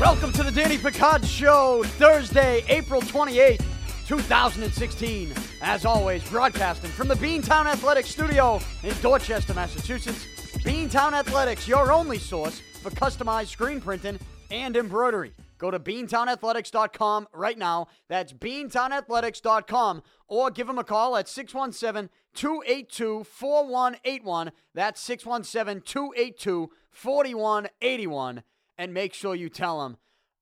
Welcome 0.00 0.32
to 0.32 0.42
the 0.42 0.50
Danny 0.52 0.76
Picard 0.76 1.24
Show, 1.24 1.84
Thursday, 1.84 2.64
April 2.68 3.00
28th, 3.00 3.62
2016. 4.08 5.32
As 5.62 5.84
always, 5.84 6.28
broadcasting 6.28 6.90
from 6.90 7.06
the 7.06 7.14
Beantown 7.14 7.66
Athletics 7.66 8.08
Studio 8.08 8.60
in 8.82 8.92
Dorchester, 9.02 9.54
Massachusetts. 9.54 10.26
Beantown 10.64 11.12
Athletics, 11.12 11.68
your 11.68 11.92
only 11.92 12.18
source 12.18 12.60
for 12.82 12.90
customized 12.90 13.46
screen 13.46 13.80
printing 13.80 14.18
and 14.50 14.76
embroidery. 14.76 15.32
Go 15.58 15.70
to 15.70 15.78
beantownathletics.com 15.78 17.28
right 17.32 17.56
now. 17.56 17.86
That's 18.08 18.32
beantownathletics.com 18.32 20.02
or 20.26 20.50
give 20.50 20.66
them 20.66 20.78
a 20.78 20.84
call 20.84 21.16
at 21.16 21.28
617 21.28 22.10
282 22.36 23.24
4181. 23.24 24.52
That's 24.74 25.00
617 25.00 25.82
282 25.82 26.70
4181. 26.90 28.42
And 28.78 28.94
make 28.94 29.14
sure 29.14 29.34
you 29.34 29.48
tell 29.48 29.82
them 29.82 29.96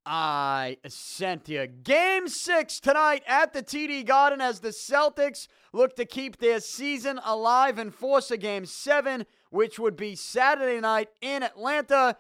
I 0.07 0.77
sent 0.87 1.49
you. 1.49 1.67
Game 1.67 2.29
six 2.29 2.79
tonight 2.79 3.23
at 3.27 3.53
the 3.53 3.63
TD 3.63 4.05
Garden 4.05 4.41
as 4.41 4.61
the 4.61 4.69
Celtics 4.69 5.49
look 5.73 5.97
to 5.97 6.05
keep 6.05 6.39
their 6.39 6.61
season 6.61 7.19
alive 7.25 7.79
and 7.79 7.95
force 7.95 8.31
a 8.31 8.37
game 8.37 8.67
seven, 8.67 9.25
which 9.51 9.79
would 9.79 9.97
be 9.97 10.15
Saturday 10.15 10.81
night 10.81 11.09
in 11.23 11.43
Atlanta. 11.43 12.19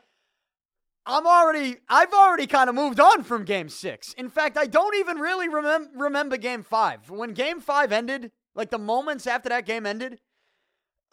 I'm 1.05 1.27
already, 1.27 1.77
I've 1.87 2.15
already 2.15 2.47
kind 2.47 2.71
of 2.71 2.75
moved 2.75 2.99
on 2.99 3.23
from 3.23 3.45
game 3.45 3.69
six. 3.69 4.15
In 4.15 4.31
fact, 4.31 4.57
I 4.57 4.65
don't 4.67 4.97
even 4.97 5.19
really 5.19 5.49
remem- 5.49 5.89
remember 5.95 6.39
game 6.39 6.63
five. 6.63 7.11
When 7.11 7.35
game 7.35 7.61
five 7.61 7.93
ended, 7.93 8.33
like 8.55 8.71
the 8.71 8.79
moments 8.79 9.27
after 9.27 9.49
that 9.49 9.67
game 9.67 9.87
ended, 9.87 10.19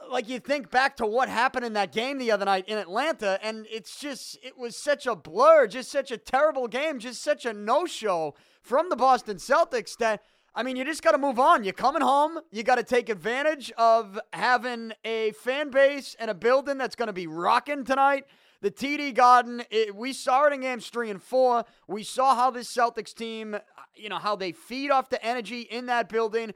like 0.09 0.29
you 0.29 0.39
think 0.39 0.71
back 0.71 0.97
to 0.97 1.05
what 1.05 1.29
happened 1.29 1.65
in 1.65 1.73
that 1.73 1.91
game 1.91 2.17
the 2.17 2.31
other 2.31 2.45
night 2.45 2.65
in 2.67 2.77
Atlanta, 2.77 3.39
and 3.43 3.65
it's 3.69 3.99
just, 3.99 4.37
it 4.43 4.57
was 4.57 4.75
such 4.75 5.05
a 5.05 5.15
blur, 5.15 5.67
just 5.67 5.91
such 5.91 6.11
a 6.11 6.17
terrible 6.17 6.67
game, 6.67 6.99
just 6.99 7.21
such 7.21 7.45
a 7.45 7.53
no 7.53 7.85
show 7.85 8.35
from 8.61 8.89
the 8.89 8.95
Boston 8.95 9.37
Celtics 9.37 9.97
that. 9.97 10.23
I 10.53 10.63
mean, 10.63 10.75
you 10.75 10.83
just 10.83 11.01
got 11.01 11.13
to 11.13 11.17
move 11.17 11.39
on. 11.39 11.63
You're 11.63 11.71
coming 11.71 12.01
home. 12.01 12.37
You 12.51 12.63
got 12.63 12.75
to 12.75 12.83
take 12.83 13.07
advantage 13.07 13.71
of 13.77 14.19
having 14.33 14.91
a 15.05 15.31
fan 15.31 15.69
base 15.69 16.13
and 16.19 16.29
a 16.29 16.33
building 16.33 16.77
that's 16.77 16.93
going 16.97 17.07
to 17.07 17.13
be 17.13 17.25
rocking 17.25 17.85
tonight. 17.85 18.25
The 18.61 18.69
TD 18.69 19.15
Garden, 19.15 19.63
it, 19.71 19.95
we 19.95 20.11
saw 20.11 20.47
it 20.47 20.53
in 20.53 20.59
games 20.59 20.89
three 20.89 21.09
and 21.09 21.23
four. 21.23 21.63
We 21.87 22.03
saw 22.03 22.35
how 22.35 22.51
this 22.51 22.69
Celtics 22.71 23.13
team, 23.13 23.55
you 23.95 24.09
know, 24.09 24.19
how 24.19 24.35
they 24.35 24.51
feed 24.51 24.91
off 24.91 25.09
the 25.09 25.23
energy 25.25 25.61
in 25.61 25.85
that 25.85 26.09
building. 26.09 26.53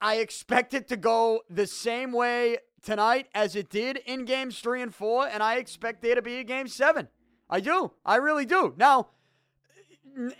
I, 0.00 0.16
expect 0.16 0.74
it 0.74 0.88
to 0.88 0.96
go 0.96 1.40
the 1.50 1.66
same 1.66 2.12
way 2.12 2.58
tonight 2.82 3.28
as 3.34 3.56
it 3.56 3.68
did 3.70 3.96
in 4.06 4.24
games 4.24 4.60
three 4.60 4.82
and 4.82 4.94
four, 4.94 5.26
and 5.26 5.42
I 5.42 5.56
expect 5.56 6.02
there 6.02 6.14
to 6.14 6.22
be 6.22 6.36
a 6.36 6.44
game 6.44 6.68
seven. 6.68 7.08
I 7.50 7.60
do. 7.60 7.92
I 8.04 8.16
really 8.16 8.46
do. 8.46 8.74
Now, 8.76 9.08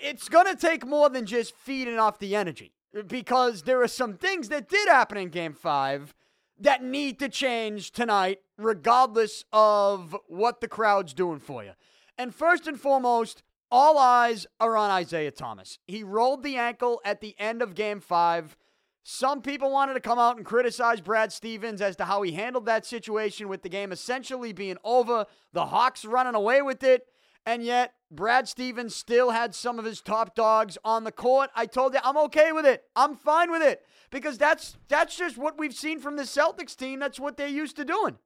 it's 0.01 0.29
going 0.29 0.47
to 0.47 0.57
take 0.57 0.87
more 0.87 1.09
than 1.09 1.27
just 1.27 1.55
feeding 1.55 1.99
off 1.99 2.19
the 2.19 2.37
energy 2.37 2.73
because 3.07 3.63
there 3.63 3.83
are 3.83 3.89
some 3.89 4.15
things 4.15 4.49
that 4.51 4.69
did 4.69 4.89
happen 4.89 5.19
in 5.19 5.29
game 5.29 5.55
five 5.55 6.15
that 6.61 6.83
need 6.83 7.19
to 7.19 7.29
change 7.29 7.91
tonight, 7.91 8.41
regardless 8.57 9.45
of 9.53 10.17
what 10.29 10.61
the 10.61 10.69
crowd's 10.69 11.13
doing 11.13 11.41
for 11.41 11.65
you. 11.65 11.73
And 12.17 12.35
first 12.35 12.67
and 12.67 12.79
foremost, 12.79 13.43
all 13.71 13.99
eyes 13.99 14.47
are 14.61 14.77
on 14.77 14.91
Isaiah 14.91 15.31
Thomas. 15.31 15.79
He 15.87 16.05
rolled 16.05 16.43
the 16.43 16.57
ankle 16.57 17.01
at 17.05 17.21
the 17.21 17.35
end 17.39 17.63
of 17.63 17.75
game 17.75 18.01
five. 18.01 18.57
Some 19.05 19.43
people 19.43 19.71
wanted 19.71 19.95
to 19.95 20.01
come 20.01 20.19
out 20.19 20.37
and 20.37 20.47
criticize 20.47 21.01
Brad 21.01 21.33
Stevens 21.33 21.81
as 21.81 21.97
to 21.97 22.05
how 22.05 22.23
he 22.23 22.33
handled 22.33 22.67
that 22.67 22.87
situation 22.87 23.49
with 23.49 23.63
the 23.63 23.69
game 23.69 23.91
essentially 23.91 24.53
being 24.53 24.77
over, 24.85 25.27
the 25.53 25.67
Hawks 25.67 26.05
running 26.05 26.37
away 26.37 26.63
with 26.63 26.85
it, 26.85 27.07
and 27.45 27.65
yet 27.65 27.95
Brad 28.13 28.47
Stevens 28.47 28.95
still 28.95 29.31
had 29.31 29.55
some 29.55 29.79
of 29.79 29.85
his 29.85 30.01
top 30.01 30.37
dogs 30.37 30.79
on 30.85 31.03
the 31.03 31.11
court. 31.11 31.51
I 31.57 31.67
told 31.67 31.95
you 31.95 32.01
I'm 32.05 32.17
okay 32.19 32.53
with 32.53 32.65
it. 32.65 32.85
I'm 32.95 33.17
fine 33.17 33.51
with 33.51 33.63
it 33.63 33.83
because 34.11 34.39
that's 34.39 34.77
that's 34.87 35.17
just 35.17 35.37
what 35.37 35.59
we've 35.59 35.75
seen 35.75 35.99
from 35.99 36.17
the 36.17 36.23
Celtics 36.23 36.77
team. 36.77 37.01
That's 37.01 37.19
what 37.19 37.37
they're 37.37 37.49
used 37.49 37.77
to 37.77 37.85
doing. 37.85 38.19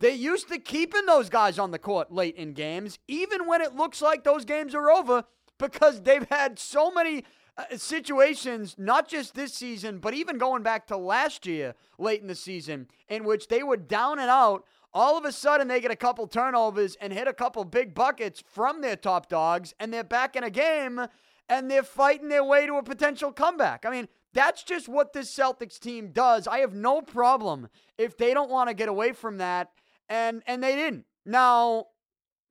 They 0.00 0.14
used 0.14 0.48
to 0.48 0.58
keeping 0.58 1.06
those 1.06 1.28
guys 1.28 1.58
on 1.58 1.70
the 1.70 1.78
court 1.78 2.10
late 2.10 2.34
in 2.34 2.52
games, 2.52 2.98
even 3.06 3.46
when 3.46 3.60
it 3.60 3.76
looks 3.76 4.02
like 4.02 4.24
those 4.24 4.44
games 4.44 4.74
are 4.74 4.90
over, 4.90 5.24
because 5.58 6.02
they've 6.02 6.28
had 6.28 6.58
so 6.58 6.90
many 6.90 7.24
uh, 7.56 7.76
situations, 7.76 8.74
not 8.78 9.08
just 9.08 9.34
this 9.34 9.54
season, 9.54 9.98
but 9.98 10.14
even 10.14 10.38
going 10.38 10.62
back 10.62 10.86
to 10.88 10.96
last 10.96 11.46
year, 11.46 11.74
late 11.98 12.20
in 12.20 12.26
the 12.26 12.34
season, 12.34 12.88
in 13.08 13.24
which 13.24 13.48
they 13.48 13.62
were 13.62 13.76
down 13.76 14.18
and 14.18 14.30
out. 14.30 14.64
All 14.92 15.18
of 15.18 15.24
a 15.24 15.32
sudden, 15.32 15.66
they 15.66 15.80
get 15.80 15.90
a 15.90 15.96
couple 15.96 16.26
turnovers 16.28 16.96
and 17.00 17.12
hit 17.12 17.26
a 17.26 17.32
couple 17.32 17.64
big 17.64 17.94
buckets 17.94 18.42
from 18.46 18.80
their 18.80 18.96
top 18.96 19.28
dogs, 19.28 19.74
and 19.80 19.92
they're 19.92 20.04
back 20.04 20.36
in 20.36 20.44
a 20.44 20.50
game 20.50 21.08
and 21.48 21.70
they're 21.70 21.82
fighting 21.82 22.28
their 22.28 22.44
way 22.44 22.66
to 22.66 22.74
a 22.74 22.82
potential 22.82 23.32
comeback. 23.32 23.84
I 23.84 23.90
mean, 23.90 24.08
that's 24.32 24.62
just 24.62 24.88
what 24.88 25.12
this 25.12 25.34
Celtics 25.34 25.78
team 25.78 26.10
does. 26.12 26.48
I 26.48 26.58
have 26.58 26.74
no 26.74 27.00
problem 27.00 27.68
if 27.98 28.16
they 28.16 28.34
don't 28.34 28.50
want 28.50 28.68
to 28.68 28.74
get 28.74 28.88
away 28.88 29.12
from 29.12 29.38
that, 29.38 29.70
and 30.08 30.42
and 30.46 30.62
they 30.62 30.74
didn't. 30.74 31.04
Now, 31.24 31.86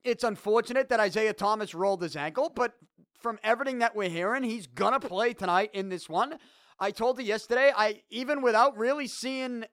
it's 0.03 0.23
unfortunate 0.23 0.89
that 0.89 0.99
Isaiah 0.99 1.33
Thomas 1.33 1.73
rolled 1.73 2.01
his 2.01 2.15
ankle, 2.15 2.51
but 2.53 2.73
from 3.23 3.39
everything 3.43 3.79
that 3.79 3.95
we're 3.95 4.09
hearing, 4.09 4.43
he's 4.43 4.67
gonna 4.67 4.99
play 4.99 5.33
tonight 5.33 5.71
in 5.73 5.89
this 5.89 6.07
one. 6.07 6.37
I 6.79 6.91
told 6.91 7.17
you 7.17 7.25
yesterday, 7.25 7.71
I 7.75 8.03
even 8.09 8.41
without 8.41 8.77
really 8.77 9.07
seeing 9.07 9.65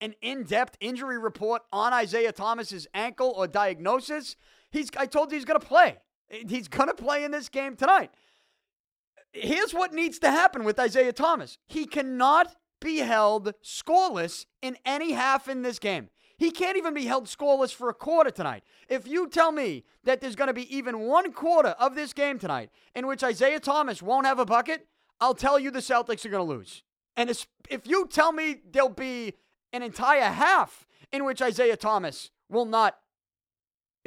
an 0.00 0.14
in-depth 0.20 0.76
injury 0.80 1.18
report 1.18 1.62
on 1.72 1.92
Isaiah 1.92 2.32
Thomas's 2.32 2.86
ankle 2.92 3.32
or 3.34 3.46
diagnosis, 3.46 4.36
he's 4.70 4.90
I 4.96 5.06
told 5.06 5.30
you 5.30 5.38
he's 5.38 5.46
gonna 5.46 5.60
play. 5.60 5.96
He's 6.28 6.68
gonna 6.68 6.94
play 6.94 7.24
in 7.24 7.30
this 7.30 7.48
game 7.48 7.76
tonight 7.76 8.10
here's 9.32 9.74
what 9.74 9.92
needs 9.92 10.18
to 10.20 10.30
happen 10.30 10.64
with 10.64 10.78
Isaiah 10.78 11.12
Thomas. 11.12 11.58
He 11.66 11.86
cannot 11.86 12.54
be 12.80 12.98
held 12.98 13.54
scoreless 13.64 14.46
in 14.62 14.76
any 14.84 15.12
half 15.12 15.48
in 15.48 15.62
this 15.62 15.78
game. 15.78 16.08
He 16.38 16.52
can't 16.52 16.76
even 16.76 16.94
be 16.94 17.06
held 17.06 17.26
scoreless 17.26 17.74
for 17.74 17.88
a 17.88 17.94
quarter 17.94 18.30
tonight. 18.30 18.62
If 18.88 19.08
you 19.08 19.28
tell 19.28 19.50
me 19.50 19.84
that 20.04 20.20
there's 20.20 20.36
going 20.36 20.46
to 20.46 20.54
be 20.54 20.74
even 20.74 21.00
one 21.00 21.32
quarter 21.32 21.70
of 21.70 21.96
this 21.96 22.12
game 22.12 22.38
tonight 22.38 22.70
in 22.94 23.08
which 23.08 23.24
Isaiah 23.24 23.58
Thomas 23.58 24.00
won't 24.00 24.24
have 24.24 24.38
a 24.38 24.46
bucket, 24.46 24.86
I'll 25.20 25.34
tell 25.34 25.58
you 25.58 25.72
the 25.72 25.80
Celtics 25.80 26.24
are 26.24 26.28
going 26.28 26.46
to 26.46 26.54
lose. 26.54 26.84
And 27.16 27.28
if 27.68 27.86
you 27.86 28.06
tell 28.06 28.30
me 28.30 28.60
there'll 28.70 28.88
be 28.88 29.34
an 29.72 29.82
entire 29.82 30.30
half 30.30 30.86
in 31.12 31.24
which 31.24 31.42
Isaiah 31.42 31.76
Thomas 31.76 32.30
will 32.48 32.66
not 32.66 32.98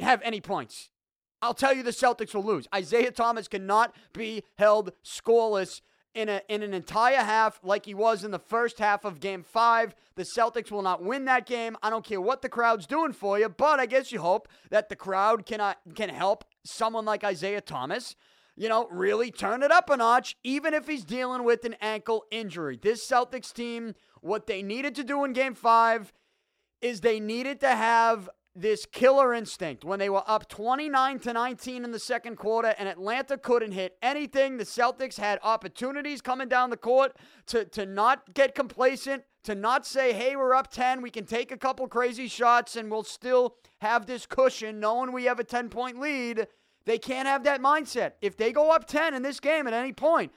have 0.00 0.22
any 0.22 0.40
points, 0.40 0.88
I'll 1.42 1.52
tell 1.52 1.74
you 1.74 1.82
the 1.82 1.90
Celtics 1.90 2.34
will 2.34 2.44
lose. 2.44 2.66
Isaiah 2.74 3.10
Thomas 3.10 3.46
cannot 3.46 3.94
be 4.14 4.42
held 4.56 4.92
scoreless 5.04 5.82
in, 6.14 6.28
a, 6.28 6.42
in 6.48 6.62
an 6.62 6.74
entire 6.74 7.16
half 7.16 7.60
like 7.62 7.86
he 7.86 7.94
was 7.94 8.24
in 8.24 8.30
the 8.30 8.38
first 8.38 8.78
half 8.78 9.04
of 9.04 9.20
game 9.20 9.42
five. 9.42 9.94
The 10.14 10.24
Celtics 10.24 10.70
will 10.70 10.82
not 10.82 11.02
win 11.02 11.24
that 11.26 11.46
game. 11.46 11.76
I 11.82 11.90
don't 11.90 12.04
care 12.04 12.20
what 12.20 12.42
the 12.42 12.48
crowd's 12.48 12.86
doing 12.86 13.12
for 13.12 13.38
you, 13.38 13.48
but 13.48 13.80
I 13.80 13.86
guess 13.86 14.12
you 14.12 14.20
hope 14.20 14.48
that 14.70 14.88
the 14.88 14.96
crowd 14.96 15.46
cannot, 15.46 15.78
uh, 15.88 15.94
can 15.94 16.08
help 16.08 16.44
someone 16.64 17.04
like 17.04 17.24
Isaiah 17.24 17.60
Thomas, 17.60 18.14
you 18.56 18.68
know, 18.68 18.86
really 18.90 19.30
turn 19.30 19.62
it 19.62 19.70
up 19.70 19.88
a 19.88 19.96
notch, 19.96 20.36
even 20.44 20.74
if 20.74 20.86
he's 20.86 21.04
dealing 21.04 21.44
with 21.44 21.64
an 21.64 21.76
ankle 21.80 22.24
injury. 22.30 22.78
This 22.80 23.08
Celtics 23.08 23.52
team, 23.52 23.94
what 24.20 24.46
they 24.46 24.62
needed 24.62 24.94
to 24.96 25.04
do 25.04 25.24
in 25.24 25.32
game 25.32 25.54
five 25.54 26.12
is 26.80 27.00
they 27.00 27.20
needed 27.20 27.60
to 27.60 27.70
have 27.70 28.28
this 28.54 28.84
killer 28.84 29.32
instinct 29.32 29.84
when 29.84 29.98
they 29.98 30.10
were 30.10 30.22
up 30.26 30.48
29 30.48 31.18
to 31.20 31.32
19 31.32 31.84
in 31.84 31.90
the 31.90 31.98
second 31.98 32.36
quarter 32.36 32.74
and 32.78 32.88
Atlanta 32.88 33.38
couldn't 33.38 33.72
hit 33.72 33.96
anything. 34.02 34.58
The 34.58 34.64
Celtics 34.64 35.16
had 35.16 35.38
opportunities 35.42 36.20
coming 36.20 36.48
down 36.48 36.70
the 36.70 36.76
court 36.76 37.16
to, 37.46 37.64
to 37.66 37.86
not 37.86 38.34
get 38.34 38.54
complacent, 38.54 39.24
to 39.44 39.54
not 39.54 39.86
say, 39.86 40.12
hey, 40.12 40.36
we're 40.36 40.54
up 40.54 40.70
10, 40.70 41.00
we 41.00 41.10
can 41.10 41.24
take 41.24 41.50
a 41.50 41.56
couple 41.56 41.88
crazy 41.88 42.28
shots 42.28 42.76
and 42.76 42.90
we'll 42.90 43.04
still 43.04 43.56
have 43.80 44.06
this 44.06 44.26
cushion 44.26 44.78
knowing 44.78 45.12
we 45.12 45.24
have 45.24 45.40
a 45.40 45.44
10 45.44 45.70
point 45.70 45.98
lead. 45.98 46.46
They 46.84 46.98
can't 46.98 47.28
have 47.28 47.44
that 47.44 47.62
mindset. 47.62 48.12
If 48.20 48.36
they 48.36 48.52
go 48.52 48.70
up 48.70 48.86
10 48.86 49.14
in 49.14 49.22
this 49.22 49.40
game 49.40 49.66
at 49.66 49.72
any 49.72 49.92
point 49.92 50.30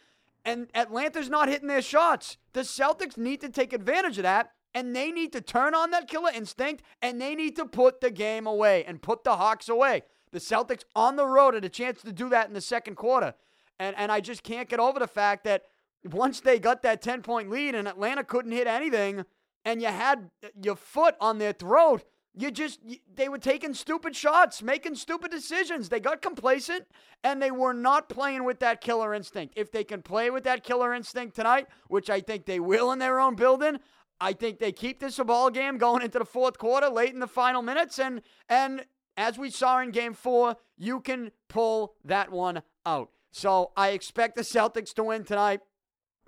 and 0.46 0.68
Atlanta's 0.74 1.30
not 1.30 1.50
hitting 1.50 1.68
their 1.68 1.82
shots, 1.82 2.38
the 2.54 2.62
Celtics 2.62 3.18
need 3.18 3.42
to 3.42 3.50
take 3.50 3.74
advantage 3.74 4.18
of 4.18 4.24
that 4.24 4.52
and 4.76 4.94
they 4.94 5.12
need 5.12 5.32
to 5.32 5.42
turn 5.42 5.74
on 5.74 5.90
that 5.92 6.08
killer 6.08 6.30
instinct 6.36 6.84
and 7.02 7.20
they 7.20 7.34
need 7.34 7.56
to 7.56 7.66
put 7.66 8.02
the 8.02 8.12
game 8.12 8.46
away 8.46 8.84
and 8.84 9.02
put 9.02 9.24
the 9.24 9.38
Hawks 9.38 9.70
away. 9.70 10.04
The 10.34 10.40
Celtics 10.40 10.84
on 10.96 11.16
the 11.16 11.26
road 11.26 11.54
had 11.54 11.64
a 11.64 11.70
chance 11.70 12.02
to 12.02 12.12
do 12.12 12.28
that 12.30 12.48
in 12.48 12.54
the 12.54 12.62
second 12.62 12.96
quarter. 12.96 13.34
And 13.80 13.96
and 13.98 14.12
I 14.12 14.20
just 14.20 14.44
can't 14.44 14.70
get 14.70 14.80
over 14.80 15.00
the 15.00 15.08
fact 15.08 15.46
that 15.46 15.64
once 16.04 16.42
they 16.42 16.60
got 16.60 16.84
that 16.84 17.02
10 17.02 17.24
point 17.24 17.50
lead 17.50 17.74
and 17.74 17.88
Atlanta 17.88 18.24
couldn't 18.24 18.52
hit 18.52 18.68
anything 18.68 19.26
and 19.64 19.82
you 19.82 19.88
had 19.88 20.30
your 20.62 20.76
foot 20.76 21.16
on 21.20 21.38
their 21.38 21.54
throat, 21.54 22.04
you 22.38 22.52
just 22.52 22.82
they 23.14 23.30
were 23.30 23.38
taking 23.38 23.74
stupid 23.74 24.14
shots, 24.14 24.62
making 24.62 24.96
stupid 24.96 25.32
decisions. 25.32 25.88
They 25.88 26.02
got 26.02 26.22
complacent 26.22 26.86
and 27.24 27.42
they 27.42 27.52
were 27.52 27.74
not 27.74 28.10
playing 28.10 28.44
with 28.44 28.60
that 28.60 28.82
killer 28.82 29.14
instinct. 29.14 29.54
If 29.56 29.72
they 29.72 29.86
can 29.86 30.02
play 30.02 30.30
with 30.30 30.44
that 30.44 30.64
killer 30.64 30.94
instinct 30.94 31.38
tonight, 31.38 31.68
which 31.88 32.10
I 32.10 32.20
think 32.20 32.46
they 32.46 32.60
will 32.60 32.92
in 32.92 33.00
their 33.00 33.22
own 33.22 33.36
building, 33.36 33.80
I 34.20 34.34
think 34.34 34.60
they 34.60 34.72
keep 34.72 35.00
this 35.00 35.20
a 35.20 35.26
ball 35.26 35.50
game 35.50 35.78
going 35.78 36.02
into 36.02 36.20
the 36.20 36.26
fourth 36.26 36.58
quarter, 36.58 36.90
late 36.90 37.14
in 37.14 37.20
the 37.20 37.28
final 37.28 37.62
minutes, 37.62 38.00
and 38.00 38.22
and 38.50 38.86
as 39.18 39.38
we 39.38 39.50
saw 39.50 39.80
in 39.80 39.92
game 39.92 40.14
four, 40.14 40.58
you 40.78 41.00
can 41.00 41.32
pull 41.48 41.96
that 42.04 42.32
one 42.32 42.62
out. 42.86 43.10
So 43.32 43.72
I 43.76 43.90
expect 43.90 44.36
the 44.36 44.42
Celtics 44.42 44.94
to 44.94 45.04
win 45.04 45.24
tonight. 45.24 45.62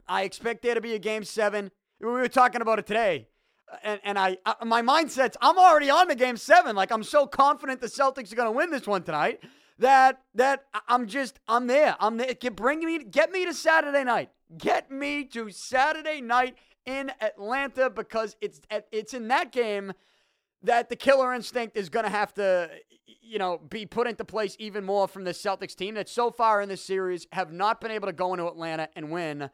I 0.08 0.24
expect 0.24 0.62
there 0.62 0.76
to 0.76 0.82
be 0.82 0.94
a 0.94 1.00
game 1.00 1.24
seven. 1.24 1.72
We 2.00 2.08
were 2.08 2.28
talking 2.28 2.62
about 2.62 2.80
it 2.80 2.86
today. 2.86 3.28
And, 3.84 4.00
and 4.04 4.18
I, 4.18 4.38
I 4.46 4.64
my 4.64 4.82
mindset's 4.82 5.36
I'm 5.42 5.58
already 5.58 5.90
on 5.90 6.08
the 6.08 6.16
game 6.16 6.38
seven. 6.38 6.76
Like 6.76 6.92
I'm 6.92 7.04
so 7.04 7.28
confident 7.28 7.82
the 7.82 7.88
Celtics 7.88 8.32
are 8.32 8.36
going 8.36 8.48
to 8.48 8.58
win 8.58 8.72
this 8.72 8.88
one 8.88 9.04
tonight 9.04 9.42
that 9.80 10.22
that 10.36 10.66
I'm 10.88 11.08
just 11.08 11.40
I'm 11.48 11.68
there. 11.68 11.96
I'm 12.00 12.18
there. 12.18 12.34
Get, 12.34 12.56
bring 12.56 12.80
me 12.80 13.04
get 13.04 13.32
me 13.32 13.46
to 13.46 13.54
Saturday 13.54 14.04
night. 14.04 14.30
Get 14.58 14.90
me 14.90 15.26
to 15.26 15.50
Saturday 15.50 16.22
night 16.22 16.56
in 16.88 17.12
Atlanta 17.22 17.92
because 17.92 18.36
it's 18.42 18.62
it's 18.92 19.14
in 19.14 19.28
that 19.28 19.52
game 19.52 19.94
that 20.64 20.90
the 20.90 20.96
killer 20.96 21.34
instinct 21.34 21.78
is 21.78 21.90
going 21.90 22.06
to 22.06 22.10
have 22.10 22.34
to, 22.34 22.70
you 23.22 23.38
know, 23.38 23.60
be 23.70 23.86
put 23.86 24.08
into 24.08 24.26
place 24.26 24.56
even 24.58 24.84
more 24.84 25.08
from 25.08 25.24
the 25.24 25.32
Celtics 25.32 25.76
team 25.76 25.94
that 25.96 26.10
so 26.10 26.32
far 26.32 26.62
in 26.62 26.70
this 26.70 26.84
series 26.84 27.28
have 27.34 27.52
not 27.52 27.80
been 27.80 27.92
able 27.92 28.08
to 28.08 28.14
go 28.14 28.34
into 28.34 28.48
Atlanta 28.48 28.90
and 28.96 29.12
win 29.12 29.44
uh, 29.44 29.50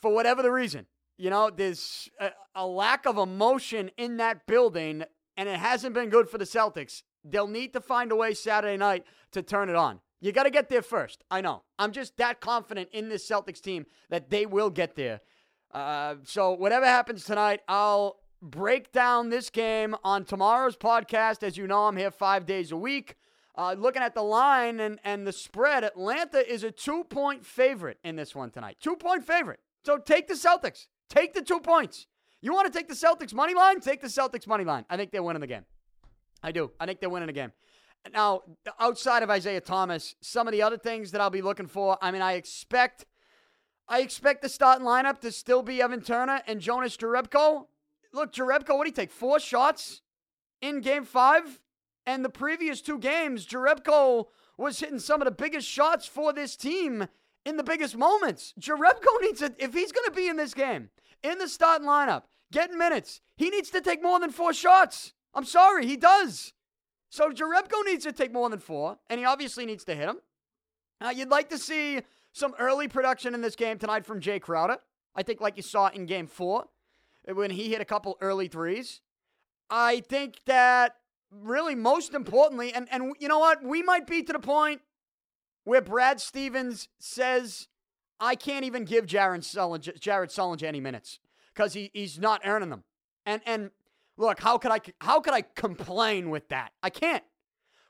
for 0.00 0.12
whatever 0.12 0.42
the 0.42 0.50
reason. 0.50 0.86
You 1.18 1.30
know, 1.30 1.50
there's 1.50 2.08
a, 2.18 2.30
a 2.56 2.66
lack 2.66 3.06
of 3.06 3.18
emotion 3.18 3.90
in 3.96 4.16
that 4.16 4.46
building, 4.46 5.04
and 5.36 5.48
it 5.48 5.58
hasn't 5.58 5.94
been 5.94 6.08
good 6.08 6.28
for 6.28 6.38
the 6.38 6.44
Celtics. 6.44 7.02
They'll 7.22 7.46
need 7.46 7.74
to 7.74 7.80
find 7.80 8.10
a 8.10 8.16
way 8.16 8.34
Saturday 8.34 8.76
night 8.76 9.04
to 9.32 9.42
turn 9.42 9.68
it 9.68 9.76
on. 9.76 10.00
You 10.20 10.32
got 10.32 10.44
to 10.44 10.50
get 10.50 10.68
there 10.68 10.82
first. 10.82 11.22
I 11.30 11.42
know. 11.42 11.62
I'm 11.78 11.92
just 11.92 12.16
that 12.16 12.40
confident 12.40 12.88
in 12.92 13.08
this 13.08 13.28
Celtics 13.28 13.60
team 13.60 13.86
that 14.08 14.30
they 14.30 14.46
will 14.46 14.70
get 14.70 14.96
there. 14.96 15.20
Uh, 15.72 16.16
so 16.24 16.52
whatever 16.52 16.86
happens 16.86 17.24
tonight, 17.24 17.60
I'll 17.68 18.18
break 18.42 18.92
down 18.92 19.30
this 19.30 19.50
game 19.50 19.94
on 20.04 20.24
tomorrow's 20.24 20.76
podcast. 20.76 21.42
As 21.42 21.56
you 21.56 21.66
know, 21.66 21.86
I'm 21.86 21.96
here 21.96 22.10
five 22.10 22.46
days 22.46 22.72
a 22.72 22.76
week. 22.76 23.16
Uh, 23.54 23.74
looking 23.78 24.02
at 24.02 24.14
the 24.14 24.22
line 24.22 24.80
and, 24.80 24.98
and 25.04 25.26
the 25.26 25.32
spread, 25.32 25.84
Atlanta 25.84 26.50
is 26.50 26.64
a 26.64 26.70
two 26.70 27.04
point 27.04 27.44
favorite 27.44 27.98
in 28.02 28.16
this 28.16 28.34
one 28.34 28.50
tonight. 28.50 28.78
Two 28.80 28.96
point 28.96 29.26
favorite. 29.26 29.60
So 29.84 29.98
take 29.98 30.28
the 30.28 30.34
Celtics. 30.34 30.86
Take 31.08 31.34
the 31.34 31.42
two 31.42 31.60
points. 31.60 32.06
You 32.40 32.52
want 32.52 32.72
to 32.72 32.76
take 32.76 32.88
the 32.88 32.94
Celtics 32.94 33.34
money 33.34 33.54
line? 33.54 33.80
Take 33.80 34.00
the 34.00 34.08
Celtics 34.08 34.46
money 34.46 34.64
line. 34.64 34.84
I 34.90 34.96
think 34.96 35.10
they're 35.10 35.22
winning 35.22 35.40
the 35.40 35.46
game. 35.46 35.64
I 36.42 36.50
do. 36.50 36.70
I 36.80 36.86
think 36.86 37.00
they're 37.00 37.10
winning 37.10 37.28
the 37.28 37.32
game. 37.32 37.52
Now, 38.12 38.42
outside 38.80 39.22
of 39.22 39.30
Isaiah 39.30 39.60
Thomas, 39.60 40.16
some 40.20 40.48
of 40.48 40.52
the 40.52 40.62
other 40.62 40.76
things 40.76 41.12
that 41.12 41.20
I'll 41.20 41.30
be 41.30 41.42
looking 41.42 41.68
for. 41.68 41.96
I 42.02 42.10
mean, 42.10 42.22
I 42.22 42.32
expect, 42.32 43.04
I 43.88 44.00
expect 44.00 44.42
the 44.42 44.48
starting 44.48 44.86
lineup 44.86 45.20
to 45.20 45.32
still 45.32 45.62
be 45.62 45.82
Evan 45.82 46.00
Turner 46.00 46.42
and 46.46 46.60
Jonas 46.60 46.96
Jerebko 46.96 47.66
look, 48.12 48.32
Jerebko, 48.32 48.76
what 48.76 48.84
did 48.84 48.96
he 48.96 49.02
take? 49.02 49.10
Four 49.10 49.40
shots 49.40 50.02
in 50.60 50.80
game 50.80 51.04
five? 51.04 51.60
And 52.04 52.24
the 52.24 52.30
previous 52.30 52.80
two 52.80 52.98
games, 52.98 53.46
Jerebko 53.46 54.26
was 54.58 54.80
hitting 54.80 54.98
some 54.98 55.20
of 55.20 55.24
the 55.24 55.30
biggest 55.30 55.68
shots 55.68 56.06
for 56.06 56.32
this 56.32 56.56
team 56.56 57.06
in 57.44 57.56
the 57.56 57.62
biggest 57.62 57.96
moments. 57.96 58.54
Jerebko 58.58 59.06
needs 59.20 59.40
to, 59.40 59.54
if 59.58 59.72
he's 59.72 59.92
going 59.92 60.06
to 60.06 60.14
be 60.14 60.28
in 60.28 60.36
this 60.36 60.54
game, 60.54 60.90
in 61.22 61.38
the 61.38 61.48
starting 61.48 61.86
lineup, 61.86 62.24
getting 62.50 62.76
minutes, 62.76 63.20
he 63.36 63.50
needs 63.50 63.70
to 63.70 63.80
take 63.80 64.02
more 64.02 64.18
than 64.18 64.30
four 64.30 64.52
shots. 64.52 65.14
I'm 65.34 65.44
sorry, 65.44 65.86
he 65.86 65.96
does. 65.96 66.52
So 67.08 67.30
Jerebko 67.30 67.84
needs 67.86 68.04
to 68.04 68.12
take 68.12 68.32
more 68.32 68.50
than 68.50 68.58
four, 68.58 68.98
and 69.08 69.20
he 69.20 69.26
obviously 69.26 69.64
needs 69.64 69.84
to 69.84 69.94
hit 69.94 70.06
them. 70.06 70.18
Uh, 71.00 71.10
you'd 71.10 71.30
like 71.30 71.50
to 71.50 71.58
see 71.58 72.00
some 72.32 72.54
early 72.58 72.88
production 72.88 73.34
in 73.34 73.40
this 73.40 73.56
game 73.56 73.78
tonight 73.78 74.04
from 74.04 74.20
Jae 74.20 74.40
Crowder. 74.40 74.78
I 75.14 75.22
think, 75.22 75.40
like 75.40 75.56
you 75.56 75.62
saw 75.62 75.88
in 75.88 76.06
game 76.06 76.26
four, 76.26 76.66
when 77.26 77.50
he 77.50 77.70
hit 77.70 77.80
a 77.80 77.84
couple 77.84 78.16
early 78.20 78.48
threes. 78.48 79.00
I 79.70 80.00
think 80.00 80.40
that 80.46 80.96
really 81.30 81.74
most 81.74 82.14
importantly, 82.14 82.72
and, 82.74 82.88
and 82.90 83.14
you 83.18 83.28
know 83.28 83.38
what? 83.38 83.62
We 83.62 83.82
might 83.82 84.06
be 84.06 84.22
to 84.22 84.32
the 84.32 84.38
point 84.38 84.80
where 85.64 85.80
Brad 85.80 86.20
Stevens 86.20 86.88
says, 86.98 87.68
I 88.20 88.34
can't 88.34 88.64
even 88.64 88.84
give 88.84 89.06
Jared 89.06 89.42
Sullinger, 89.42 89.98
Jared 89.98 90.30
Sullinger 90.30 90.64
any 90.64 90.80
minutes 90.80 91.18
because 91.54 91.74
he, 91.74 91.90
he's 91.92 92.18
not 92.18 92.42
earning 92.44 92.70
them. 92.70 92.84
And 93.24 93.40
and 93.46 93.70
look, 94.16 94.40
how 94.40 94.58
could 94.58 94.72
I 94.72 94.80
how 95.00 95.20
could 95.20 95.34
I 95.34 95.42
complain 95.42 96.30
with 96.30 96.48
that? 96.48 96.72
I 96.82 96.90
can't. 96.90 97.24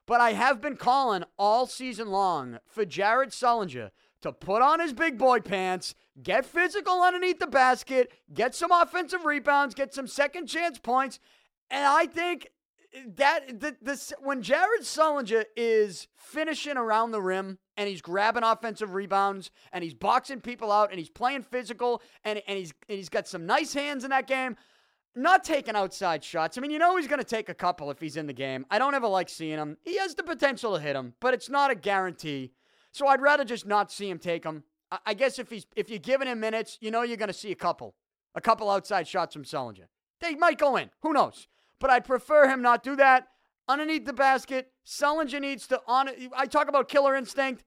But 0.06 0.21
I 0.21 0.33
have 0.33 0.61
been 0.61 0.77
calling 0.77 1.25
all 1.39 1.67
season 1.67 2.11
long 2.11 2.59
for 2.67 2.85
Jared 2.85 3.31
Sullinger 3.31 3.91
to 4.22 4.32
put 4.32 4.62
on 4.62 4.80
his 4.80 4.92
big 4.92 5.19
boy 5.19 5.40
pants, 5.40 5.94
get 6.22 6.46
physical 6.46 7.02
underneath 7.02 7.38
the 7.38 7.46
basket, 7.46 8.12
get 8.32 8.54
some 8.54 8.70
offensive 8.70 9.24
rebounds, 9.24 9.74
get 9.74 9.92
some 9.92 10.06
second 10.06 10.46
chance 10.46 10.78
points. 10.78 11.19
And 11.70 11.84
I 11.84 12.06
think 12.06 12.48
that 13.16 13.60
the, 13.60 13.76
this 13.80 14.12
when 14.20 14.42
Jared 14.42 14.82
Sullinger 14.82 15.44
is 15.56 16.08
finishing 16.14 16.76
around 16.76 17.10
the 17.10 17.22
rim 17.22 17.58
and 17.76 17.88
he's 17.88 18.02
grabbing 18.02 18.42
offensive 18.42 18.92
rebounds 18.94 19.50
and 19.72 19.82
he's 19.82 19.94
boxing 19.94 20.40
people 20.40 20.70
out 20.70 20.90
and 20.90 20.98
he's 20.98 21.08
playing 21.08 21.42
physical 21.42 22.02
and, 22.24 22.42
and 22.46 22.58
he's 22.58 22.72
and 22.88 22.98
he's 22.98 23.08
got 23.08 23.26
some 23.26 23.46
nice 23.46 23.72
hands 23.72 24.04
in 24.04 24.10
that 24.10 24.26
game. 24.26 24.56
Not 25.14 25.44
taking 25.44 25.76
outside 25.76 26.24
shots. 26.24 26.56
I 26.56 26.62
mean, 26.62 26.70
you 26.70 26.78
know 26.78 26.96
he's 26.96 27.06
going 27.06 27.19
to 27.19 27.24
take 27.24 27.50
a 27.50 27.54
couple 27.54 27.90
if 27.90 28.00
he's 28.00 28.16
in 28.16 28.26
the 28.26 28.32
game. 28.32 28.64
I 28.70 28.78
don't 28.78 28.94
ever 28.94 29.08
like 29.08 29.28
seeing 29.28 29.58
him. 29.58 29.76
He 29.82 29.98
has 29.98 30.14
the 30.14 30.22
potential 30.22 30.74
to 30.74 30.80
hit 30.80 30.96
him, 30.96 31.12
but 31.20 31.34
it's 31.34 31.50
not 31.50 31.70
a 31.70 31.74
guarantee. 31.74 32.52
So 32.93 33.06
I'd 33.06 33.21
rather 33.21 33.44
just 33.44 33.67
not 33.67 33.91
see 33.91 34.09
him 34.09 34.19
take 34.19 34.44
them. 34.44 34.65
I 35.06 35.15
guess 35.15 35.39
if 35.39 35.50
he's 35.50 35.67
if 35.75 35.89
you're 35.89 35.99
giving 35.99 36.29
him 36.29 36.41
minutes, 36.41 36.79
you 36.81 36.91
know 36.91 37.03
you're 37.03 37.17
going 37.17 37.29
to 37.29 37.33
see 37.33 37.50
a 37.50 37.56
couple, 37.56 37.94
a 38.35 38.41
couple 38.41 38.71
outside 38.71 39.09
shots 39.09 39.33
from 39.35 39.44
Sullinger. 39.44 39.87
They 40.21 40.35
might 40.35 40.59
go 40.59 40.77
in. 40.77 40.91
Who 41.00 41.12
knows? 41.12 41.49
But 41.81 41.91
I'd 41.91 42.05
prefer 42.05 42.49
him 42.49 42.62
not 42.62 42.83
do 42.83 42.94
that. 42.97 43.29
Underneath 43.69 44.05
the 44.05 44.12
basket, 44.12 44.71
Sullinger 44.87 45.41
needs 45.41 45.67
to 45.69 45.81
on. 45.87 46.11
I 46.37 46.47
talk 46.47 46.69
about 46.69 46.89
killer 46.89 47.17
instinct. 47.17 47.65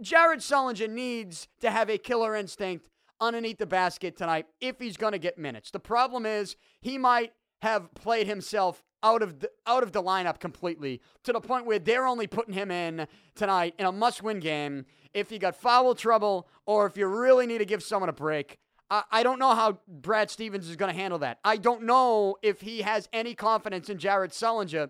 Jared 0.00 0.38
Sullinger 0.38 0.88
needs 0.88 1.48
to 1.60 1.70
have 1.70 1.90
a 1.90 1.98
killer 1.98 2.36
instinct 2.36 2.88
underneath 3.20 3.58
the 3.58 3.66
basket 3.66 4.16
tonight 4.16 4.46
if 4.60 4.78
he's 4.78 4.96
going 4.96 5.12
to 5.12 5.18
get 5.18 5.38
minutes. 5.38 5.72
The 5.72 5.80
problem 5.80 6.24
is 6.24 6.54
he 6.80 6.98
might 6.98 7.32
have 7.62 7.92
played 7.94 8.28
himself 8.28 8.84
out 9.02 9.22
of 9.22 9.40
the 9.40 9.50
out 9.66 9.82
of 9.82 9.92
the 9.92 10.02
lineup 10.02 10.40
completely 10.40 11.00
to 11.24 11.32
the 11.32 11.40
point 11.40 11.66
where 11.66 11.78
they're 11.78 12.06
only 12.06 12.26
putting 12.26 12.54
him 12.54 12.70
in 12.70 13.06
tonight 13.34 13.74
in 13.78 13.86
a 13.86 13.92
must-win 13.92 14.40
game 14.40 14.84
if 15.14 15.30
you 15.30 15.38
got 15.38 15.56
foul 15.56 15.94
trouble 15.94 16.48
or 16.66 16.86
if 16.86 16.96
you 16.96 17.06
really 17.06 17.46
need 17.46 17.58
to 17.58 17.64
give 17.64 17.82
someone 17.82 18.08
a 18.08 18.12
break. 18.12 18.58
I, 18.90 19.22
don't 19.22 19.38
know 19.38 19.54
how 19.54 19.80
Brad 19.86 20.30
Stevens 20.30 20.66
is 20.66 20.76
going 20.76 20.90
to 20.90 20.98
handle 20.98 21.18
that. 21.18 21.40
I 21.44 21.58
don't 21.58 21.82
know 21.82 22.36
if 22.40 22.62
he 22.62 22.80
has 22.80 23.06
any 23.12 23.34
confidence 23.34 23.90
in 23.90 23.98
Jared 23.98 24.30
Sullinger. 24.30 24.88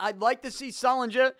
I'd 0.00 0.18
like 0.18 0.40
to 0.42 0.50
see 0.50 0.68
Sullinger 0.68 1.32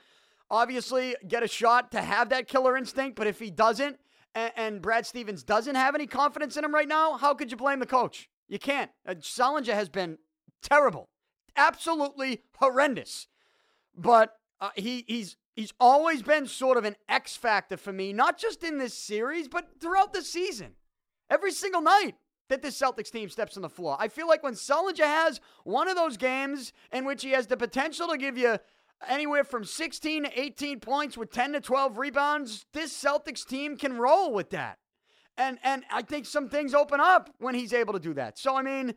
obviously 0.50 1.16
get 1.26 1.42
a 1.42 1.48
shot 1.48 1.90
to 1.92 2.02
have 2.02 2.28
that 2.28 2.46
killer 2.46 2.76
instinct, 2.76 3.16
but 3.16 3.26
if 3.26 3.38
he 3.38 3.50
doesn't 3.50 3.98
and, 4.34 4.52
and 4.54 4.82
Brad 4.82 5.06
Stevens 5.06 5.42
doesn't 5.42 5.76
have 5.76 5.94
any 5.94 6.06
confidence 6.06 6.58
in 6.58 6.64
him 6.64 6.74
right 6.74 6.88
now, 6.88 7.16
how 7.16 7.32
could 7.32 7.50
you 7.50 7.56
blame 7.56 7.78
the 7.80 7.86
coach? 7.86 8.28
You 8.48 8.58
can't. 8.58 8.90
Uh, 9.06 9.14
Sullinger 9.14 9.72
has 9.72 9.88
been 9.88 10.18
terrible 10.62 11.08
absolutely 11.58 12.42
horrendous. 12.56 13.26
But 13.94 14.36
uh, 14.60 14.70
he 14.76 15.04
he's 15.06 15.36
he's 15.54 15.74
always 15.78 16.22
been 16.22 16.46
sort 16.46 16.78
of 16.78 16.84
an 16.84 16.96
X 17.08 17.36
factor 17.36 17.76
for 17.76 17.92
me, 17.92 18.12
not 18.12 18.38
just 18.38 18.62
in 18.62 18.78
this 18.78 18.94
series, 18.94 19.48
but 19.48 19.80
throughout 19.80 20.12
the 20.12 20.22
season. 20.22 20.76
Every 21.28 21.52
single 21.52 21.82
night 21.82 22.14
that 22.48 22.62
this 22.62 22.80
Celtics 22.80 23.10
team 23.10 23.28
steps 23.28 23.56
on 23.56 23.62
the 23.62 23.68
floor. 23.68 23.96
I 24.00 24.08
feel 24.08 24.26
like 24.26 24.42
when 24.42 24.54
Sullinger 24.54 25.04
has 25.04 25.40
one 25.64 25.88
of 25.88 25.96
those 25.96 26.16
games 26.16 26.72
in 26.92 27.04
which 27.04 27.22
he 27.22 27.32
has 27.32 27.46
the 27.46 27.56
potential 27.56 28.08
to 28.08 28.16
give 28.16 28.38
you 28.38 28.58
anywhere 29.06 29.44
from 29.44 29.64
16 29.64 30.24
to 30.24 30.40
18 30.40 30.80
points 30.80 31.18
with 31.18 31.30
10 31.30 31.52
to 31.52 31.60
12 31.60 31.98
rebounds, 31.98 32.64
this 32.72 32.92
Celtics 32.92 33.46
team 33.46 33.76
can 33.76 33.98
roll 33.98 34.32
with 34.32 34.50
that. 34.50 34.78
And 35.36 35.58
and 35.62 35.84
I 35.90 36.02
think 36.02 36.26
some 36.26 36.48
things 36.48 36.74
open 36.74 37.00
up 37.00 37.30
when 37.38 37.54
he's 37.54 37.72
able 37.72 37.92
to 37.92 38.00
do 38.00 38.12
that. 38.14 38.38
So 38.38 38.56
I 38.56 38.62
mean, 38.62 38.94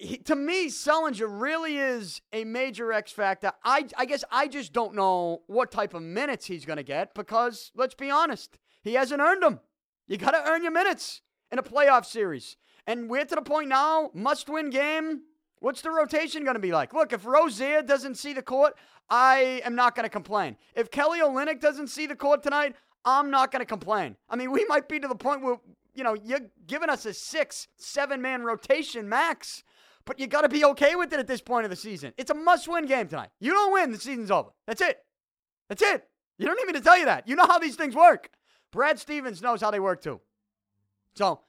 he, 0.00 0.16
to 0.18 0.34
me, 0.34 0.68
Sullinger 0.68 1.28
really 1.28 1.76
is 1.76 2.22
a 2.32 2.44
major 2.44 2.90
X 2.90 3.12
factor. 3.12 3.52
I, 3.62 3.86
I 3.98 4.06
guess 4.06 4.24
I 4.30 4.48
just 4.48 4.72
don't 4.72 4.94
know 4.94 5.42
what 5.46 5.70
type 5.70 5.92
of 5.92 6.02
minutes 6.02 6.46
he's 6.46 6.64
going 6.64 6.78
to 6.78 6.82
get 6.82 7.14
because, 7.14 7.70
let's 7.76 7.94
be 7.94 8.10
honest, 8.10 8.58
he 8.82 8.94
hasn't 8.94 9.20
earned 9.20 9.42
them. 9.42 9.60
You 10.06 10.16
got 10.16 10.30
to 10.30 10.50
earn 10.50 10.62
your 10.62 10.72
minutes 10.72 11.20
in 11.52 11.58
a 11.58 11.62
playoff 11.62 12.06
series. 12.06 12.56
And 12.86 13.10
we're 13.10 13.26
to 13.26 13.34
the 13.34 13.42
point 13.42 13.68
now, 13.68 14.10
must 14.14 14.48
win 14.48 14.70
game. 14.70 15.20
What's 15.58 15.82
the 15.82 15.90
rotation 15.90 16.44
going 16.44 16.54
to 16.54 16.60
be 16.60 16.72
like? 16.72 16.94
Look, 16.94 17.12
if 17.12 17.26
Rozier 17.26 17.82
doesn't 17.82 18.14
see 18.14 18.32
the 18.32 18.42
court, 18.42 18.74
I 19.10 19.60
am 19.66 19.74
not 19.74 19.94
going 19.94 20.04
to 20.04 20.10
complain. 20.10 20.56
If 20.74 20.90
Kelly 20.90 21.20
Olynyk 21.20 21.60
doesn't 21.60 21.88
see 21.88 22.06
the 22.06 22.16
court 22.16 22.42
tonight, 22.42 22.74
I'm 23.04 23.30
not 23.30 23.52
going 23.52 23.60
to 23.60 23.66
complain. 23.66 24.16
I 24.30 24.36
mean, 24.36 24.50
we 24.50 24.64
might 24.64 24.88
be 24.88 24.98
to 24.98 25.08
the 25.08 25.14
point 25.14 25.42
where, 25.42 25.56
you 25.94 26.04
know, 26.04 26.16
you're 26.24 26.40
giving 26.66 26.88
us 26.88 27.04
a 27.04 27.12
six, 27.12 27.68
seven 27.76 28.22
man 28.22 28.42
rotation 28.44 29.06
max 29.06 29.62
but 30.10 30.18
you 30.18 30.26
got 30.26 30.40
to 30.40 30.48
be 30.48 30.64
okay 30.64 30.96
with 30.96 31.12
it 31.12 31.20
at 31.20 31.28
this 31.28 31.40
point 31.40 31.62
of 31.62 31.70
the 31.70 31.76
season. 31.76 32.12
It's 32.18 32.32
a 32.32 32.34
must 32.34 32.66
win 32.66 32.84
game 32.86 33.06
tonight. 33.06 33.28
You 33.38 33.52
don't 33.52 33.72
win, 33.72 33.92
the 33.92 33.96
season's 33.96 34.32
over. 34.32 34.48
That's 34.66 34.80
it. 34.80 34.98
That's 35.68 35.82
it. 35.82 36.02
You 36.36 36.46
don't 36.46 36.56
need 36.56 36.66
me 36.66 36.72
to 36.72 36.80
tell 36.80 36.98
you 36.98 37.04
that. 37.04 37.28
You 37.28 37.36
know 37.36 37.46
how 37.46 37.60
these 37.60 37.76
things 37.76 37.94
work. 37.94 38.28
Brad 38.72 38.98
Stevens 38.98 39.40
knows 39.40 39.60
how 39.60 39.70
they 39.70 39.78
work 39.78 40.02
too. 40.02 40.20
So, 41.14 41.42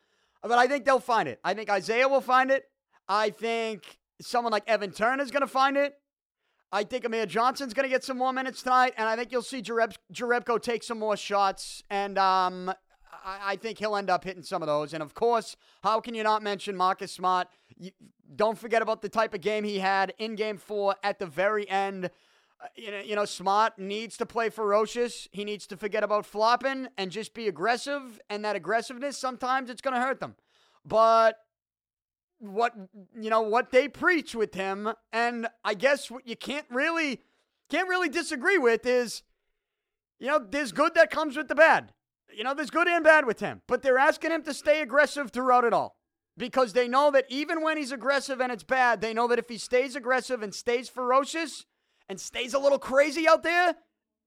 but 0.44 0.60
I 0.60 0.68
think 0.68 0.86
they'll 0.86 1.00
find 1.00 1.28
it. 1.28 1.40
I 1.44 1.56
think 1.56 1.72
Isaiah 1.72 2.08
will 2.08 2.22
find 2.22 2.52
it. 2.52 2.66
I 3.10 3.32
think 3.32 3.98
someone 4.22 4.52
like 4.52 4.70
Evan 4.70 4.92
Turner 4.92 5.24
is 5.24 5.32
going 5.32 5.42
to 5.42 5.48
find 5.48 5.76
it. 5.76 5.96
I 6.72 6.84
think 6.84 7.04
Amir 7.04 7.26
Johnson's 7.26 7.74
going 7.74 7.86
to 7.86 7.90
get 7.90 8.04
some 8.04 8.20
more 8.20 8.32
minutes 8.32 8.62
tonight, 8.62 8.94
and 8.96 9.10
I 9.10 9.16
think 9.16 9.32
you'll 9.32 9.42
see 9.42 9.64
Jareb- 9.64 9.98
Jerebko 10.14 10.62
take 10.62 10.84
some 10.84 11.00
more 11.00 11.18
shots, 11.18 11.82
and 11.90 12.16
um, 12.20 12.70
I-, 13.26 13.54
I 13.54 13.56
think 13.56 13.80
he'll 13.80 13.96
end 13.96 14.12
up 14.12 14.24
hitting 14.24 14.44
some 14.44 14.62
of 14.62 14.68
those. 14.68 14.94
And 14.94 15.02
of 15.02 15.16
course, 15.16 15.56
how 15.82 16.00
can 16.00 16.14
you 16.14 16.22
not 16.22 16.44
mention 16.44 16.78
Marcus 16.78 17.12
Smart? 17.12 17.48
You- 17.82 17.92
don't 18.36 18.58
forget 18.58 18.82
about 18.82 19.02
the 19.02 19.10
type 19.10 19.34
of 19.34 19.42
game 19.42 19.64
he 19.64 19.80
had 19.80 20.14
in 20.18 20.36
Game 20.36 20.58
Four 20.58 20.96
at 21.04 21.20
the 21.20 21.26
very 21.26 21.68
end. 21.70 22.06
Uh, 22.06 22.68
you 22.76 22.92
know, 22.92 23.00
you 23.00 23.16
know, 23.16 23.26
Smart 23.26 23.78
needs 23.78 24.16
to 24.18 24.26
play 24.26 24.50
ferocious. 24.50 25.28
He 25.32 25.44
needs 25.44 25.66
to 25.68 25.76
forget 25.76 26.04
about 26.04 26.26
flopping 26.26 26.88
and 26.98 27.12
just 27.12 27.34
be 27.34 27.48
aggressive. 27.48 28.22
And 28.30 28.46
that 28.46 28.56
aggressiveness, 28.56 29.18
sometimes 29.18 29.70
it's 29.70 29.82
going 29.82 29.96
to 29.96 30.00
hurt 30.00 30.20
them. 30.20 30.36
But 30.86 31.38
what 32.42 32.74
you 33.20 33.30
know 33.30 33.42
what 33.42 33.72
they 33.72 33.88
preach 33.88 34.34
with 34.34 34.56
him 34.56 34.92
and 35.14 35.48
i 35.64 35.76
guess 35.76 36.10
what 36.10 36.28
you 36.28 36.36
can't 36.36 36.66
really 36.72 37.22
can't 37.70 37.88
really 37.88 38.10
disagree 38.10 38.58
with 38.58 38.84
is 38.84 39.22
you 40.20 40.26
know 40.26 40.40
there's 40.50 40.72
good 40.72 40.96
that 40.96 41.12
comes 41.12 41.38
with 41.38 41.48
the 41.48 41.54
bad 41.54 41.94
you 42.36 42.44
know 42.44 42.56
there's 42.56 42.72
good 42.72 42.88
and 42.88 43.04
bad 43.04 43.28
with 43.28 43.40
him 43.42 43.62
but 43.68 43.84
they're 43.84 44.00
asking 44.00 44.32
him 44.32 44.42
to 44.42 44.56
stay 44.56 44.82
aggressive 44.82 45.30
throughout 45.30 45.64
it 45.64 45.72
all 45.72 46.00
because 46.38 46.74
they 46.74 46.88
know 46.88 47.12
that 47.12 47.26
even 47.30 47.62
when 47.62 47.78
he's 47.78 47.92
aggressive 47.92 48.40
and 48.40 48.52
it's 48.52 48.64
bad 48.64 49.02
they 49.02 49.14
know 49.14 49.28
that 49.28 49.40
if 49.40 49.50
he 49.50 49.58
stays 49.58 49.96
aggressive 49.96 50.42
and 50.42 50.54
stays 50.54 50.90
ferocious 50.90 51.66
and 52.10 52.20
stays 52.20 52.54
a 52.54 52.60
little 52.60 52.80
crazy 52.80 53.28
out 53.28 53.44
there 53.44 53.76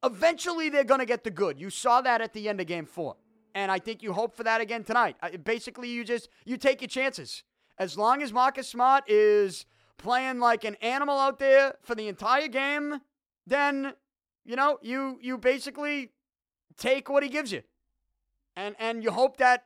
eventually 0.02 0.68
they're 0.68 0.84
going 0.84 1.00
to 1.00 1.06
get 1.06 1.25
the 1.25 1.30
good. 1.30 1.58
You 1.58 1.70
saw 1.70 2.00
that 2.02 2.20
at 2.20 2.32
the 2.32 2.49
end 2.49 2.61
of 2.61 2.66
game 2.66 2.87
4 2.87 3.16
and 3.54 3.70
i 3.70 3.78
think 3.78 4.02
you 4.02 4.12
hope 4.12 4.37
for 4.37 4.42
that 4.42 4.61
again 4.61 4.84
tonight. 4.84 5.16
Basically 5.44 5.88
you 5.88 6.04
just 6.04 6.28
you 6.44 6.56
take 6.56 6.80
your 6.80 6.88
chances. 6.88 7.42
As 7.78 7.99
long 7.99 8.23
as 8.23 8.32
Marcus 8.32 8.68
Smart 8.68 9.04
is 9.08 9.66
playing 9.96 10.38
like 10.38 10.64
an 10.64 10.76
animal 10.76 11.18
out 11.18 11.38
there 11.38 11.75
for 11.82 11.94
the 11.94 12.08
entire 12.08 12.49
game, 12.49 13.00
then 13.46 13.94
you 14.44 14.56
know 14.56 14.78
you 14.82 15.18
you 15.20 15.38
basically 15.38 16.12
take 16.76 17.08
what 17.08 17.23
he 17.23 17.28
gives 17.28 17.50
you, 17.50 17.62
and 18.54 18.76
and 18.78 19.02
you 19.02 19.11
hope 19.11 19.38
that 19.38 19.64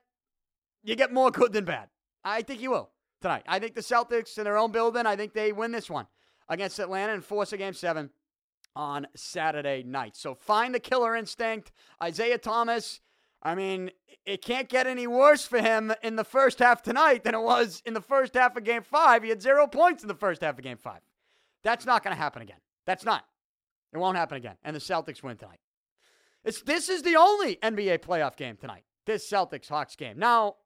you 0.83 0.97
get 0.97 1.13
more 1.13 1.31
good 1.31 1.53
than 1.53 1.65
bad. 1.65 1.89
I 2.25 2.43
think 2.43 2.61
he 2.61 2.69
will 2.69 2.91
tonight. 3.21 3.45
I 3.47 3.59
think 3.59 3.75
the 3.75 3.81
Celtics 3.81 4.39
in 4.39 4.45
their 4.45 4.59
own 4.59 4.73
building. 4.73 5.07
I 5.07 5.17
think 5.17 5.33
they 5.33 5.53
win 5.53 5.73
this 5.73 5.91
one 5.91 6.07
against 6.49 6.79
Atlanta 6.79 7.15
and 7.15 7.25
force 7.25 7.53
a 7.53 7.57
game 7.57 7.75
seven 7.75 8.11
on 8.77 9.07
Saturday 9.17 9.83
night. 9.83 10.17
So 10.17 10.35
find 10.35 10.75
the 10.75 10.81
killer 10.81 11.17
instinct. 11.17 11.73
Isaiah 12.03 12.39
Thomas 12.39 13.01
I 13.43 13.55
mean, 13.55 13.91
it 14.27 14.43
can't 14.43 14.69
get 14.69 14.87
any 14.87 15.07
worse 15.07 15.47
for 15.47 15.61
him 15.61 15.93
in 16.03 16.17
the 16.17 16.25
first 16.25 16.59
half 16.59 16.83
tonight 16.83 17.23
than 17.23 17.35
it 17.35 17.41
was 17.41 17.83
in 17.87 17.95
the 17.95 18.01
first 18.01 18.35
half 18.35 18.57
of 18.57 18.65
game 18.65 18.83
five. 18.83 19.23
He 19.23 19.29
had 19.29 19.41
zero 19.41 19.67
points 19.67 20.03
in 20.03 20.09
the 20.09 20.15
first 20.15 20.43
half 20.43 20.59
of 20.59 20.65
game 20.65 20.77
five. 20.77 21.01
That's 21.63 21.87
not 21.87 22.03
going 22.03 22.15
to 22.15 22.21
happen 22.21 22.43
again. 22.43 22.59
That's 22.85 23.05
not. 23.05 23.25
It 23.93 23.99
won't 23.99 24.17
happen 24.17 24.37
again. 24.37 24.57
And 24.65 24.75
the 24.75 24.81
Celtics 24.81 25.23
win 25.23 25.37
tonight. 25.37 25.61
It's, 26.45 26.63
this 26.63 26.89
is 26.89 27.03
the 27.03 27.17
only 27.17 27.57
NBA 27.57 27.99
playoff 27.99 28.37
game 28.37 28.57
tonight, 28.57 28.85
this 29.07 29.29
Celtics 29.29 29.69
Hawks 29.69 29.97
game. 29.97 30.19
Now, 30.19 30.57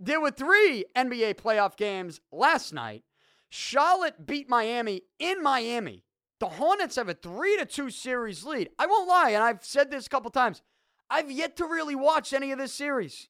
there 0.00 0.20
were 0.20 0.30
three 0.30 0.84
NBA 0.96 1.34
playoff 1.34 1.76
games 1.76 2.20
last 2.32 2.72
night. 2.72 3.04
Charlotte 3.48 4.26
beat 4.26 4.48
Miami 4.48 5.02
in 5.18 5.42
Miami. 5.42 6.04
The 6.40 6.48
Hornets 6.48 6.96
have 6.96 7.08
a 7.08 7.14
3 7.14 7.56
to 7.58 7.64
2 7.64 7.90
series 7.90 8.44
lead. 8.44 8.68
I 8.78 8.86
won't 8.86 9.08
lie, 9.08 9.30
and 9.30 9.42
I've 9.42 9.64
said 9.64 9.90
this 9.90 10.06
a 10.06 10.10
couple 10.10 10.30
times. 10.30 10.60
I've 11.08 11.30
yet 11.30 11.56
to 11.58 11.64
really 11.64 11.94
watch 11.94 12.32
any 12.32 12.50
of 12.50 12.58
this 12.58 12.72
series. 12.72 13.28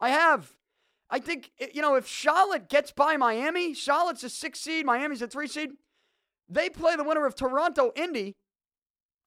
I 0.00 0.10
have. 0.10 0.52
I 1.10 1.18
think, 1.18 1.50
you 1.72 1.82
know, 1.82 1.96
if 1.96 2.06
Charlotte 2.06 2.68
gets 2.68 2.92
by 2.92 3.16
Miami, 3.16 3.74
Charlotte's 3.74 4.24
a 4.24 4.30
six 4.30 4.60
seed, 4.60 4.86
Miami's 4.86 5.22
a 5.22 5.26
three 5.26 5.48
seed. 5.48 5.72
They 6.48 6.70
play 6.70 6.96
the 6.96 7.04
winner 7.04 7.26
of 7.26 7.34
Toronto 7.34 7.92
Indy. 7.96 8.34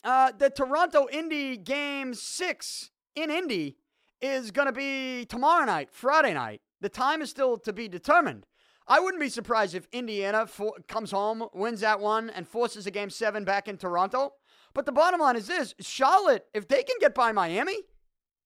Uh, 0.04 0.32
the 0.38 0.50
Toronto 0.50 1.08
Indy 1.12 1.58
game 1.58 2.14
six 2.14 2.92
in 3.16 3.30
Indy 3.30 3.78
is 4.22 4.52
going 4.52 4.68
to 4.68 4.72
be 4.72 5.26
tomorrow 5.26 5.66
night, 5.66 5.90
Friday 5.92 6.34
night. 6.34 6.62
The 6.82 6.90
time 6.90 7.22
is 7.22 7.30
still 7.30 7.58
to 7.58 7.74
be 7.74 7.88
determined. 7.88 8.46
I 8.88 9.00
wouldn't 9.00 9.22
be 9.22 9.30
surprised 9.30 9.76
if 9.76 9.88
Indiana 9.92 10.48
for, 10.48 10.74
comes 10.88 11.12
home, 11.12 11.46
wins 11.54 11.82
that 11.82 12.00
one, 12.00 12.30
and 12.30 12.48
forces 12.48 12.88
a 12.88 12.92
game 12.92 13.10
seven 13.10 13.44
back 13.44 13.68
in 13.68 13.78
Toronto. 13.78 14.34
But 14.74 14.86
the 14.86 14.92
bottom 14.92 15.20
line 15.20 15.36
is 15.36 15.48
this 15.48 15.74
Charlotte, 15.80 16.46
if 16.54 16.68
they 16.68 16.84
can 16.84 16.96
get 17.00 17.14
by 17.14 17.32
Miami, 17.32 17.78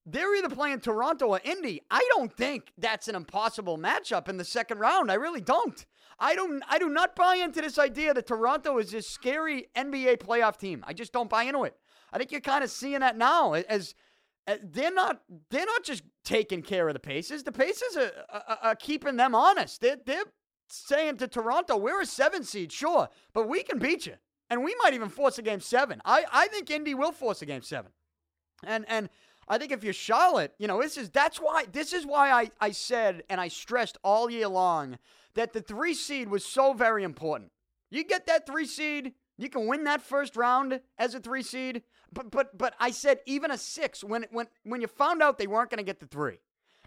they're 0.05 0.35
either 0.35 0.49
playing 0.49 0.79
Toronto 0.79 1.27
or 1.27 1.41
Indy. 1.43 1.81
I 1.91 2.07
don't 2.15 2.33
think 2.33 2.71
that's 2.77 3.07
an 3.07 3.15
impossible 3.15 3.77
matchup 3.77 4.27
in 4.27 4.37
the 4.37 4.45
second 4.45 4.79
round. 4.79 5.11
I 5.11 5.15
really 5.15 5.41
don't. 5.41 5.85
I 6.19 6.35
don't 6.35 6.63
I 6.67 6.79
do 6.79 6.89
not 6.89 7.15
buy 7.15 7.35
into 7.35 7.61
this 7.61 7.77
idea 7.77 8.13
that 8.13 8.27
Toronto 8.27 8.77
is 8.79 8.91
this 8.91 9.07
scary 9.07 9.67
NBA 9.75 10.17
playoff 10.17 10.57
team. 10.57 10.83
I 10.87 10.93
just 10.93 11.13
don't 11.13 11.29
buy 11.29 11.43
into 11.43 11.63
it. 11.63 11.75
I 12.11 12.17
think 12.17 12.31
you're 12.31 12.41
kind 12.41 12.63
of 12.63 12.71
seeing 12.71 12.99
that 12.99 13.17
now 13.17 13.53
as, 13.53 13.63
as 13.65 13.95
Uh, 14.47 14.55
they're 14.63 14.93
not 14.93 15.21
they're 15.49 15.65
not 15.65 15.83
just 15.83 16.03
taking 16.23 16.61
care 16.61 16.87
of 16.87 16.93
the 16.93 16.99
Pacers. 16.99 17.43
The 17.43 17.51
Pacers 17.51 17.95
are, 17.97 18.11
are, 18.29 18.57
are 18.63 18.75
keeping 18.75 19.15
them 19.15 19.35
honest. 19.35 19.81
They're 19.81 19.97
they're 20.03 20.23
saying 20.67 21.17
to 21.17 21.27
Toronto, 21.27 21.77
we're 21.77 22.01
a 22.01 22.05
seven 22.05 22.43
seed, 22.43 22.71
sure, 22.71 23.09
but 23.33 23.47
we 23.47 23.61
can 23.63 23.77
beat 23.77 24.05
you. 24.05 24.15
And 24.49 24.63
we 24.63 24.75
might 24.81 24.93
even 24.93 25.09
force 25.09 25.37
a 25.37 25.41
game 25.41 25.61
seven. 25.61 26.01
I, 26.03 26.25
I 26.31 26.47
think 26.47 26.69
Indy 26.69 26.93
will 26.93 27.11
force 27.13 27.41
a 27.41 27.45
game 27.45 27.61
seven. 27.61 27.91
And 28.65 28.85
and 28.87 29.09
I 29.47 29.57
think 29.57 29.71
if 29.71 29.83
you're 29.83 29.93
Charlotte, 29.93 30.53
you 30.59 30.67
know, 30.67 30.81
this 30.81 30.97
is 30.97 31.09
that's 31.09 31.37
why 31.37 31.65
this 31.71 31.93
is 31.93 32.05
why 32.05 32.31
I, 32.31 32.51
I 32.59 32.71
said 32.71 33.23
and 33.29 33.39
I 33.39 33.47
stressed 33.47 33.97
all 34.03 34.29
year 34.29 34.47
long 34.47 34.97
that 35.35 35.53
the 35.53 35.61
three 35.61 35.93
seed 35.93 36.29
was 36.29 36.45
so 36.45 36.73
very 36.73 37.03
important. 37.03 37.51
You 37.89 38.03
get 38.03 38.25
that 38.27 38.45
three 38.45 38.65
seed, 38.65 39.13
you 39.37 39.49
can 39.49 39.67
win 39.67 39.83
that 39.85 40.01
first 40.01 40.35
round 40.35 40.81
as 40.97 41.15
a 41.15 41.19
three 41.19 41.43
seed. 41.43 41.83
But 42.13 42.31
but 42.31 42.57
but 42.57 42.73
I 42.79 42.91
said 42.91 43.19
even 43.25 43.51
a 43.51 43.57
six 43.57 44.03
when 44.03 44.25
when 44.31 44.47
when 44.63 44.81
you 44.81 44.87
found 44.87 45.21
out 45.21 45.37
they 45.37 45.47
weren't 45.47 45.69
going 45.69 45.77
to 45.77 45.83
get 45.83 45.99
the 45.99 46.07
three, 46.07 46.39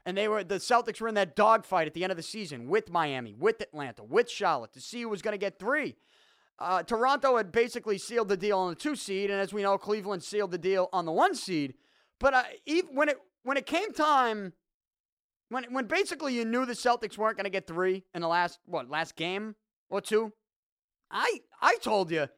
and 0.04 0.16
they 0.16 0.28
were 0.28 0.44
the 0.44 0.56
Celtics 0.56 1.00
were 1.00 1.08
in 1.08 1.14
that 1.14 1.34
dogfight 1.34 1.86
at 1.86 1.94
the 1.94 2.02
end 2.04 2.10
of 2.10 2.16
the 2.16 2.22
season 2.22 2.68
with 2.68 2.90
Miami, 2.90 3.34
with 3.34 3.60
Atlanta, 3.60 4.04
with 4.04 4.30
Charlotte 4.30 4.72
to 4.74 4.80
see 4.80 5.02
who 5.02 5.08
was 5.08 5.22
going 5.22 5.32
to 5.32 5.38
get 5.38 5.58
three. 5.58 5.96
Uh, 6.58 6.82
Toronto 6.82 7.36
had 7.36 7.50
basically 7.50 7.98
sealed 7.98 8.28
the 8.28 8.36
deal 8.36 8.58
on 8.58 8.70
the 8.70 8.76
two 8.76 8.94
seed, 8.94 9.30
and 9.30 9.40
as 9.40 9.52
we 9.52 9.62
know, 9.62 9.76
Cleveland 9.76 10.22
sealed 10.22 10.52
the 10.52 10.58
deal 10.58 10.88
on 10.92 11.04
the 11.04 11.12
one 11.12 11.34
seed. 11.34 11.74
But 12.20 12.34
uh, 12.34 12.42
even 12.66 12.94
when 12.94 13.08
it 13.08 13.18
when 13.42 13.56
it 13.56 13.66
came 13.66 13.92
time, 13.92 14.52
when 15.48 15.64
when 15.72 15.86
basically 15.86 16.34
you 16.34 16.44
knew 16.44 16.66
the 16.66 16.74
Celtics 16.74 17.18
weren't 17.18 17.36
going 17.36 17.44
to 17.44 17.50
get 17.50 17.66
three 17.66 18.04
in 18.14 18.20
the 18.20 18.28
last 18.28 18.58
what 18.66 18.88
last 18.88 19.16
game 19.16 19.56
or 19.88 20.00
two, 20.00 20.32
I 21.10 21.40
I 21.60 21.76
told 21.80 22.10
you 22.10 22.28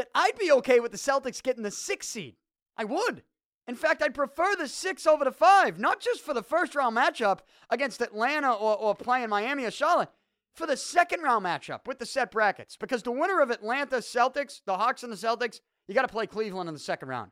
that 0.00 0.08
I'd 0.14 0.38
be 0.38 0.50
okay 0.50 0.80
with 0.80 0.92
the 0.92 0.96
Celtics 0.96 1.42
getting 1.42 1.62
the 1.62 1.70
six 1.70 2.08
seed. 2.08 2.36
I 2.74 2.84
would. 2.84 3.22
In 3.68 3.74
fact, 3.74 4.02
I'd 4.02 4.14
prefer 4.14 4.56
the 4.56 4.66
six 4.66 5.06
over 5.06 5.26
the 5.26 5.30
five, 5.30 5.78
not 5.78 6.00
just 6.00 6.22
for 6.22 6.32
the 6.32 6.42
first 6.42 6.74
round 6.74 6.96
matchup 6.96 7.40
against 7.68 8.00
Atlanta 8.00 8.50
or, 8.50 8.78
or 8.78 8.94
playing 8.94 9.28
Miami 9.28 9.66
or 9.66 9.70
Charlotte, 9.70 10.08
for 10.54 10.66
the 10.66 10.78
second 10.78 11.20
round 11.20 11.44
matchup 11.44 11.86
with 11.86 11.98
the 11.98 12.06
set 12.06 12.30
brackets. 12.30 12.78
Because 12.78 13.02
the 13.02 13.10
winner 13.10 13.42
of 13.42 13.50
Atlanta 13.50 13.96
Celtics, 13.96 14.62
the 14.64 14.78
Hawks 14.78 15.02
and 15.02 15.12
the 15.12 15.16
Celtics, 15.18 15.60
you 15.86 15.94
got 15.94 16.02
to 16.02 16.08
play 16.08 16.26
Cleveland 16.26 16.70
in 16.70 16.74
the 16.74 16.80
second 16.80 17.08
round. 17.08 17.30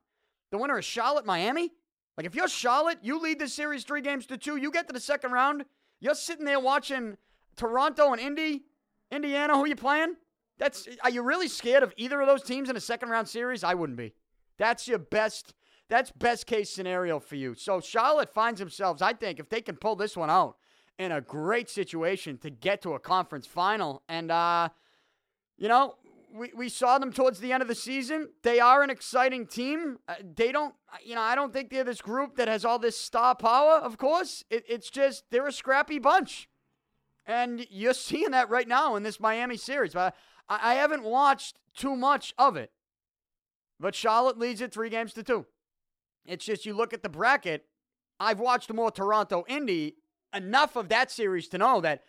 The 0.53 0.59
winner 0.59 0.79
is 0.79 0.85
Charlotte 0.85 1.25
Miami. 1.25 1.71
Like 2.19 2.27
if 2.27 2.35
you're 2.35 2.49
Charlotte, 2.49 2.99
you 3.01 3.19
lead 3.19 3.39
this 3.39 3.55
series 3.55 3.85
three 3.85 4.03
games 4.03 4.27
to 4.27 4.37
two, 4.37 4.57
you 4.57 4.71
get 4.71 4.89
to 4.89 4.93
the 4.93 5.01
second 5.01 5.33
round, 5.33 5.65
you're 6.01 6.15
sitting 6.15 6.45
there 6.45 6.61
watching 6.61 7.17
Toronto 7.57 8.13
and 8.13 8.21
Indy, 8.21 8.65
Indiana, 9.11 9.57
who 9.57 9.67
you 9.67 9.75
playing? 9.75 10.17
That's 10.59 10.89
are 11.03 11.11
you 11.11 11.23
really 11.23 11.49
scared 11.49 11.83
of 11.83 11.93
either 11.97 12.21
of 12.21 12.27
those 12.27 12.43
teams 12.43 12.69
in 12.69 12.77
a 12.77 12.81
second 12.81 13.11
round 13.11 13.29
series? 13.29 13.65
I 13.65 13.75
wouldn't 13.75 13.99
be. 13.99 14.15
That's 14.59 14.89
your 14.89 14.99
best 14.99 15.55
that's 15.89 16.11
best 16.11 16.47
case 16.47 16.71
scenario 16.71 17.19
for 17.19 17.37
you. 17.37 17.55
So 17.55 17.81
Charlotte 17.81 18.29
finds 18.29 18.61
themselves, 18.61 19.01
I 19.01 19.15
think, 19.15 19.41
if 19.41 19.49
they 19.49 19.61
can 19.61 19.77
pull 19.77 19.97
this 19.97 20.17
one 20.17 20.31
out, 20.31 20.57
in 20.99 21.13
a 21.13 21.21
great 21.21 21.71
situation 21.71 22.37
to 22.39 22.51
get 22.51 22.83
to 22.83 22.95
a 22.95 22.99
conference 22.99 23.47
final. 23.47 24.03
And, 24.09 24.31
uh, 24.31 24.69
you 25.57 25.69
know, 25.69 25.95
we, 26.35 26.51
we 26.55 26.69
saw 26.69 26.99
them 26.99 27.13
towards 27.13 27.41
the 27.41 27.53
end 27.53 27.63
of 27.63 27.69
the 27.69 27.75
season. 27.75 28.29
They 28.43 28.61
are 28.61 28.83
an 28.83 28.91
exciting 28.91 29.47
team. 29.47 29.99
Uh, 30.09 30.15
they 30.37 30.53
don't, 30.53 30.75
you 31.03 31.15
know, 31.15 31.23
I 31.23 31.35
don't 31.35 31.53
think 31.53 31.71
they're 31.71 31.85
this 31.85 32.03
group 32.03 32.37
that 32.37 32.49
has 32.49 32.65
all 32.65 32.79
this 32.79 32.99
star 32.99 33.35
power, 33.35 33.75
of 33.75 33.97
course. 33.97 34.45
It, 34.51 34.65
it's 34.69 34.91
just 34.91 35.25
they're 35.31 35.47
a 35.47 35.53
scrappy 35.53 35.99
bunch. 35.99 36.49
And 37.25 37.67
you're 37.71 37.95
seeing 37.95 38.33
that 38.33 38.51
right 38.51 38.69
now 38.69 38.97
in 38.97 39.03
this 39.03 39.21
Miami 39.21 39.57
series. 39.57 39.95
But 39.95 40.17
I, 40.49 40.73
I 40.73 40.75
haven't 40.75 41.05
watched 41.05 41.59
too 41.77 41.97
much 41.97 42.35
of 42.39 42.57
it. 42.57 42.71
But 43.81 43.95
Charlotte 43.95 44.39
leads 44.39 44.61
it 44.61 44.73
three 44.73 44.91
games 44.91 45.13
to 45.15 45.23
two. 45.23 45.47
It's 46.27 46.45
just 46.45 46.67
you 46.67 46.75
look 46.75 46.93
at 46.93 47.03
the 47.03 47.09
bracket. 47.09 47.67
I've 48.19 48.41
watched 48.41 48.73
more 48.73 48.91
Toronto 48.91 49.45
Indy, 49.49 49.97
enough 50.35 50.77
of 50.77 50.89
that 50.89 51.11
series 51.11 51.49
to 51.49 51.59
know 51.59 51.81
that 51.81 52.03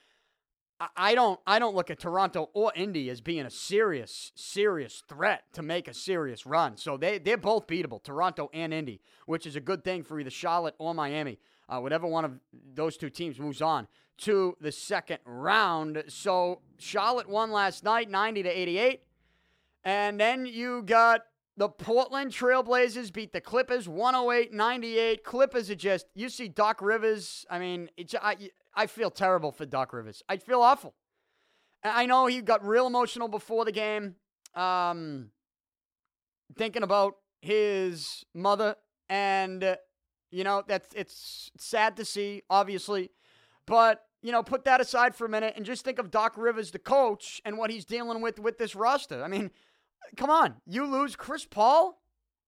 I 0.96 1.14
don't 1.14 1.40
I 1.46 1.60
don't 1.60 1.76
look 1.76 1.92
at 1.92 2.00
Toronto 2.00 2.50
or 2.54 2.72
Indy 2.76 3.10
as 3.10 3.22
being 3.22 3.46
a 3.46 3.50
serious 3.50 4.32
serious 4.36 5.04
threat 5.08 5.44
to 5.54 5.62
make 5.62 5.88
a 5.88 5.94
serious 5.94 6.46
run. 6.46 6.78
So 6.78 6.98
they 6.98 7.18
they're 7.18 7.38
both 7.38 7.68
beatable, 7.68 8.02
Toronto 8.02 8.50
and 8.54 8.74
Indy, 8.74 9.02
which 9.26 9.46
is 9.46 9.56
a 9.56 9.62
good 9.62 9.84
thing 9.84 10.04
for 10.04 10.20
either 10.20 10.30
Charlotte 10.30 10.76
or 10.80 10.94
Miami. 10.94 11.38
uh, 11.70 11.80
whatever 11.80 12.08
one 12.08 12.26
of 12.26 12.40
those 12.74 12.98
two 12.98 13.10
teams 13.10 13.40
moves 13.40 13.62
on 13.62 13.88
to 14.20 14.56
the 14.60 14.72
second 14.72 15.20
round. 15.26 16.04
So 16.08 16.62
Charlotte 16.78 17.30
won 17.30 17.52
last 17.52 17.84
night, 17.84 18.10
90 18.10 18.44
to 18.44 18.50
88. 18.50 19.02
And 19.84 20.20
then 20.20 20.46
you 20.46 20.84
got 20.84 21.22
the 21.58 21.70
Portland 21.70 22.32
Trailblazers 22.32 23.12
beat 23.12 23.34
the 23.34 23.42
Clippers 23.42 23.88
108 23.88 24.54
98. 24.54 25.24
Clippers 25.24 25.70
are 25.70 25.76
just, 25.76 26.06
you 26.16 26.30
see 26.30 26.48
Doc 26.48 26.82
Rivers. 26.82 27.46
I 27.50 27.60
mean, 27.60 27.90
I, 28.22 28.50
I 28.74 28.88
feel 28.88 29.12
terrible 29.12 29.52
for 29.52 29.66
Doc 29.66 29.94
Rivers. 29.94 30.24
I 30.30 30.38
feel 30.38 30.62
awful. 30.62 30.94
I 31.84 32.06
know 32.06 32.28
he 32.28 32.42
got 32.42 32.66
real 32.66 32.88
emotional 32.88 33.30
before 33.30 33.64
the 33.64 33.72
game, 33.72 34.16
um, 34.54 35.32
thinking 36.56 36.84
about 36.84 37.16
his 37.42 38.26
mother. 38.34 38.76
And, 39.08 39.64
uh, 39.64 39.76
you 40.30 40.44
know, 40.44 40.64
that's 40.68 40.94
it's 40.94 41.52
sad 41.58 41.96
to 41.98 42.06
see, 42.06 42.44
obviously. 42.50 43.12
But 43.66 44.04
you 44.22 44.32
know, 44.32 44.44
put 44.44 44.66
that 44.66 44.82
aside 44.82 45.16
for 45.16 45.26
a 45.26 45.30
minute 45.30 45.54
and 45.56 45.66
just 45.66 45.84
think 45.84 46.00
of 46.00 46.12
Doc 46.12 46.34
Rivers, 46.38 46.72
the 46.72 46.80
coach, 46.80 47.42
and 47.46 47.58
what 47.58 47.72
he's 47.72 47.86
dealing 47.86 48.22
with 48.22 48.40
with 48.40 48.58
this 48.58 48.76
roster. 48.76 49.24
I 49.24 49.28
mean, 49.28 49.52
come 50.18 50.30
on, 50.30 50.56
you 50.66 50.86
lose 50.86 51.16
Chris 51.16 51.46
Paul 51.46 52.02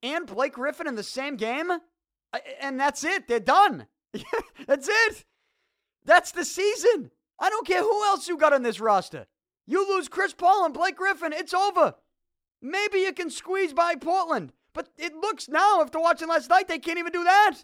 and 0.03 0.27
Blake 0.27 0.53
Griffin 0.53 0.87
in 0.87 0.95
the 0.95 1.03
same 1.03 1.35
game, 1.35 1.71
and 2.59 2.79
that's 2.79 3.03
it. 3.03 3.27
They're 3.27 3.39
done. 3.39 3.87
that's 4.67 4.89
it. 4.89 5.25
That's 6.03 6.31
the 6.31 6.45
season. 6.45 7.11
I 7.39 7.49
don't 7.49 7.67
care 7.67 7.81
who 7.81 8.03
else 8.05 8.27
you 8.27 8.37
got 8.37 8.53
on 8.53 8.63
this 8.63 8.79
roster. 8.79 9.27
You 9.65 9.87
lose 9.87 10.09
Chris 10.09 10.33
Paul 10.33 10.65
and 10.65 10.73
Blake 10.73 10.97
Griffin, 10.97 11.33
it's 11.33 11.53
over. 11.53 11.95
Maybe 12.61 12.99
you 12.99 13.13
can 13.13 13.29
squeeze 13.29 13.73
by 13.73 13.95
Portland, 13.95 14.53
but 14.73 14.89
it 14.97 15.15
looks 15.15 15.47
now, 15.47 15.81
after 15.81 15.99
watching 15.99 16.27
last 16.27 16.49
night, 16.49 16.67
they 16.67 16.79
can't 16.79 16.99
even 16.99 17.11
do 17.11 17.23
that. 17.23 17.63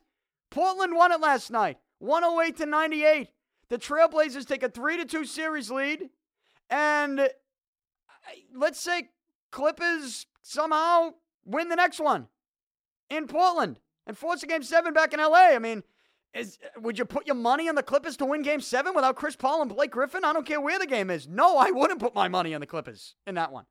Portland 0.50 0.96
won 0.96 1.12
it 1.12 1.20
last 1.20 1.52
night, 1.52 1.78
108 2.00 2.58
to 2.58 2.66
98. 2.66 3.30
The 3.70 3.78
Trailblazers 3.78 4.46
take 4.46 4.64
a 4.64 4.70
3 4.70 4.98
to 4.98 5.06
2 5.06 5.26
series 5.26 5.70
lead. 5.70 6.10
And 6.70 7.20
uh, 7.20 7.28
let's 8.56 8.80
say 8.80 9.10
Clippers 9.52 10.26
somehow 10.42 11.12
win 11.46 11.70
the 11.70 11.76
next 11.76 12.00
one 12.00 12.28
in 13.10 13.28
Portland 13.28 13.80
and 14.06 14.18
force 14.18 14.44
a 14.44 14.48
game 14.48 14.64
seven 14.64 14.94
back 14.94 15.14
in 15.14 15.20
LA. 15.20 15.50
I 15.54 15.60
mean, 15.60 15.84
is, 16.34 16.60
uh, 16.64 16.82
would 16.82 16.98
you 16.98 17.06
put 17.06 17.26
your 17.26 17.36
money 17.36 17.70
on 17.70 17.76
the 17.76 17.84
Clippers 17.84 18.18
to 18.18 18.26
win 18.26 18.42
game 18.42 18.62
seven 18.62 18.94
without 18.94 19.16
Chris 19.16 19.36
Paul 19.36 19.62
and 19.62 19.74
Blake 19.74 19.92
Griffin? 19.92 20.24
I 20.24 20.34
don't 20.34 20.46
care 20.46 20.62
where 20.62 20.80
the 20.80 20.86
game 20.86 21.10
is. 21.10 21.28
No, 21.28 21.58
I 21.58 21.72
wouldn't 21.72 22.00
put 22.00 22.16
my 22.16 22.28
money 22.28 22.54
on 22.54 22.62
the 22.62 22.68
Clippers 22.68 23.16
in 23.26 23.36
that 23.36 23.52
one. 23.52 23.66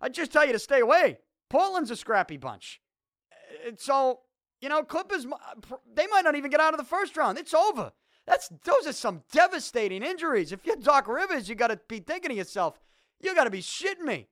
I'd 0.00 0.14
just 0.14 0.32
tell 0.32 0.46
you 0.46 0.52
to 0.52 0.58
stay 0.58 0.80
away. 0.80 1.18
Portland's 1.48 1.90
a 1.90 1.96
scrappy 1.96 2.36
bunch. 2.36 2.80
And 3.66 3.78
So, 3.78 4.20
you 4.60 4.68
know, 4.68 4.82
Clippers, 4.82 5.26
they 5.94 6.06
might 6.06 6.24
not 6.24 6.34
even 6.34 6.50
get 6.50 6.60
out 6.60 6.74
of 6.74 6.78
the 6.78 6.84
first 6.84 7.16
round. 7.16 7.38
It's 7.38 7.54
over. 7.54 7.92
That's 8.30 8.48
those 8.62 8.86
are 8.86 8.92
some 8.92 9.24
devastating 9.32 10.04
injuries. 10.04 10.52
If 10.52 10.64
you're 10.64 10.76
Doc 10.76 11.08
Rivers, 11.08 11.48
you 11.48 11.56
got 11.56 11.68
to 11.68 11.80
be 11.88 11.98
thinking 11.98 12.28
to 12.28 12.36
yourself, 12.36 12.78
you 13.20 13.34
got 13.34 13.44
to 13.44 13.50
be 13.50 13.60
shitting 13.60 14.04
me. 14.04 14.28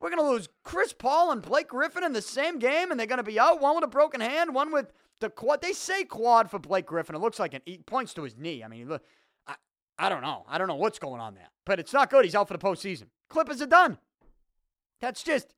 We're 0.00 0.10
to 0.24 0.28
lose 0.28 0.48
Chris 0.64 0.92
Paul 0.92 1.30
and 1.30 1.40
Blake 1.40 1.68
Griffin 1.68 2.02
in 2.02 2.12
the 2.12 2.20
same 2.20 2.58
game, 2.58 2.90
and 2.90 2.98
they're 2.98 3.06
to 3.18 3.22
be 3.22 3.38
out. 3.38 3.60
One 3.60 3.76
with 3.76 3.84
a 3.84 3.88
broken 3.88 4.20
hand, 4.20 4.56
one 4.56 4.72
with 4.72 4.92
the 5.20 5.30
quad. 5.30 5.62
They 5.62 5.72
say 5.72 6.02
quad 6.02 6.50
for 6.50 6.58
Blake 6.58 6.86
Griffin. 6.86 7.14
It 7.14 7.20
looks 7.20 7.38
like 7.38 7.54
an, 7.54 7.60
points 7.86 8.12
to 8.14 8.24
his 8.24 8.36
knee. 8.36 8.64
I 8.64 8.68
mean, 8.68 8.88
look, 8.88 9.04
I, 9.46 9.54
I 9.96 10.08
don't 10.08 10.22
know. 10.22 10.44
I 10.48 10.58
don't 10.58 10.66
know 10.66 10.74
what's 10.74 10.98
going 10.98 11.20
on 11.20 11.36
there, 11.36 11.48
but 11.64 11.78
it's 11.78 11.92
not 11.92 12.10
good. 12.10 12.24
He's 12.24 12.34
out 12.34 12.48
for 12.48 12.54
the 12.54 12.66
postseason. 12.66 13.04
Clippers 13.30 13.62
are 13.62 13.66
done. 13.66 13.98
That's 15.00 15.22
just 15.22 15.54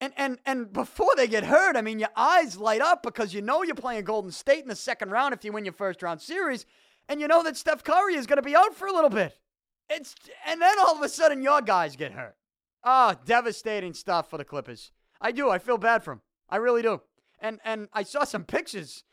and 0.00 0.12
and 0.16 0.38
and 0.44 0.72
before 0.72 1.14
they 1.16 1.26
get 1.26 1.44
hurt, 1.44 1.76
I 1.76 1.82
mean, 1.82 1.98
your 1.98 2.10
eyes 2.16 2.58
light 2.58 2.80
up 2.80 3.02
because 3.02 3.32
you 3.32 3.40
know 3.40 3.62
you're 3.62 3.74
playing 3.74 4.04
Golden 4.04 4.30
State 4.30 4.62
in 4.62 4.68
the 4.68 4.76
second 4.76 5.10
round 5.10 5.32
if 5.32 5.44
you 5.44 5.52
win 5.52 5.64
your 5.64 5.72
first 5.72 6.02
round 6.02 6.20
series, 6.20 6.66
and 7.08 7.20
you 7.20 7.28
know 7.28 7.42
that 7.42 7.56
Steph 7.56 7.82
Curry 7.82 8.14
is 8.14 8.26
going 8.26 8.36
to 8.36 8.42
be 8.42 8.56
out 8.56 8.74
for 8.74 8.86
a 8.86 8.92
little 8.92 9.10
bit. 9.10 9.38
It's 9.88 10.14
and 10.46 10.60
then 10.60 10.78
all 10.78 10.96
of 10.96 11.02
a 11.02 11.08
sudden 11.08 11.42
your 11.42 11.62
guys 11.62 11.96
get 11.96 12.12
hurt. 12.12 12.36
Ah, 12.84 13.14
oh, 13.14 13.20
devastating 13.24 13.94
stuff 13.94 14.28
for 14.28 14.36
the 14.36 14.44
Clippers. 14.44 14.92
I 15.20 15.32
do. 15.32 15.48
I 15.48 15.58
feel 15.58 15.78
bad 15.78 16.04
for 16.04 16.12
them. 16.12 16.22
I 16.48 16.56
really 16.56 16.82
do. 16.82 17.00
And 17.40 17.60
and 17.64 17.88
I 17.92 18.02
saw 18.02 18.24
some 18.24 18.44
pictures 18.44 19.04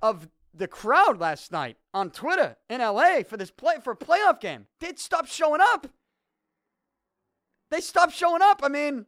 of 0.00 0.28
the 0.54 0.68
crowd 0.68 1.18
last 1.18 1.52
night 1.52 1.76
on 1.94 2.10
Twitter 2.10 2.56
in 2.68 2.80
LA 2.80 3.22
for 3.22 3.36
this 3.36 3.50
play 3.50 3.76
for 3.82 3.92
a 3.92 3.96
playoff 3.96 4.40
game. 4.40 4.66
They'd 4.80 4.98
stop 4.98 5.26
showing 5.26 5.60
up. 5.60 5.86
They 7.70 7.80
stopped 7.80 8.14
showing 8.14 8.42
up. 8.42 8.60
I 8.64 8.68
mean, 8.68 9.06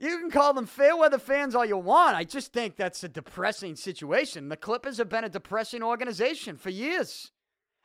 you 0.00 0.18
can 0.18 0.30
call 0.30 0.54
them 0.54 0.64
fair 0.64 0.96
weather 0.96 1.18
fans 1.18 1.54
all 1.54 1.66
you 1.66 1.76
want. 1.76 2.16
I 2.16 2.24
just 2.24 2.54
think 2.54 2.76
that's 2.76 3.04
a 3.04 3.08
depressing 3.08 3.76
situation. 3.76 4.48
The 4.48 4.56
Clippers 4.56 4.96
have 4.96 5.10
been 5.10 5.24
a 5.24 5.28
depressing 5.28 5.82
organization 5.82 6.56
for 6.56 6.70
years. 6.70 7.32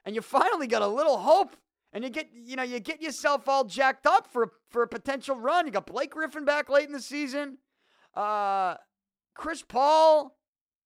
And 0.06 0.16
you 0.16 0.22
finally 0.22 0.68
got 0.68 0.82
a 0.82 0.88
little 0.88 1.18
hope. 1.18 1.58
And 1.92 2.06
you 2.06 2.10
get, 2.10 2.30
you 2.34 2.56
know, 2.56 2.64
you 2.64 2.80
get 2.80 3.02
yourself 3.02 3.50
all 3.50 3.66
jacked 3.66 4.08
up 4.08 4.32
for 4.32 4.54
for 4.70 4.84
a 4.84 4.88
potential 4.88 5.36
run. 5.36 5.66
You 5.66 5.74
got 5.74 5.88
Blake 5.88 6.12
Griffin 6.12 6.46
back 6.46 6.70
late 6.70 6.88
in 6.88 6.94
the 6.94 7.02
season. 7.02 7.58
Uh, 8.14 8.76
Chris 9.34 9.62
Paul 9.62 10.38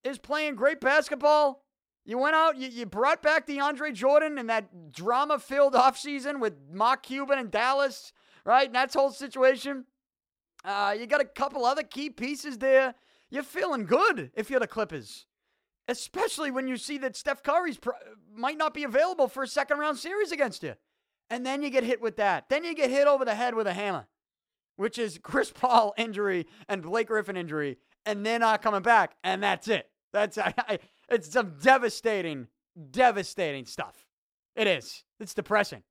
is 0.03 0.17
playing 0.17 0.55
great 0.55 0.81
basketball. 0.81 1.63
You 2.05 2.17
went 2.17 2.35
out, 2.35 2.57
you, 2.57 2.69
you 2.69 2.85
brought 2.87 3.21
back 3.21 3.45
DeAndre 3.45 3.93
Jordan 3.93 4.39
in 4.39 4.47
that 4.47 4.91
drama 4.91 5.37
filled 5.37 5.73
offseason 5.73 6.39
with 6.39 6.53
Mark 6.71 7.03
Cuban 7.03 7.37
and 7.37 7.51
Dallas, 7.51 8.13
right? 8.45 8.65
And 8.65 8.75
that 8.75 8.93
whole 8.93 9.11
situation. 9.11 9.85
Uh, 10.63 10.95
you 10.97 11.05
got 11.05 11.21
a 11.21 11.25
couple 11.25 11.65
other 11.65 11.83
key 11.83 12.09
pieces 12.09 12.57
there. 12.57 12.95
You're 13.29 13.43
feeling 13.43 13.85
good 13.85 14.31
if 14.35 14.49
you're 14.49 14.59
the 14.59 14.67
Clippers, 14.67 15.25
especially 15.87 16.51
when 16.51 16.67
you 16.67 16.77
see 16.77 16.97
that 16.99 17.15
Steph 17.15 17.43
Curry's 17.43 17.79
might 18.35 18.57
not 18.57 18.73
be 18.73 18.83
available 18.83 19.27
for 19.27 19.43
a 19.43 19.47
second 19.47 19.77
round 19.77 19.97
series 19.97 20.31
against 20.31 20.63
you. 20.63 20.73
And 21.29 21.45
then 21.45 21.61
you 21.61 21.69
get 21.69 21.83
hit 21.83 22.01
with 22.01 22.17
that. 22.17 22.49
Then 22.49 22.63
you 22.63 22.73
get 22.73 22.89
hit 22.89 23.07
over 23.07 23.23
the 23.23 23.35
head 23.35 23.53
with 23.53 23.67
a 23.67 23.73
hammer, 23.73 24.07
which 24.77 24.97
is 24.97 25.19
Chris 25.21 25.51
Paul 25.55 25.93
injury 25.97 26.47
and 26.67 26.81
Blake 26.81 27.07
Griffin 27.07 27.37
injury, 27.37 27.77
and 28.05 28.25
they're 28.25 28.39
not 28.39 28.61
coming 28.61 28.81
back. 28.81 29.15
And 29.23 29.43
that's 29.43 29.67
it. 29.67 29.89
That's 30.11 30.37
I, 30.37 30.53
I, 30.57 30.79
it's 31.09 31.31
some 31.31 31.55
devastating, 31.61 32.47
devastating 32.91 33.65
stuff. 33.65 34.05
It 34.55 34.67
is. 34.67 35.03
It's 35.19 35.33
depressing. 35.33 35.83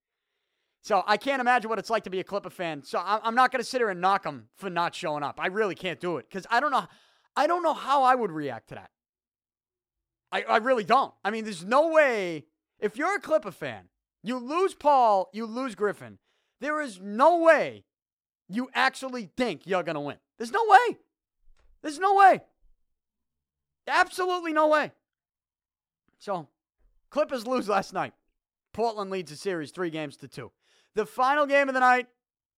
So 0.88 1.05
I 1.07 1.18
can't 1.18 1.42
imagine 1.42 1.68
what 1.68 1.79
it's 1.79 1.90
like 1.90 2.05
to 2.05 2.11
be 2.11 2.18
a 2.18 2.24
Clipper 2.24 2.48
fan. 2.48 2.83
So 2.83 2.98
I'm 3.05 3.35
not 3.35 3.53
going 3.53 3.61
to 3.62 3.68
sit 3.68 3.79
here 3.79 3.90
and 3.90 4.01
knock 4.01 4.22
them 4.22 4.48
for 4.55 4.70
not 4.70 4.94
showing 4.94 5.22
up. 5.22 5.38
I 5.38 5.48
really 5.48 5.74
can't 5.74 6.01
do 6.01 6.16
it 6.16 6.24
because 6.27 6.46
I 6.51 6.61
don't 6.61 6.70
know. 6.70 6.87
I 7.37 7.46
don't 7.46 7.62
know 7.62 7.74
how 7.74 8.05
I 8.05 8.14
would 8.14 8.33
react 8.33 8.70
to 8.70 8.77
that. 8.77 8.90
I, 10.33 10.44
I 10.44 10.57
really 10.57 10.85
don't. 10.85 11.12
I 11.22 11.31
mean, 11.31 11.44
there's 11.44 11.62
no 11.62 11.88
way. 11.88 12.46
If 12.81 12.96
you're 12.96 13.14
a 13.14 13.20
Clipper 13.20 13.51
fan, 13.51 13.90
you 14.22 14.38
lose 14.38 14.72
Paul, 14.72 15.29
you 15.35 15.44
lose 15.44 15.74
Griffin. 15.74 16.16
There 16.59 16.81
is 16.81 16.98
no 16.98 17.37
way 17.37 17.85
you 18.48 18.70
actually 18.72 19.29
think 19.37 19.66
you're 19.66 19.83
going 19.83 19.94
to 19.94 20.01
win. 20.01 20.16
There's 20.38 20.53
no 20.53 20.64
way. 20.66 20.96
There's 21.83 21.98
no 21.98 22.14
way. 22.14 22.40
Absolutely 23.87 24.55
no 24.55 24.68
way. 24.68 24.92
So, 26.18 26.48
Clippers 27.11 27.46
lose 27.46 27.68
last 27.68 27.92
night. 27.92 28.14
Portland 28.72 29.11
leads 29.11 29.31
the 29.31 29.37
series 29.37 29.70
three 29.70 29.90
games 29.90 30.16
to 30.16 30.29
two. 30.29 30.51
The 30.99 31.07
final 31.07 31.47
game 31.47 31.69
of 31.69 31.75
the 31.75 31.81
night 31.81 32.09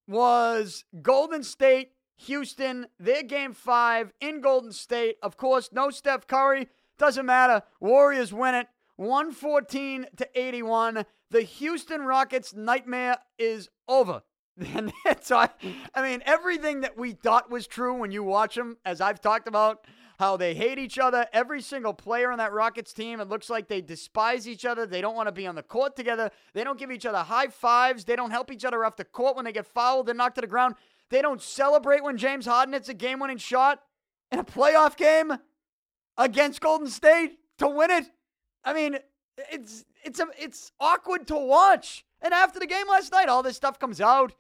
was 0.09 0.87
Golden 1.03 1.43
State, 1.43 1.91
Houston, 2.17 2.87
their 2.99 3.23
game 3.23 3.53
five 3.53 4.15
in 4.19 4.41
Golden 4.41 4.73
State. 4.73 5.17
Of 5.23 5.37
course, 5.37 5.69
no 5.75 5.91
Steph 5.91 6.27
Curry. 6.27 6.69
Doesn't 6.97 7.27
matter. 7.27 7.63
Warriors 7.81 8.33
win 8.33 8.55
it 8.55 8.69
114 8.97 10.07
to 10.17 10.29
81. 10.35 11.05
The 11.31 11.43
Houston 11.43 12.01
Rockets 12.01 12.55
nightmare 12.55 13.19
is 13.39 13.69
over. 13.87 14.23
And 14.75 14.91
so 15.21 15.37
I, 15.37 15.51
I 15.95 16.01
mean, 16.01 16.23
everything 16.25 16.81
that 16.81 16.97
we 16.97 17.13
thought 17.13 17.51
was 17.51 17.67
true 17.67 17.99
when 17.99 18.11
you 18.11 18.23
watch 18.23 18.55
them, 18.55 18.79
as 18.87 19.03
I've 19.03 19.21
talked 19.21 19.49
about, 19.49 19.87
how 20.21 20.37
they 20.37 20.55
hate 20.55 20.79
each 20.79 20.99
other. 20.99 21.27
Every 21.33 21.61
single 21.61 21.93
player 21.93 22.31
on 22.31 22.39
that 22.39 22.53
Rockets 22.53 22.93
team, 22.93 23.21
it 23.21 23.29
looks 23.29 23.51
like 23.51 23.67
they 23.67 23.81
despise 23.81 24.47
each 24.47 24.65
other. 24.65 24.87
They 24.87 25.01
don't 25.01 25.17
want 25.17 25.27
to 25.27 25.33
be 25.33 25.47
on 25.47 25.57
the 25.57 25.63
court 25.63 25.97
together. 25.97 26.31
They 26.53 26.63
don't 26.63 26.79
give 26.79 26.93
each 26.93 27.07
other 27.07 27.19
high 27.19 27.49
fives. 27.49 28.05
They 28.05 28.15
don't 28.15 28.31
help 28.31 28.53
each 28.53 28.65
other 28.65 28.85
off 28.85 28.97
the 28.97 29.05
court 29.05 29.35
when 29.35 29.45
they 29.45 29.53
get 29.53 29.67
fouled 29.67 30.09
and 30.09 30.19
knocked 30.19 30.37
to 30.37 30.41
the 30.43 30.47
ground. 30.47 30.77
They 31.09 31.23
don't 31.23 31.43
celebrate 31.43 32.05
when 32.05 32.17
James 32.17 32.47
Harden 32.47 32.75
hits 32.75 32.89
a 32.89 32.95
game 32.95 33.19
winning 33.19 33.39
shot 33.39 33.83
in 34.31 34.39
a 34.39 34.45
playoff 34.45 34.97
game 34.97 35.33
against 36.17 36.61
Golden 36.61 36.89
State 36.89 37.39
to 37.59 37.69
win 37.69 37.91
it. 37.91 38.05
I 38.63 38.75
mean, 38.75 38.99
it's 39.51 39.85
it's 40.05 40.21
a, 40.21 40.27
it's 40.39 40.71
awkward 40.79 41.27
to 41.29 41.37
watch. 41.37 42.05
And 42.23 42.35
after 42.35 42.61
the 42.61 42.67
game 42.67 42.87
last 42.89 43.11
night, 43.11 43.29
all 43.29 43.43
this 43.43 43.57
stuff 43.57 43.79
comes 43.79 44.01
out. 44.01 44.35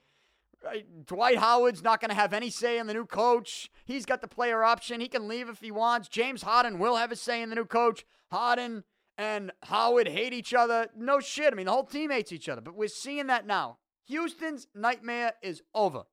Dwight 1.06 1.38
Howard's 1.38 1.82
not 1.82 2.00
going 2.00 2.10
to 2.10 2.14
have 2.14 2.32
any 2.32 2.50
say 2.50 2.78
in 2.78 2.86
the 2.86 2.94
new 2.94 3.06
coach. 3.06 3.70
He's 3.84 4.04
got 4.04 4.20
the 4.20 4.28
player 4.28 4.62
option. 4.62 5.00
He 5.00 5.08
can 5.08 5.28
leave 5.28 5.48
if 5.48 5.60
he 5.60 5.70
wants. 5.70 6.08
James 6.08 6.42
Harden 6.42 6.78
will 6.78 6.96
have 6.96 7.12
a 7.12 7.16
say 7.16 7.42
in 7.42 7.48
the 7.48 7.56
new 7.56 7.64
coach. 7.64 8.04
Harden 8.30 8.84
and 9.16 9.52
Howard 9.64 10.08
hate 10.08 10.32
each 10.32 10.54
other. 10.54 10.88
No 10.96 11.20
shit. 11.20 11.52
I 11.52 11.56
mean, 11.56 11.66
the 11.66 11.72
whole 11.72 11.84
team 11.84 12.10
hates 12.10 12.32
each 12.32 12.48
other, 12.48 12.60
but 12.60 12.74
we're 12.74 12.88
seeing 12.88 13.26
that 13.28 13.46
now. 13.46 13.78
Houston's 14.06 14.66
nightmare 14.74 15.34
is 15.42 15.62
over. 15.74 16.04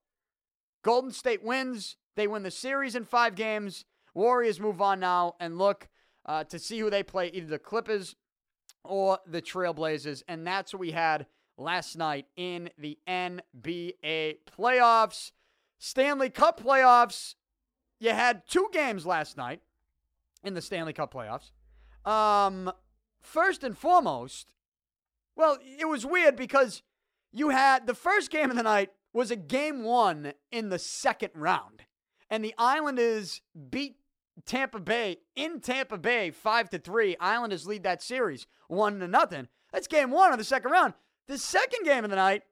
Golden 0.82 1.10
State 1.10 1.42
wins. 1.42 1.96
They 2.16 2.26
win 2.26 2.42
the 2.42 2.50
series 2.50 2.94
in 2.94 3.04
five 3.04 3.34
games. 3.34 3.84
Warriors 4.14 4.60
move 4.60 4.80
on 4.80 5.00
now. 5.00 5.34
And 5.40 5.58
look, 5.58 5.88
uh, 6.24 6.44
to 6.44 6.58
see 6.58 6.78
who 6.78 6.90
they 6.90 7.02
play, 7.02 7.28
either 7.28 7.46
the 7.46 7.58
Clippers 7.58 8.14
or 8.84 9.18
the 9.26 9.42
Trailblazers. 9.42 10.22
And 10.28 10.46
that's 10.46 10.72
what 10.72 10.80
we 10.80 10.92
had 10.92 11.26
last 11.58 11.96
night 11.96 12.26
in 12.36 12.70
the 12.78 12.98
NBA 13.06 14.38
playoffs. 14.58 15.32
Stanley 15.78 16.30
Cup 16.30 16.62
playoffs. 16.62 17.34
You 18.00 18.10
had 18.10 18.46
two 18.48 18.68
games 18.72 19.04
last 19.04 19.36
night 19.36 19.60
in 20.42 20.54
the 20.54 20.62
Stanley 20.62 20.92
Cup 20.92 21.12
playoffs. 21.12 21.50
Um, 22.08 22.72
first 23.20 23.64
and 23.64 23.76
foremost, 23.76 24.48
well, 25.36 25.58
it 25.62 25.86
was 25.86 26.06
weird 26.06 26.36
because 26.36 26.82
you 27.32 27.50
had 27.50 27.86
the 27.86 27.94
first 27.94 28.30
game 28.30 28.50
of 28.50 28.56
the 28.56 28.62
night 28.62 28.90
was 29.12 29.30
a 29.30 29.36
game 29.36 29.82
one 29.82 30.32
in 30.52 30.68
the 30.68 30.78
second 30.78 31.30
round, 31.34 31.84
and 32.30 32.44
the 32.44 32.54
Islanders 32.56 33.40
beat 33.70 33.96
Tampa 34.46 34.78
Bay 34.78 35.18
in 35.34 35.60
Tampa 35.60 35.98
Bay 35.98 36.30
five 36.30 36.70
to 36.70 36.78
three. 36.78 37.16
Islanders 37.18 37.66
lead 37.66 37.82
that 37.82 38.02
series 38.02 38.46
one 38.68 39.00
to 39.00 39.08
nothing. 39.08 39.48
That's 39.72 39.86
game 39.86 40.10
one 40.10 40.32
of 40.32 40.38
the 40.38 40.44
second 40.44 40.70
round. 40.70 40.94
The 41.28 41.38
second 41.38 41.84
game 41.84 42.04
of 42.04 42.10
the 42.10 42.16
night, 42.16 42.42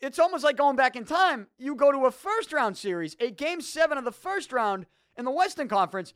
it's 0.00 0.18
almost 0.18 0.44
like 0.44 0.56
going 0.56 0.76
back 0.76 0.96
in 0.96 1.04
time. 1.04 1.46
You 1.58 1.74
go 1.74 1.90
to 1.90 2.06
a 2.06 2.10
first 2.10 2.52
round 2.52 2.76
series, 2.76 3.16
a 3.18 3.30
game 3.30 3.60
seven 3.60 3.96
of 3.98 4.04
the 4.04 4.12
first 4.12 4.52
round 4.52 4.86
in 5.16 5.24
the 5.24 5.30
Western 5.30 5.66
Conference. 5.66 6.12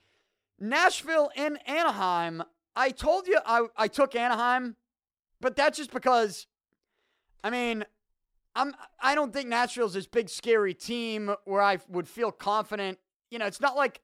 Nashville 0.61 1.31
and 1.37 1.59
Anaheim. 1.67 2.43
I 2.75 2.91
told 2.91 3.27
you 3.27 3.39
I, 3.45 3.67
I 3.77 3.89
took 3.89 4.15
Anaheim, 4.15 4.77
but 5.41 5.57
that's 5.57 5.79
just 5.79 5.91
because, 5.91 6.47
I 7.43 7.51
mean, 7.51 7.85
I'm 8.55 8.75
I 9.01 9.15
don't 9.15 9.33
think 9.33 9.49
Nashville's 9.49 9.95
this 9.95 10.07
big 10.07 10.29
scary 10.29 10.75
team 10.75 11.35
where 11.45 11.63
I 11.63 11.79
would 11.89 12.09
feel 12.09 12.33
confident. 12.33 12.99
You 13.31 13.39
know, 13.39 13.47
it's 13.47 13.61
not 13.61 13.77
like 13.77 14.01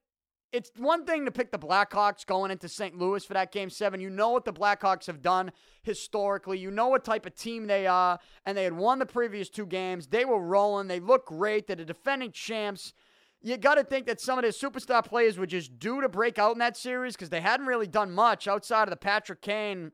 it's 0.53 0.71
one 0.77 1.07
thing 1.07 1.25
to 1.25 1.31
pick 1.31 1.51
the 1.51 1.59
Blackhawks 1.59 2.27
going 2.27 2.51
into 2.51 2.69
St. 2.69 2.97
Louis 2.97 3.25
for 3.25 3.33
that 3.33 3.53
game 3.53 3.71
seven. 3.71 4.01
You 4.01 4.11
know 4.11 4.31
what 4.31 4.45
the 4.45 4.53
Blackhawks 4.53 5.07
have 5.07 5.23
done 5.23 5.51
historically. 5.83 6.59
You 6.59 6.71
know 6.71 6.89
what 6.89 7.05
type 7.05 7.25
of 7.25 7.35
team 7.35 7.67
they 7.67 7.87
are, 7.87 8.19
and 8.45 8.57
they 8.57 8.65
had 8.65 8.75
won 8.75 8.99
the 8.99 9.07
previous 9.07 9.49
two 9.49 9.65
games. 9.65 10.09
They 10.09 10.27
were 10.27 10.41
rolling. 10.41 10.89
They 10.89 11.01
look 11.01 11.27
great. 11.27 11.67
They're 11.67 11.77
the 11.77 11.87
defending 11.87 12.33
champs. 12.33 12.93
You 13.41 13.57
got 13.57 13.75
to 13.77 13.85
think 13.85 14.07
that 14.07 14.21
some 14.21 14.39
of 14.39 14.43
their 14.43 14.53
superstar 14.53 15.05
players 15.05 15.39
were 15.39 15.47
just 15.47 15.79
due 15.79 16.01
to 16.03 16.09
break 16.09 16.39
out 16.39 16.53
in 16.53 16.59
that 16.59 16.77
series 16.77 17.15
because 17.15 17.31
they 17.31 17.41
hadn't 17.41 17.67
really 17.67 17.89
done 17.89 18.13
much 18.13 18.47
outside 18.47 18.85
of 18.85 18.91
the 18.91 18.97
Patrick 18.97 19.41
Kane, 19.41 19.91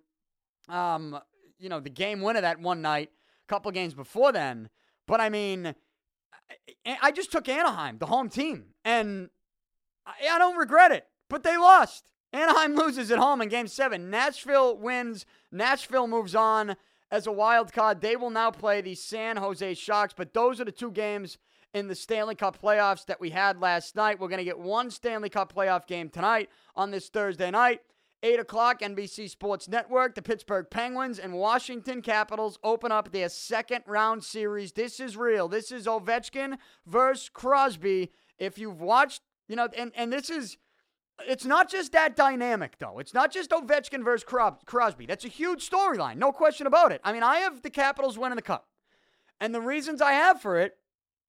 um, 0.68 1.18
you 1.58 1.68
know, 1.68 1.80
the 1.80 1.88
game 1.88 2.20
winner 2.20 2.40
that 2.40 2.60
one 2.60 2.82
night, 2.82 3.10
a 3.10 3.48
couple 3.48 3.70
games 3.70 3.94
before 3.94 4.32
then. 4.32 4.68
But 5.06 5.20
I 5.20 5.30
mean, 5.30 5.74
I 7.00 7.10
just 7.12 7.32
took 7.32 7.48
Anaheim, 7.48 7.98
the 7.98 8.06
home 8.06 8.28
team, 8.28 8.74
and 8.84 9.30
I, 10.08 10.34
I 10.34 10.38
don't 10.38 10.56
regret 10.56 10.92
it, 10.92 11.06
but 11.28 11.42
they 11.42 11.56
lost. 11.56 12.08
Anaheim 12.32 12.74
loses 12.74 13.10
at 13.10 13.18
home 13.18 13.40
in 13.40 13.48
game 13.48 13.68
seven. 13.68 14.10
Nashville 14.10 14.76
wins. 14.76 15.24
Nashville 15.50 16.06
moves 16.06 16.34
on 16.34 16.76
as 17.10 17.26
a 17.26 17.32
wild 17.32 17.72
card. 17.72 18.00
They 18.00 18.16
will 18.16 18.30
now 18.30 18.50
play 18.50 18.80
the 18.80 18.94
San 18.94 19.36
Jose 19.36 19.74
Sharks, 19.74 20.14
but 20.16 20.34
those 20.34 20.60
are 20.60 20.64
the 20.64 20.72
two 20.72 20.90
games 20.90 21.38
in 21.74 21.88
the 21.88 21.94
Stanley 21.94 22.34
Cup 22.34 22.60
playoffs 22.60 23.06
that 23.06 23.20
we 23.20 23.30
had 23.30 23.60
last 23.60 23.96
night. 23.96 24.18
We're 24.18 24.28
going 24.28 24.38
to 24.38 24.44
get 24.44 24.58
one 24.58 24.90
Stanley 24.90 25.28
Cup 25.28 25.54
playoff 25.54 25.86
game 25.86 26.08
tonight 26.08 26.50
on 26.76 26.90
this 26.90 27.08
Thursday 27.08 27.50
night. 27.50 27.80
8 28.22 28.40
o'clock, 28.40 28.80
NBC 28.80 29.30
Sports 29.30 29.68
Network. 29.68 30.16
The 30.16 30.22
Pittsburgh 30.22 30.66
Penguins 30.68 31.20
and 31.20 31.34
Washington 31.34 32.02
Capitals 32.02 32.58
open 32.64 32.90
up 32.90 33.12
their 33.12 33.28
second 33.28 33.84
round 33.86 34.24
series. 34.24 34.72
This 34.72 34.98
is 34.98 35.16
real. 35.16 35.46
This 35.46 35.70
is 35.70 35.86
Ovechkin 35.86 36.58
versus 36.84 37.28
Crosby. 37.28 38.10
If 38.38 38.58
you've 38.58 38.80
watched 38.80 39.22
you 39.48 39.56
know, 39.56 39.68
and, 39.76 39.92
and 39.96 40.12
this 40.12 40.30
is, 40.30 40.56
it's 41.26 41.44
not 41.44 41.68
just 41.68 41.92
that 41.92 42.14
dynamic, 42.14 42.78
though. 42.78 42.98
It's 42.98 43.14
not 43.14 43.32
just 43.32 43.50
Ovechkin 43.50 44.04
versus 44.04 44.24
Crosby. 44.66 45.06
That's 45.06 45.24
a 45.24 45.28
huge 45.28 45.68
storyline, 45.68 46.16
no 46.16 46.30
question 46.30 46.66
about 46.66 46.92
it. 46.92 47.00
I 47.02 47.12
mean, 47.12 47.22
I 47.22 47.38
have 47.38 47.62
the 47.62 47.70
Capitals 47.70 48.16
winning 48.16 48.36
the 48.36 48.42
cup. 48.42 48.68
And 49.40 49.54
the 49.54 49.60
reasons 49.60 50.00
I 50.00 50.12
have 50.12 50.40
for 50.40 50.58
it 50.58 50.76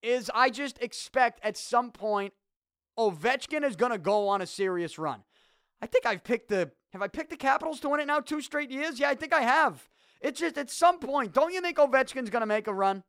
is 0.01 0.29
I 0.34 0.49
just 0.49 0.82
expect 0.82 1.39
at 1.43 1.58
some 1.58 1.91
point 1.91 2.34
Ovechkin 2.97 3.63
is 3.63 3.75
going 3.75 3.91
to 3.91 3.97
go 3.97 4.27
on 4.27 4.41
a 4.41 4.47
serious 4.47 4.99
run. 4.99 5.23
I 5.82 5.86
think 5.86 6.05
I've 6.05 6.23
picked 6.23 6.49
the, 6.49 6.71
have 6.91 7.01
I 7.01 7.08
picked 7.08 7.29
the 7.29 7.38
Capitals 7.38 7.79
to 7.82 7.89
win 7.89 7.99
it 7.99 8.08
now 8.08 8.19
two 8.19 8.41
straight 8.41 8.71
years? 8.71 8.99
Yeah, 8.99 9.10
I 9.10 9.15
think 9.15 9.34
I 9.34 9.41
have. 9.41 9.88
It's 10.21 10.39
just 10.39 10.58
at 10.58 10.69
some 10.69 10.99
point, 10.99 11.34
don't 11.34 11.53
you 11.53 11.62
think 11.62 11.77
Ovechkin's 11.77 12.29
going 12.29 12.41
to 12.41 12.45
make 12.45 12.67
a 12.67 12.73
run? 12.73 13.03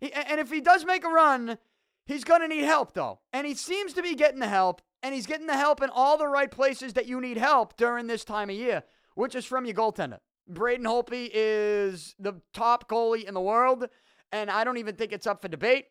He, 0.00 0.12
and 0.12 0.40
if 0.40 0.50
he 0.50 0.60
does 0.60 0.84
make 0.84 1.04
a 1.04 1.08
run, 1.08 1.58
He's 2.04 2.24
going 2.24 2.40
to 2.40 2.48
need 2.48 2.64
help, 2.64 2.94
though. 2.94 3.20
And 3.32 3.46
he 3.46 3.54
seems 3.54 3.92
to 3.94 4.02
be 4.02 4.14
getting 4.14 4.40
the 4.40 4.48
help, 4.48 4.82
and 5.02 5.14
he's 5.14 5.26
getting 5.26 5.46
the 5.46 5.56
help 5.56 5.82
in 5.82 5.90
all 5.90 6.18
the 6.18 6.26
right 6.26 6.50
places 6.50 6.94
that 6.94 7.06
you 7.06 7.20
need 7.20 7.36
help 7.36 7.76
during 7.76 8.06
this 8.06 8.24
time 8.24 8.50
of 8.50 8.56
year, 8.56 8.82
which 9.14 9.34
is 9.34 9.44
from 9.44 9.64
your 9.64 9.74
goaltender. 9.74 10.18
Braden 10.48 10.84
Holtby 10.84 11.30
is 11.32 12.14
the 12.18 12.40
top 12.52 12.88
goalie 12.88 13.24
in 13.24 13.34
the 13.34 13.40
world, 13.40 13.86
and 14.32 14.50
I 14.50 14.64
don't 14.64 14.78
even 14.78 14.96
think 14.96 15.12
it's 15.12 15.26
up 15.26 15.40
for 15.40 15.48
debate. 15.48 15.86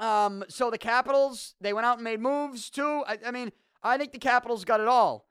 Um, 0.00 0.44
so 0.48 0.70
the 0.70 0.78
Capitals, 0.78 1.54
they 1.60 1.72
went 1.72 1.86
out 1.86 1.98
and 1.98 2.04
made 2.04 2.20
moves 2.20 2.70
too. 2.70 3.04
I, 3.06 3.18
I 3.26 3.30
mean, 3.30 3.52
I 3.82 3.98
think 3.98 4.12
the 4.12 4.18
Capitals 4.18 4.64
got 4.64 4.80
it 4.80 4.88
all. 4.88 5.28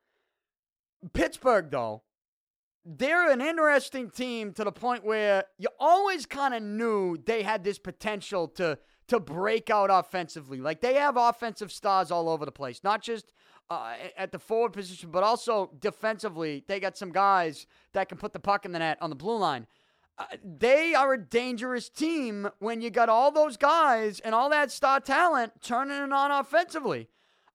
Pittsburgh, 1.13 1.69
though, 1.69 2.03
they're 2.85 3.31
an 3.31 3.41
interesting 3.41 4.09
team 4.09 4.53
to 4.53 4.63
the 4.63 4.71
point 4.71 5.03
where 5.03 5.45
you 5.57 5.69
always 5.79 6.25
kind 6.25 6.53
of 6.53 6.61
knew 6.61 7.17
they 7.17 7.43
had 7.43 7.63
this 7.63 7.79
potential 7.79 8.47
to 8.49 8.77
to 9.07 9.19
break 9.19 9.69
out 9.69 9.89
offensively. 9.91 10.59
Like 10.59 10.81
they 10.81 10.95
have 10.95 11.17
offensive 11.17 11.71
stars 11.71 12.11
all 12.11 12.29
over 12.29 12.45
the 12.45 12.51
place, 12.51 12.83
not 12.83 13.01
just 13.01 13.33
uh, 13.69 13.93
at 14.17 14.31
the 14.31 14.39
forward 14.39 14.73
position, 14.73 15.11
but 15.11 15.23
also 15.23 15.71
defensively. 15.79 16.63
They 16.67 16.79
got 16.79 16.97
some 16.97 17.11
guys 17.11 17.67
that 17.93 18.09
can 18.09 18.17
put 18.17 18.33
the 18.33 18.39
puck 18.39 18.65
in 18.65 18.71
the 18.71 18.79
net 18.79 18.97
on 19.01 19.09
the 19.09 19.15
blue 19.15 19.37
line. 19.37 19.67
Uh, 20.17 20.25
they 20.43 20.95
are 20.95 21.13
a 21.13 21.21
dangerous 21.21 21.89
team 21.89 22.49
when 22.59 22.81
you 22.81 22.89
got 22.89 23.09
all 23.09 23.31
those 23.31 23.57
guys 23.57 24.19
and 24.21 24.33
all 24.33 24.49
that 24.49 24.71
star 24.71 24.99
talent 24.99 25.51
turning 25.61 26.01
it 26.01 26.11
on 26.11 26.31
offensively. 26.31 27.09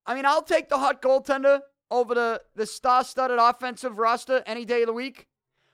I 0.05 0.15
mean, 0.15 0.27
I'll 0.27 0.43
take 0.43 0.69
the 0.69 0.79
hot 0.79 1.01
goaltender 1.01 1.61
over 1.91 2.15
the, 2.15 2.43
the 2.55 2.67
star 2.67 3.03
studded 3.03 3.39
offensive 3.39 3.99
roster 3.99 4.43
any 4.47 4.65
day 4.65 4.83
of 4.83 4.89
the 4.89 4.93
week. 4.93 5.27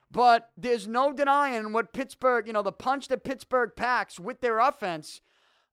But 0.09 0.49
there's 0.55 0.87
no 0.87 1.11
denying 1.11 1.73
what 1.73 1.91
Pittsburgh, 1.91 2.47
you 2.47 2.53
know, 2.53 2.61
the 2.61 2.71
punch 2.71 3.09
that 3.09 3.25
Pittsburgh 3.25 3.71
packs 3.75 4.17
with 4.17 4.39
their 4.39 4.59
offense 4.59 5.19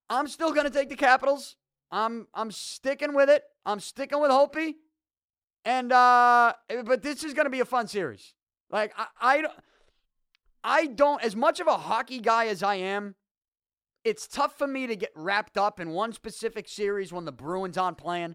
I'm 0.08 0.28
still 0.28 0.52
going 0.52 0.66
to 0.66 0.72
take 0.72 0.88
the 0.88 0.96
Capitals. 0.96 1.56
I'm 1.90 2.26
I'm 2.34 2.50
sticking 2.50 3.14
with 3.14 3.28
it. 3.30 3.44
I'm 3.64 3.80
sticking 3.80 4.20
with 4.20 4.30
Holtby. 4.30 4.74
And 5.64 5.92
uh 5.92 6.52
but 6.84 7.02
this 7.02 7.24
is 7.24 7.34
going 7.34 7.46
to 7.46 7.50
be 7.50 7.60
a 7.60 7.64
fun 7.64 7.86
series. 7.86 8.34
Like 8.70 8.92
I 8.96 9.06
I 9.20 9.44
I 10.64 10.86
don't 10.86 11.22
as 11.22 11.36
much 11.36 11.60
of 11.60 11.68
a 11.68 11.76
hockey 11.76 12.20
guy 12.20 12.46
as 12.46 12.62
I 12.62 12.76
am, 12.76 13.14
it's 14.02 14.26
tough 14.26 14.58
for 14.58 14.66
me 14.66 14.86
to 14.86 14.96
get 14.96 15.12
wrapped 15.14 15.56
up 15.56 15.78
in 15.78 15.90
one 15.90 16.12
specific 16.12 16.68
series 16.68 17.12
when 17.12 17.24
the 17.24 17.32
Bruins 17.32 17.78
aren't 17.78 17.98
playing. 17.98 18.34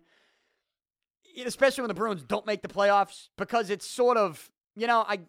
Especially 1.45 1.82
when 1.84 1.89
the 1.89 1.93
Bruins 1.93 2.23
don't 2.23 2.45
make 2.45 2.62
the 2.62 2.67
playoffs 2.67 3.29
because 3.38 3.69
it's 3.69 3.86
sort 3.86 4.17
of, 4.17 4.49
you 4.75 4.88
know, 4.88 5.05
I 5.08 5.19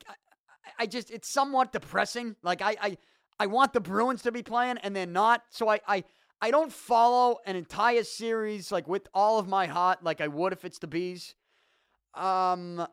I 0.78 0.86
just 0.86 1.10
it's 1.10 1.28
somewhat 1.28 1.72
depressing. 1.72 2.36
Like 2.42 2.62
I 2.62 2.76
I 2.80 2.98
I 3.40 3.46
want 3.46 3.72
the 3.72 3.80
Bruins 3.80 4.22
to 4.22 4.32
be 4.32 4.42
playing 4.42 4.78
and 4.78 4.94
they're 4.94 5.06
not. 5.06 5.42
So 5.50 5.68
I 5.68 5.80
I 5.86 6.04
I 6.40 6.50
don't 6.50 6.72
follow 6.72 7.38
an 7.46 7.56
entire 7.56 8.04
series 8.04 8.72
like 8.72 8.88
with 8.88 9.08
all 9.14 9.38
of 9.38 9.46
my 9.46 9.66
heart 9.66 10.02
like 10.02 10.20
I 10.20 10.28
would 10.28 10.52
if 10.52 10.64
it's 10.64 10.78
the 10.78 10.86
bees. 10.86 11.34
Um 12.14 12.86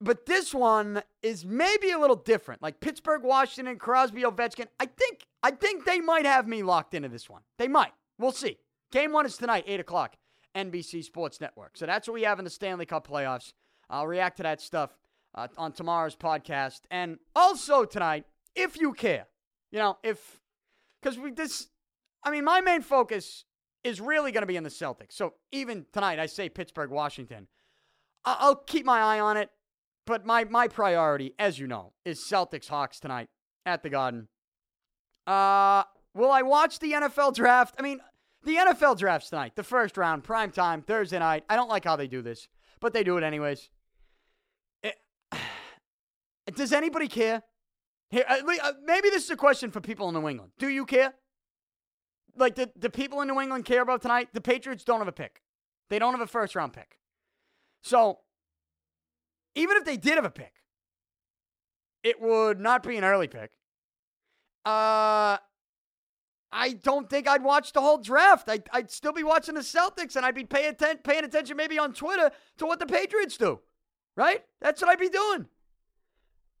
but 0.00 0.26
this 0.26 0.52
one 0.52 1.02
is 1.22 1.44
maybe 1.44 1.92
a 1.92 1.98
little 1.98 2.16
different. 2.16 2.60
Like 2.60 2.80
Pittsburgh, 2.80 3.22
Washington, 3.22 3.78
Crosby, 3.78 4.22
Ovechkin. 4.22 4.66
I 4.80 4.86
think 4.86 5.26
I 5.42 5.52
think 5.52 5.84
they 5.84 6.00
might 6.00 6.26
have 6.26 6.48
me 6.48 6.62
locked 6.62 6.94
into 6.94 7.08
this 7.08 7.30
one. 7.30 7.42
They 7.58 7.68
might. 7.68 7.92
We'll 8.18 8.32
see. 8.32 8.58
Game 8.90 9.12
one 9.12 9.26
is 9.26 9.36
tonight, 9.36 9.64
eight 9.66 9.80
o'clock, 9.80 10.16
NBC 10.54 11.02
Sports 11.04 11.40
Network. 11.40 11.76
So 11.76 11.86
that's 11.86 12.06
what 12.06 12.14
we 12.14 12.22
have 12.22 12.38
in 12.38 12.44
the 12.44 12.50
Stanley 12.50 12.84
Cup 12.84 13.06
playoffs. 13.06 13.52
I'll 13.88 14.06
react 14.06 14.36
to 14.38 14.42
that 14.42 14.60
stuff 14.60 14.96
uh, 15.34 15.48
on 15.56 15.72
tomorrow's 15.72 16.16
podcast, 16.16 16.80
and 16.90 17.18
also 17.34 17.84
tonight, 17.84 18.24
if 18.54 18.78
you 18.78 18.92
care. 18.92 19.26
You 19.70 19.78
know, 19.78 19.98
if 20.02 20.40
because 21.00 21.18
we 21.18 21.30
this 21.30 21.68
I 22.24 22.30
mean, 22.30 22.44
my 22.44 22.60
main 22.60 22.82
focus 22.82 23.44
is 23.84 24.00
really 24.00 24.32
going 24.32 24.42
to 24.42 24.46
be 24.46 24.56
in 24.56 24.64
the 24.64 24.70
Celtics. 24.70 25.12
So 25.12 25.34
even 25.50 25.86
tonight, 25.92 26.18
I 26.18 26.26
say 26.26 26.48
Pittsburgh, 26.48 26.90
Washington. 26.90 27.48
I'll 28.24 28.56
keep 28.56 28.86
my 28.86 29.00
eye 29.00 29.20
on 29.20 29.36
it, 29.36 29.50
but 30.06 30.24
my 30.24 30.44
my 30.44 30.68
priority, 30.68 31.34
as 31.38 31.58
you 31.58 31.66
know, 31.66 31.92
is 32.04 32.20
Celtics 32.20 32.68
Hawks 32.68 33.00
tonight 33.00 33.28
at 33.66 33.82
the 33.82 33.90
Garden. 33.90 34.28
Uh, 35.26 35.82
will 36.14 36.30
I 36.30 36.42
watch 36.42 36.78
the 36.78 36.92
NFL 36.92 37.34
draft? 37.34 37.74
I 37.78 37.82
mean, 37.82 38.00
the 38.44 38.56
NFL 38.56 38.98
draft's 38.98 39.30
tonight, 39.30 39.56
the 39.56 39.64
first 39.64 39.96
round, 39.96 40.22
prime 40.22 40.52
time, 40.52 40.82
Thursday 40.82 41.18
night. 41.18 41.44
I 41.48 41.56
don't 41.56 41.68
like 41.68 41.84
how 41.84 41.96
they 41.96 42.06
do 42.06 42.22
this, 42.22 42.46
but 42.80 42.92
they 42.92 43.02
do 43.02 43.16
it 43.16 43.24
anyways. 43.24 43.70
It, 44.84 44.96
does 46.54 46.72
anybody 46.72 47.08
care? 47.08 47.42
Here, 48.10 48.24
uh, 48.28 48.72
maybe 48.84 49.10
this 49.10 49.24
is 49.24 49.30
a 49.30 49.36
question 49.36 49.70
for 49.70 49.80
people 49.80 50.08
in 50.08 50.14
New 50.14 50.28
England. 50.28 50.52
Do 50.58 50.68
you 50.68 50.84
care? 50.84 51.14
Like 52.36 52.54
the, 52.54 52.70
the 52.76 52.90
people 52.90 53.20
in 53.20 53.28
New 53.28 53.40
England 53.40 53.64
care 53.64 53.82
about 53.82 54.02
tonight, 54.02 54.28
the 54.32 54.40
Patriots 54.40 54.84
don't 54.84 54.98
have 54.98 55.08
a 55.08 55.12
pick. 55.12 55.42
They 55.90 55.98
don't 55.98 56.12
have 56.12 56.20
a 56.20 56.26
first 56.26 56.54
round 56.54 56.72
pick. 56.72 56.98
So 57.82 58.20
even 59.54 59.76
if 59.76 59.84
they 59.84 59.96
did 59.96 60.14
have 60.14 60.24
a 60.24 60.30
pick, 60.30 60.54
it 62.02 62.20
would 62.20 62.60
not 62.60 62.82
be 62.82 62.96
an 62.96 63.04
early 63.04 63.28
pick. 63.28 63.52
Uh, 64.64 65.36
I 66.52 66.74
don't 66.82 67.08
think 67.08 67.28
I'd 67.28 67.42
watch 67.42 67.72
the 67.72 67.80
whole 67.80 67.98
draft. 67.98 68.48
I'd, 68.48 68.68
I'd 68.72 68.90
still 68.90 69.12
be 69.12 69.22
watching 69.22 69.54
the 69.54 69.60
Celtics 69.62 70.16
and 70.16 70.24
I'd 70.24 70.34
be 70.34 70.44
paying, 70.44 70.70
atten- 70.70 70.98
paying 70.98 71.24
attention 71.24 71.56
maybe 71.56 71.78
on 71.78 71.92
Twitter 71.92 72.30
to 72.58 72.66
what 72.66 72.78
the 72.78 72.86
Patriots 72.86 73.36
do. 73.36 73.60
Right? 74.16 74.44
That's 74.60 74.82
what 74.82 74.90
I'd 74.90 74.98
be 74.98 75.08
doing. 75.08 75.46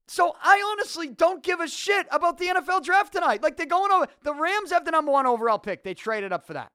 So 0.08 0.34
I 0.42 0.62
honestly 0.72 1.08
don't 1.08 1.42
give 1.42 1.60
a 1.60 1.68
shit 1.68 2.06
about 2.10 2.38
the 2.38 2.46
NFL 2.46 2.84
draft 2.84 3.12
tonight. 3.12 3.42
Like 3.42 3.56
they're 3.56 3.66
going 3.66 3.92
over. 3.92 4.08
The 4.22 4.34
Rams 4.34 4.72
have 4.72 4.84
the 4.84 4.90
number 4.90 5.12
one 5.12 5.26
overall 5.26 5.58
pick. 5.58 5.84
They 5.84 5.94
traded 5.94 6.32
up 6.32 6.46
for 6.46 6.54
that. 6.54 6.72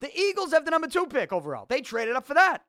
The 0.00 0.16
Eagles 0.18 0.52
have 0.52 0.64
the 0.64 0.70
number 0.70 0.88
two 0.88 1.06
pick 1.06 1.32
overall. 1.32 1.66
They 1.68 1.80
traded 1.80 2.14
up 2.14 2.26
for 2.26 2.34
that. 2.34 2.62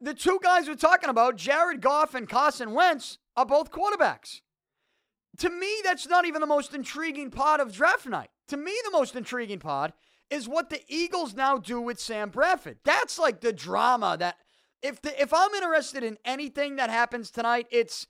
The 0.00 0.14
two 0.14 0.40
guys 0.42 0.66
we're 0.66 0.74
talking 0.74 1.10
about, 1.10 1.36
Jared 1.36 1.80
Goff 1.80 2.14
and 2.14 2.28
Carson 2.28 2.72
Wentz, 2.72 3.18
are 3.36 3.46
both 3.46 3.70
quarterbacks. 3.70 4.40
To 5.38 5.50
me, 5.50 5.80
that's 5.84 6.08
not 6.08 6.24
even 6.24 6.40
the 6.40 6.46
most 6.46 6.74
intriguing 6.74 7.30
part 7.30 7.60
of 7.60 7.72
draft 7.72 8.06
night. 8.06 8.30
To 8.48 8.56
me, 8.56 8.72
the 8.84 8.90
most 8.90 9.14
intriguing 9.14 9.58
part 9.58 9.92
is 10.30 10.48
what 10.48 10.70
the 10.70 10.80
Eagles 10.88 11.34
now 11.34 11.58
do 11.58 11.80
with 11.80 12.00
Sam 12.00 12.30
Bradford. 12.30 12.78
That's 12.84 13.18
like 13.18 13.40
the 13.40 13.52
drama 13.52 14.16
that 14.18 14.36
if 14.82 15.00
the, 15.02 15.20
if 15.20 15.32
I'm 15.32 15.52
interested 15.54 16.02
in 16.02 16.18
anything 16.24 16.76
that 16.76 16.90
happens 16.90 17.30
tonight, 17.30 17.66
it's 17.70 18.06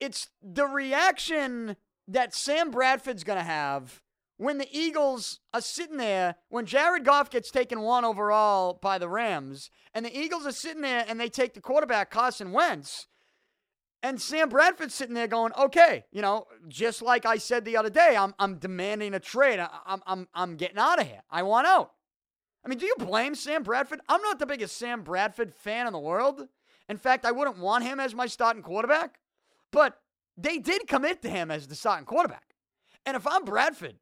it's 0.00 0.28
the 0.42 0.66
reaction 0.66 1.76
that 2.08 2.34
Sam 2.34 2.70
Bradford's 2.70 3.24
going 3.24 3.38
to 3.38 3.44
have 3.44 4.02
when 4.36 4.58
the 4.58 4.68
Eagles 4.76 5.40
are 5.52 5.60
sitting 5.60 5.96
there, 5.96 6.34
when 6.48 6.66
Jared 6.66 7.04
Goff 7.04 7.30
gets 7.30 7.50
taken 7.50 7.80
one 7.80 8.04
overall 8.04 8.78
by 8.82 8.98
the 8.98 9.08
Rams, 9.08 9.70
and 9.94 10.04
the 10.04 10.16
Eagles 10.16 10.46
are 10.46 10.52
sitting 10.52 10.82
there 10.82 11.04
and 11.06 11.20
they 11.20 11.28
take 11.28 11.54
the 11.54 11.60
quarterback, 11.60 12.10
Carson 12.10 12.52
Wentz, 12.52 13.06
and 14.02 14.20
Sam 14.20 14.48
Bradford's 14.50 14.94
sitting 14.94 15.14
there 15.14 15.28
going, 15.28 15.52
okay, 15.58 16.04
you 16.12 16.20
know, 16.20 16.46
just 16.68 17.00
like 17.00 17.24
I 17.24 17.38
said 17.38 17.64
the 17.64 17.76
other 17.76 17.88
day, 17.88 18.16
I'm, 18.18 18.34
I'm 18.38 18.58
demanding 18.58 19.14
a 19.14 19.20
trade. 19.20 19.60
I, 19.60 19.68
I'm, 19.86 20.02
I'm, 20.06 20.28
I'm 20.34 20.56
getting 20.56 20.78
out 20.78 21.00
of 21.00 21.06
here. 21.06 21.22
I 21.30 21.42
want 21.42 21.66
out. 21.66 21.92
I 22.64 22.68
mean, 22.68 22.78
do 22.78 22.86
you 22.86 22.94
blame 22.98 23.34
Sam 23.34 23.62
Bradford? 23.62 24.00
I'm 24.08 24.22
not 24.22 24.38
the 24.38 24.46
biggest 24.46 24.76
Sam 24.76 25.02
Bradford 25.02 25.52
fan 25.52 25.86
in 25.86 25.92
the 25.92 25.98
world. 25.98 26.48
In 26.88 26.96
fact, 26.96 27.26
I 27.26 27.32
wouldn't 27.32 27.58
want 27.58 27.84
him 27.84 28.00
as 28.00 28.14
my 28.14 28.26
starting 28.26 28.62
quarterback. 28.62 29.20
But 29.70 30.00
they 30.36 30.58
did 30.58 30.86
commit 30.86 31.22
to 31.22 31.28
him 31.28 31.50
as 31.50 31.66
the 31.66 31.74
starting 31.74 32.06
quarterback. 32.06 32.54
And 33.04 33.16
if 33.16 33.26
I'm 33.26 33.44
Bradford, 33.44 33.96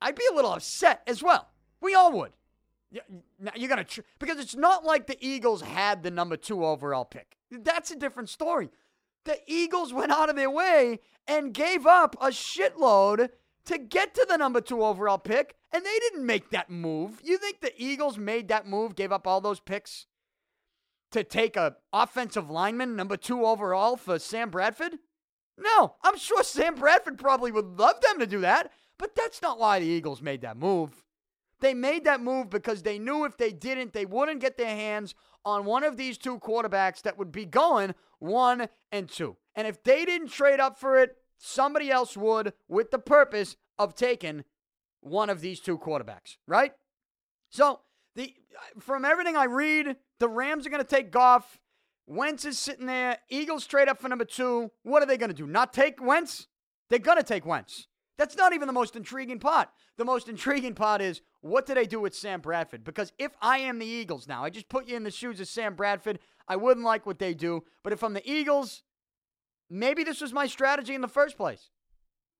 I'd 0.00 0.14
be 0.14 0.24
a 0.30 0.34
little 0.34 0.52
upset 0.52 1.02
as 1.06 1.22
well. 1.22 1.48
We 1.80 1.94
all 1.94 2.12
would. 2.12 2.32
You're 3.56 3.68
gonna 3.68 3.84
tr- 3.84 4.02
because 4.20 4.38
it's 4.38 4.54
not 4.54 4.84
like 4.84 5.06
the 5.06 5.16
Eagles 5.20 5.62
had 5.62 6.02
the 6.02 6.10
number 6.10 6.36
two 6.36 6.64
overall 6.64 7.04
pick. 7.04 7.36
That's 7.50 7.90
a 7.90 7.96
different 7.96 8.28
story. 8.28 8.70
The 9.24 9.38
Eagles 9.46 9.92
went 9.92 10.12
out 10.12 10.28
of 10.28 10.36
their 10.36 10.50
way 10.50 11.00
and 11.26 11.52
gave 11.52 11.86
up 11.86 12.14
a 12.20 12.28
shitload 12.28 13.30
to 13.66 13.78
get 13.78 14.14
to 14.14 14.26
the 14.28 14.36
number 14.36 14.60
two 14.60 14.84
overall 14.84 15.18
pick, 15.18 15.54
and 15.72 15.84
they 15.84 15.98
didn't 16.00 16.26
make 16.26 16.50
that 16.50 16.70
move. 16.70 17.20
You 17.22 17.38
think 17.38 17.60
the 17.60 17.72
Eagles 17.76 18.18
made 18.18 18.48
that 18.48 18.66
move, 18.66 18.94
gave 18.94 19.12
up 19.12 19.26
all 19.26 19.40
those 19.40 19.60
picks 19.60 20.06
to 21.12 21.24
take 21.24 21.56
a 21.56 21.76
offensive 21.92 22.50
lineman, 22.50 22.96
number 22.96 23.16
two 23.16 23.46
overall 23.46 23.96
for 23.96 24.18
Sam 24.18 24.50
Bradford? 24.50 24.94
No, 25.56 25.94
I'm 26.02 26.18
sure 26.18 26.42
Sam 26.42 26.74
Bradford 26.74 27.18
probably 27.18 27.52
would 27.52 27.78
love 27.78 28.00
them 28.00 28.18
to 28.18 28.26
do 28.26 28.40
that, 28.40 28.72
but 28.98 29.14
that's 29.14 29.40
not 29.40 29.58
why 29.58 29.78
the 29.78 29.86
Eagles 29.86 30.20
made 30.20 30.42
that 30.42 30.56
move. 30.56 31.04
They 31.60 31.72
made 31.72 32.04
that 32.04 32.20
move 32.20 32.50
because 32.50 32.82
they 32.82 32.98
knew 32.98 33.24
if 33.24 33.36
they 33.36 33.52
didn't, 33.52 33.92
they 33.92 34.04
wouldn't 34.04 34.40
get 34.40 34.58
their 34.58 34.74
hands 34.74 35.14
on 35.44 35.64
one 35.64 35.84
of 35.84 35.96
these 35.96 36.18
two 36.18 36.38
quarterbacks 36.38 37.02
that 37.02 37.16
would 37.16 37.30
be 37.30 37.44
going 37.44 37.94
one 38.18 38.68
and 38.90 39.08
two. 39.08 39.36
And 39.54 39.66
if 39.68 39.82
they 39.82 40.04
didn't 40.04 40.28
trade 40.28 40.60
up 40.60 40.78
for 40.78 40.98
it, 40.98 41.16
somebody 41.44 41.90
else 41.90 42.16
would 42.16 42.52
with 42.68 42.90
the 42.90 42.98
purpose 42.98 43.56
of 43.78 43.94
taking 43.94 44.44
one 45.00 45.28
of 45.28 45.40
these 45.40 45.60
two 45.60 45.78
quarterbacks, 45.78 46.36
right? 46.46 46.72
So, 47.50 47.80
the 48.16 48.34
uh, 48.56 48.80
from 48.80 49.04
everything 49.04 49.36
I 49.36 49.44
read, 49.44 49.96
the 50.20 50.28
Rams 50.28 50.66
are 50.66 50.70
going 50.70 50.82
to 50.82 50.88
take 50.88 51.10
Goff. 51.10 51.58
Wentz 52.06 52.44
is 52.44 52.58
sitting 52.58 52.86
there. 52.86 53.18
Eagles 53.28 53.66
trade 53.66 53.88
up 53.88 54.00
for 54.00 54.08
number 54.08 54.24
two. 54.24 54.70
What 54.82 55.02
are 55.02 55.06
they 55.06 55.16
going 55.16 55.30
to 55.30 55.36
do? 55.36 55.46
Not 55.46 55.72
take 55.72 56.02
Wentz? 56.02 56.46
They're 56.88 56.98
going 56.98 57.18
to 57.18 57.24
take 57.24 57.46
Wentz. 57.46 57.88
That's 58.16 58.36
not 58.36 58.52
even 58.52 58.66
the 58.66 58.72
most 58.72 58.94
intriguing 58.94 59.40
part. 59.40 59.68
The 59.96 60.04
most 60.04 60.28
intriguing 60.28 60.74
part 60.74 61.00
is 61.00 61.20
what 61.40 61.66
do 61.66 61.74
they 61.74 61.86
do 61.86 62.00
with 62.00 62.14
Sam 62.14 62.40
Bradford? 62.40 62.84
Because 62.84 63.12
if 63.18 63.32
I 63.40 63.58
am 63.58 63.78
the 63.78 63.86
Eagles 63.86 64.28
now, 64.28 64.44
I 64.44 64.50
just 64.50 64.68
put 64.68 64.86
you 64.86 64.96
in 64.96 65.02
the 65.02 65.10
shoes 65.10 65.40
of 65.40 65.48
Sam 65.48 65.74
Bradford. 65.74 66.20
I 66.46 66.56
wouldn't 66.56 66.86
like 66.86 67.06
what 67.06 67.18
they 67.18 67.34
do. 67.34 67.64
But 67.82 67.92
if 67.92 68.02
I'm 68.02 68.12
the 68.12 68.30
Eagles, 68.30 68.82
maybe 69.70 70.04
this 70.04 70.20
was 70.20 70.32
my 70.32 70.46
strategy 70.46 70.94
in 70.94 71.00
the 71.00 71.08
first 71.08 71.36
place. 71.36 71.70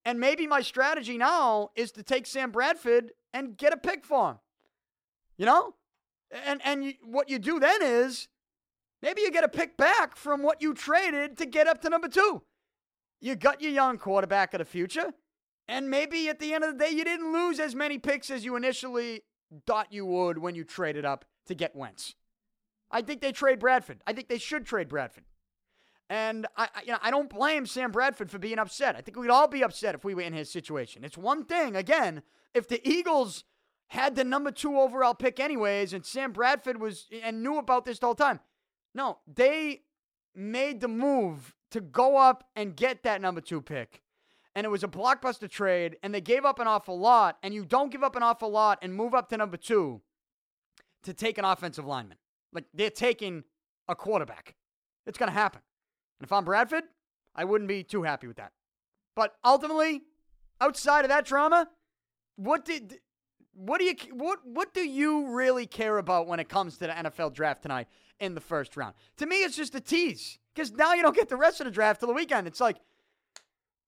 And 0.05 0.21
maybe 0.21 0.47
my 0.47 0.61
strategy 0.61 1.17
now 1.17 1.71
is 1.75 1.91
to 1.93 2.03
take 2.03 2.27
Sam 2.27 2.51
Bradford 2.51 3.13
and 3.33 3.57
get 3.57 3.73
a 3.73 3.77
pick 3.77 4.05
for 4.05 4.31
him. 4.31 4.39
You 5.37 5.47
know? 5.47 5.75
And 6.47 6.61
and 6.65 6.85
you, 6.85 6.95
what 7.05 7.31
you 7.31 7.39
do 7.39 7.59
then 7.59 7.81
is 7.83 8.29
maybe 9.03 9.23
you 9.23 9.31
get 9.31 9.45
a 9.45 9.49
pick 9.49 9.77
back 9.77 10.17
from 10.17 10.43
what 10.43 10.61
you 10.61 10.75
traded 10.75 11.37
to 11.39 11.47
get 11.47 11.67
up 11.67 11.81
to 11.83 11.89
number 11.89 12.09
2. 12.09 12.43
You 13.21 13.37
got 13.37 13.63
your 13.63 13.73
young 13.73 13.99
quarterback 13.99 14.53
of 14.53 14.59
the 14.59 14.65
future. 14.65 15.15
And 15.67 15.89
maybe 15.89 16.29
at 16.29 16.41
the 16.41 16.53
end 16.53 16.63
of 16.63 16.77
the 16.77 16.85
day, 16.85 16.91
you 16.91 17.05
didn't 17.05 17.33
lose 17.33 17.59
as 17.59 17.75
many 17.75 17.99
picks 17.99 18.31
as 18.31 18.45
you 18.45 18.57
initially 18.57 19.23
thought 19.67 19.93
you 19.93 20.05
would 20.05 20.39
when 20.39 20.55
you 20.55 20.65
traded 20.65 21.05
up 21.05 21.25
to 21.47 21.55
get 21.55 21.75
Wentz. 21.75 22.15
I 22.91 23.01
think 23.03 23.23
they 23.23 23.33
trade 23.33 23.59
Bradford. 23.59 24.03
I 24.07 24.13
think 24.13 24.29
they 24.29 24.39
should 24.39 24.67
trade 24.67 24.89
Bradford. 24.89 25.25
And 26.11 26.47
I, 26.57 26.69
you 26.85 26.93
know, 26.93 26.99
I 27.03 27.11
don't 27.11 27.31
blame 27.31 27.67
Sam 27.67 27.91
Bradford 27.91 28.31
for 28.31 28.39
being 28.39 28.59
upset. 28.59 28.95
I 28.97 29.01
think 29.01 29.17
we'd 29.17 29.31
all 29.31 29.49
be 29.49 29.65
upset 29.65 29.95
if 29.95 30.05
we 30.05 30.15
were 30.15 30.23
in 30.23 30.33
his 30.33 30.51
situation. 30.51 31.05
It's 31.05 31.17
one 31.17 31.45
thing, 31.45 31.77
again, 31.77 32.23
if 32.53 32.69
the 32.69 32.87
Eagles 32.87 33.45
had 33.89 34.15
the 34.15 34.25
number 34.25 34.51
two 34.51 34.79
overall 34.79 35.15
pick 35.15 35.41
anyways, 35.41 35.93
and 35.93 36.05
Sam 36.05 36.33
Bradford 36.33 36.81
was 36.81 37.07
and 37.23 37.43
knew 37.43 37.59
about 37.59 37.85
this 37.85 37.99
the 37.99 38.07
whole 38.07 38.15
time. 38.15 38.41
No, 38.95 39.19
they 39.27 39.83
made 40.35 40.81
the 40.81 40.89
move 40.89 41.55
to 41.71 41.81
go 41.81 42.17
up 42.17 42.49
and 42.55 42.77
get 42.77 43.03
that 43.03 43.21
number 43.21 43.41
two 43.41 43.61
pick 43.61 44.03
and 44.55 44.65
it 44.65 44.71
was 44.71 44.85
a 44.85 44.89
blockbuster 44.89 45.51
trade, 45.51 45.97
and 46.03 46.15
they 46.15 46.21
gave 46.21 46.45
up 46.45 46.59
an 46.59 46.67
awful 46.67 46.99
lot, 46.99 47.39
and 47.43 47.53
you 47.53 47.65
don't 47.65 47.91
give 47.91 48.05
up 48.05 48.15
an 48.15 48.23
awful 48.23 48.51
lot 48.51 48.79
and 48.83 48.95
move 48.95 49.15
up 49.15 49.29
to 49.31 49.37
number 49.37 49.57
two 49.57 50.01
to 51.03 51.13
take 51.13 51.39
an 51.39 51.45
offensive 51.45 51.85
lineman. 51.85 52.19
Like 52.53 52.65
they're 52.73 52.91
taking 52.91 53.45
a 53.89 53.97
quarterback. 53.97 54.55
It's 55.07 55.19
going 55.19 55.29
to 55.31 55.37
happen. 55.37 55.61
And 56.25 56.29
if 56.31 56.33
I'm 56.33 56.47
Bradford, 56.47 56.85
I 57.35 57.45
wouldn't 57.45 57.69
be 57.69 57.85
too 57.85 58.03
happy 58.03 58.27
with 58.27 58.39
that. 58.39 58.53
But 59.15 59.35
ultimately, 59.45 60.05
outside 60.59 61.05
of 61.05 61.11
that 61.11 61.27
drama, 61.27 61.69
what 62.37 62.65
did 62.65 62.99
what 63.53 63.79
do 63.79 63.85
you 63.85 63.95
what 64.15 64.39
what 64.43 64.73
do 64.73 64.89
you 64.89 65.29
really 65.29 65.67
care 65.67 65.99
about 65.99 66.27
when 66.27 66.41
it 66.41 66.49
comes 66.49 66.79
to 66.79 66.87
the 66.87 66.95
NFL 66.95 67.35
draft 67.35 67.61
tonight 67.61 67.89
in 68.21 68.35
the 68.35 68.41
first 68.41 68.75
round? 68.75 68.95
To 69.19 69.27
me, 69.27 69.45
it's 69.45 69.55
just 69.55 69.75
a 69.75 69.83
tease 69.83 70.39
because 70.55 70.73
now 70.73 70.95
you 70.95 71.03
don't 71.03 71.15
get 71.15 71.29
the 71.29 71.37
rest 71.37 71.61
of 71.61 71.67
the 71.67 71.71
draft 71.71 72.01
till 72.01 72.09
the 72.09 72.15
weekend. 72.15 72.47
It's 72.47 72.59
like 72.59 72.79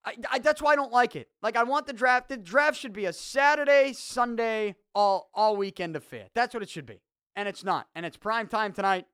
I, 0.04 0.16
I, 0.32 0.38
that's 0.38 0.60
why 0.60 0.72
I 0.72 0.76
don't 0.76 0.92
like 0.92 1.16
it. 1.16 1.30
Like 1.40 1.56
I 1.56 1.62
want 1.62 1.86
the 1.86 1.94
draft. 1.94 2.28
The 2.28 2.36
draft 2.36 2.78
should 2.78 2.92
be 2.92 3.06
a 3.06 3.14
Saturday, 3.14 3.94
Sunday, 3.94 4.76
all 4.94 5.30
all 5.32 5.56
weekend 5.56 5.96
affair. 5.96 6.26
That's 6.34 6.52
what 6.52 6.62
it 6.62 6.68
should 6.68 6.84
be, 6.84 7.00
and 7.34 7.48
it's 7.48 7.64
not. 7.64 7.88
And 7.94 8.04
it's 8.04 8.18
prime 8.18 8.46
time 8.46 8.74
tonight. 8.74 9.06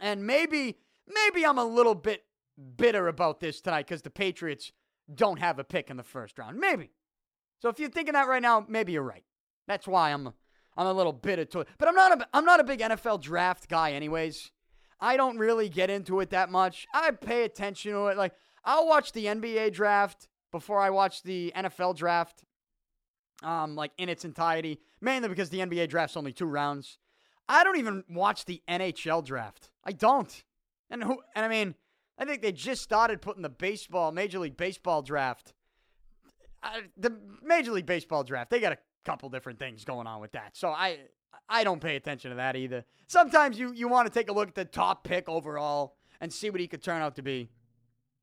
And 0.00 0.26
maybe 0.26 0.78
maybe 1.06 1.46
I'm 1.46 1.56
a 1.56 1.64
little 1.64 1.94
bit 1.94 2.24
bitter 2.76 3.08
about 3.08 3.40
this 3.40 3.60
tonight 3.60 3.86
because 3.86 4.02
the 4.02 4.10
Patriots 4.10 4.72
don't 5.12 5.38
have 5.38 5.58
a 5.58 5.64
pick 5.64 5.90
in 5.90 5.96
the 5.96 6.02
first 6.02 6.38
round. 6.38 6.58
Maybe. 6.58 6.90
So 7.60 7.68
if 7.68 7.78
you're 7.78 7.90
thinking 7.90 8.14
that 8.14 8.28
right 8.28 8.42
now, 8.42 8.64
maybe 8.68 8.92
you're 8.92 9.02
right. 9.02 9.24
That's 9.66 9.86
why 9.86 10.10
I'm 10.12 10.32
I'm 10.76 10.86
a 10.86 10.92
little 10.92 11.12
bitter 11.12 11.44
to 11.46 11.60
it. 11.60 11.68
But 11.78 11.88
I'm 11.88 11.94
not 11.94 12.20
a 12.20 12.28
I'm 12.32 12.44
not 12.44 12.60
a 12.60 12.64
big 12.64 12.80
NFL 12.80 13.20
draft 13.20 13.68
guy, 13.68 13.92
anyways. 13.92 14.50
I 15.00 15.16
don't 15.16 15.38
really 15.38 15.68
get 15.68 15.88
into 15.90 16.20
it 16.20 16.30
that 16.30 16.50
much. 16.50 16.86
I 16.92 17.10
pay 17.10 17.44
attention 17.44 17.92
to 17.92 18.06
it, 18.08 18.16
like. 18.16 18.34
I'll 18.64 18.86
watch 18.86 19.12
the 19.12 19.26
NBA 19.26 19.72
draft 19.72 20.28
before 20.50 20.80
I 20.80 20.90
watch 20.90 21.22
the 21.22 21.52
NFL 21.56 21.96
draft, 21.96 22.44
um, 23.42 23.74
like 23.74 23.92
in 23.98 24.08
its 24.08 24.24
entirety, 24.24 24.80
mainly 25.00 25.28
because 25.28 25.50
the 25.50 25.60
NBA 25.60 25.88
draft's 25.88 26.16
only 26.16 26.32
two 26.32 26.46
rounds. 26.46 26.98
I 27.48 27.64
don't 27.64 27.78
even 27.78 28.04
watch 28.08 28.44
the 28.44 28.62
NHL 28.68 29.24
draft. 29.24 29.70
I 29.84 29.92
don't. 29.92 30.44
And 30.90 31.02
who? 31.02 31.20
And 31.34 31.44
I 31.44 31.48
mean, 31.48 31.74
I 32.20 32.26
think 32.26 32.42
they 32.42 32.52
just 32.52 32.82
started 32.82 33.22
putting 33.22 33.42
the 33.42 33.48
baseball, 33.48 34.12
Major 34.12 34.38
League 34.38 34.58
Baseball 34.58 35.00
draft. 35.00 35.54
Uh, 36.62 36.82
the 36.98 37.18
Major 37.42 37.72
League 37.72 37.86
Baseball 37.86 38.22
draft, 38.22 38.50
they 38.50 38.60
got 38.60 38.72
a 38.72 38.78
couple 39.06 39.30
different 39.30 39.58
things 39.58 39.84
going 39.84 40.06
on 40.06 40.20
with 40.20 40.32
that. 40.32 40.54
So 40.54 40.68
I 40.68 40.98
I 41.48 41.64
don't 41.64 41.80
pay 41.80 41.96
attention 41.96 42.30
to 42.30 42.36
that 42.36 42.56
either. 42.56 42.84
Sometimes 43.06 43.58
you 43.58 43.72
you 43.72 43.88
want 43.88 44.06
to 44.06 44.12
take 44.12 44.28
a 44.28 44.32
look 44.34 44.48
at 44.48 44.54
the 44.54 44.66
top 44.66 45.02
pick 45.02 45.28
overall 45.30 45.96
and 46.20 46.30
see 46.30 46.50
what 46.50 46.60
he 46.60 46.68
could 46.68 46.82
turn 46.82 47.00
out 47.00 47.16
to 47.16 47.22
be 47.22 47.48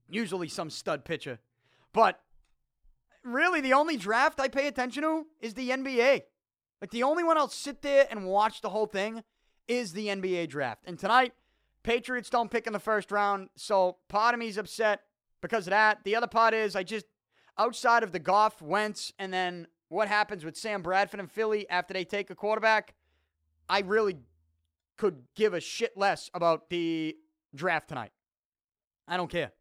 usually 0.08 0.48
some 0.48 0.70
stud 0.70 1.04
pitcher. 1.04 1.40
But 1.92 2.22
really, 3.24 3.62
the 3.62 3.74
only 3.74 3.98
draft 3.98 4.40
I 4.40 4.48
pay 4.48 4.68
attention 4.68 5.02
to 5.02 5.26
is 5.42 5.56
the 5.56 5.72
NBA. 5.72 6.22
Like 6.82 6.92
the 6.92 7.02
only 7.02 7.24
one 7.24 7.38
I'll 7.38 7.48
sit 7.48 7.82
there 7.82 8.06
and 8.12 8.28
watch 8.28 8.62
the 8.62 8.70
whole 8.70 8.86
thing 8.86 9.24
is 9.68 9.94
the 9.94 10.08
NBA 10.08 10.50
draft. 10.50 10.84
And 10.86 11.00
tonight, 11.00 11.34
Patriots 11.88 12.30
don't 12.30 12.52
pick 12.52 12.68
in 12.68 12.74
the 12.74 12.80
first 12.80 13.14
round, 13.14 13.48
so 13.56 13.96
part 14.10 14.34
of 14.34 14.42
me's 14.42 14.58
upset 14.58 15.04
because 15.42 15.68
of 15.68 15.72
that. 15.72 16.00
The 16.04 16.18
other 16.18 16.28
part 16.28 16.54
is 16.54 16.76
I 16.76 16.84
just 16.84 17.06
outside 17.58 18.04
of 18.04 18.12
the 18.12 18.20
Goff, 18.20 18.62
Wentz, 18.62 19.14
and 19.18 19.34
then 19.34 19.68
what 19.88 20.10
happens 20.10 20.44
with 20.44 20.58
Sam 20.58 20.82
Bradford 20.82 21.22
and 21.22 21.32
Philly 21.32 21.66
after 21.70 21.94
they 21.94 22.04
take 22.04 22.30
a 22.30 22.36
quarterback, 22.36 22.94
I 23.70 23.80
really 23.80 24.18
could 24.98 25.24
give 25.34 25.54
a 25.54 25.62
shit 25.62 25.96
less 25.96 26.30
about 26.34 26.70
the 26.70 27.16
draft 27.56 27.88
tonight. 27.88 28.12
I 29.08 29.16
don't 29.16 29.32
care. 29.32 29.54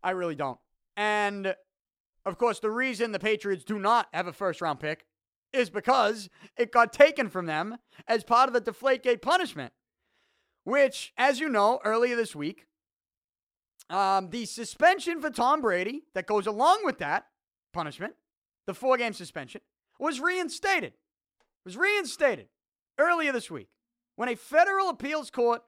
I 0.00 0.10
really 0.12 0.36
don't. 0.36 0.60
And 0.96 1.56
of 2.24 2.38
course, 2.38 2.60
the 2.60 2.70
reason 2.70 3.10
the 3.10 3.18
Patriots 3.18 3.64
do 3.64 3.80
not 3.80 4.06
have 4.14 4.28
a 4.28 4.32
first 4.32 4.60
round 4.60 4.78
pick 4.78 5.06
is 5.52 5.70
because 5.70 6.28
it 6.56 6.70
got 6.70 6.92
taken 6.92 7.28
from 7.28 7.46
them 7.46 7.78
as 8.06 8.22
part 8.22 8.48
of 8.48 8.54
the 8.54 8.60
Deflategate 8.60 9.22
punishment, 9.22 9.72
which, 10.68 11.14
as 11.16 11.40
you 11.40 11.48
know, 11.48 11.80
earlier 11.82 12.14
this 12.14 12.36
week, 12.36 12.66
um, 13.88 14.28
the 14.28 14.44
suspension 14.44 15.18
for 15.20 15.30
Tom 15.30 15.62
Brady 15.62 16.02
that 16.14 16.26
goes 16.26 16.46
along 16.46 16.80
with 16.84 16.98
that 16.98 17.26
punishment, 17.72 18.14
the 18.66 18.74
four 18.74 18.98
game 18.98 19.14
suspension, 19.14 19.62
was 19.98 20.20
reinstated. 20.20 20.92
Was 21.64 21.76
reinstated 21.76 22.48
earlier 22.98 23.32
this 23.32 23.50
week 23.50 23.68
when 24.16 24.28
a 24.28 24.36
federal 24.36 24.90
appeals 24.90 25.30
court 25.30 25.62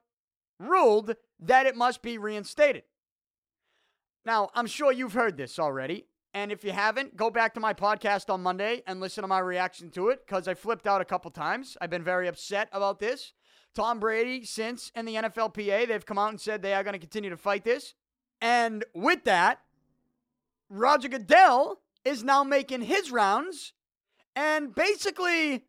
ruled 0.59 1.15
that 1.39 1.65
it 1.65 1.75
must 1.75 2.03
be 2.03 2.19
reinstated. 2.19 2.83
Now, 4.23 4.49
I'm 4.53 4.67
sure 4.67 4.91
you've 4.91 5.13
heard 5.13 5.35
this 5.35 5.57
already. 5.57 6.05
And 6.33 6.51
if 6.51 6.63
you 6.63 6.71
haven't, 6.71 7.17
go 7.17 7.29
back 7.29 7.55
to 7.55 7.59
my 7.59 7.73
podcast 7.73 8.31
on 8.31 8.41
Monday 8.41 8.83
and 8.85 8.99
listen 8.99 9.23
to 9.23 9.27
my 9.27 9.39
reaction 9.39 9.89
to 9.91 10.09
it 10.09 10.25
because 10.25 10.47
I 10.47 10.53
flipped 10.53 10.87
out 10.87 11.01
a 11.01 11.05
couple 11.05 11.31
times. 11.31 11.75
I've 11.81 11.89
been 11.89 12.03
very 12.03 12.27
upset 12.27 12.69
about 12.71 12.99
this. 12.99 13.33
Tom 13.73 13.99
Brady, 13.99 14.43
since 14.45 14.91
and 14.95 15.07
the 15.07 15.15
NFLPA, 15.15 15.87
they've 15.87 16.05
come 16.05 16.17
out 16.17 16.29
and 16.29 16.41
said 16.41 16.61
they 16.61 16.73
are 16.73 16.83
going 16.83 16.93
to 16.93 16.99
continue 16.99 17.29
to 17.29 17.37
fight 17.37 17.63
this. 17.63 17.93
And 18.41 18.83
with 18.93 19.23
that, 19.25 19.61
Roger 20.69 21.07
Goodell 21.07 21.79
is 22.03 22.23
now 22.23 22.43
making 22.43 22.81
his 22.81 23.11
rounds 23.11 23.73
and 24.35 24.73
basically 24.73 25.65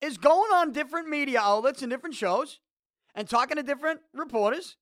is 0.00 0.18
going 0.18 0.52
on 0.52 0.72
different 0.72 1.08
media 1.08 1.40
outlets 1.40 1.82
and 1.82 1.90
different 1.90 2.14
shows 2.14 2.60
and 3.14 3.28
talking 3.28 3.56
to 3.56 3.62
different 3.62 4.00
reporters. 4.12 4.76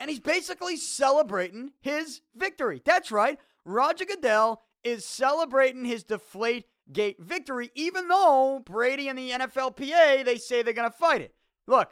And 0.00 0.10
he's 0.10 0.20
basically 0.20 0.76
celebrating 0.76 1.72
his 1.80 2.20
victory. 2.36 2.82
That's 2.84 3.10
right. 3.10 3.38
Roger 3.64 4.04
Goodell 4.04 4.62
is 4.84 5.04
celebrating 5.04 5.84
his 5.84 6.04
deflate 6.04 6.66
gate 6.92 7.16
victory, 7.20 7.70
even 7.74 8.08
though 8.08 8.62
Brady 8.64 9.08
and 9.08 9.18
the 9.18 9.30
NFLPA, 9.30 10.24
they 10.24 10.36
say 10.36 10.62
they're 10.62 10.72
going 10.72 10.90
to 10.90 10.96
fight 10.96 11.20
it. 11.20 11.34
Look, 11.68 11.90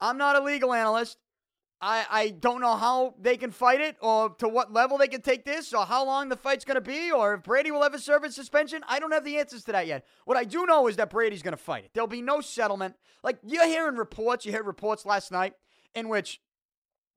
I'm 0.00 0.18
not 0.18 0.34
a 0.34 0.42
legal 0.42 0.72
analyst. 0.72 1.18
I, 1.80 2.06
I 2.10 2.28
don't 2.30 2.60
know 2.60 2.76
how 2.76 3.14
they 3.20 3.36
can 3.36 3.52
fight 3.52 3.80
it 3.80 3.96
or 4.00 4.30
to 4.36 4.48
what 4.48 4.72
level 4.72 4.98
they 4.98 5.06
can 5.06 5.20
take 5.20 5.44
this 5.44 5.72
or 5.72 5.86
how 5.86 6.04
long 6.04 6.28
the 6.28 6.36
fight's 6.36 6.64
going 6.64 6.74
to 6.74 6.80
be 6.80 7.12
or 7.12 7.34
if 7.34 7.44
Brady 7.44 7.70
will 7.70 7.84
ever 7.84 7.98
serve 7.98 8.24
a 8.24 8.32
suspension. 8.32 8.82
I 8.88 8.98
don't 8.98 9.12
have 9.12 9.24
the 9.24 9.38
answers 9.38 9.62
to 9.64 9.72
that 9.72 9.86
yet. 9.86 10.04
What 10.24 10.36
I 10.36 10.42
do 10.42 10.66
know 10.66 10.88
is 10.88 10.96
that 10.96 11.10
Brady's 11.10 11.42
going 11.42 11.52
to 11.52 11.62
fight 11.62 11.84
it. 11.84 11.90
There'll 11.94 12.08
be 12.08 12.22
no 12.22 12.40
settlement. 12.40 12.96
Like 13.22 13.38
you're 13.46 13.66
hearing 13.66 13.94
reports, 13.94 14.44
you 14.44 14.52
heard 14.52 14.66
reports 14.66 15.06
last 15.06 15.30
night 15.30 15.52
in 15.94 16.08
which 16.08 16.40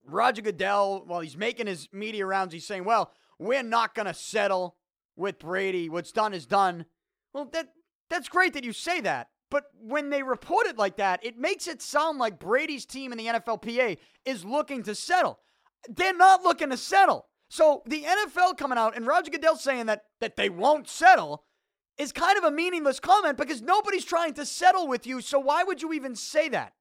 Roger 0.06 0.43
Goodell, 0.43 1.06
while 1.08 1.21
he's 1.21 1.38
making 1.38 1.65
his 1.65 1.88
media 1.91 2.28
rounds, 2.28 2.54
he's 2.54 2.67
saying, 2.67 2.84
well, 2.84 3.12
we're 3.39 3.63
not 3.63 3.95
going 3.95 4.06
to 4.06 4.13
settle 4.13 4.76
with 5.15 5.39
Brady. 5.39 5.89
What's 5.89 6.12
done 6.12 6.36
is 6.36 6.45
done. 6.45 6.86
Well, 7.34 7.45
that 7.54 7.69
that's 8.12 8.30
great 8.30 8.54
that 8.54 8.63
you 8.63 8.74
say 8.74 9.02
that. 9.02 9.30
But 9.52 9.66
when 9.80 10.10
they 10.10 10.24
report 10.24 10.66
it 10.66 10.78
like 10.78 10.96
that, 10.96 11.24
it 11.24 11.38
makes 11.38 11.68
it 11.68 11.82
sound 11.82 12.18
like 12.18 12.40
Brady's 12.40 12.86
team 12.86 13.12
in 13.12 13.20
the 13.20 13.28
NFLPA 13.28 13.98
is 14.26 14.44
looking 14.44 14.82
to 14.84 14.96
settle. 14.96 15.40
They're 15.88 16.16
not 16.16 16.42
looking 16.42 16.70
to 16.72 16.78
settle. 16.78 17.28
So 17.50 17.84
the 17.86 18.04
NFL 18.04 18.58
coming 18.58 18.78
out 18.78 18.96
and 18.96 19.06
Roger 19.06 19.30
Goodell 19.30 19.58
saying 19.58 19.88
that 19.88 20.06
that 20.22 20.38
they 20.38 20.50
won't 20.50 20.88
settle 20.88 21.44
is 21.98 22.14
kind 22.14 22.38
of 22.38 22.46
a 22.46 22.52
meaningless 22.52 23.02
comment 23.02 23.38
because 23.38 23.62
nobody's 23.62 24.06
trying 24.06 24.34
to 24.36 24.46
settle 24.46 24.88
with 24.88 25.06
you. 25.06 25.20
So 25.20 25.38
why 25.38 25.64
would 25.64 25.82
you 25.82 25.92
even 25.92 26.16
say 26.16 26.48
that? 26.50 26.74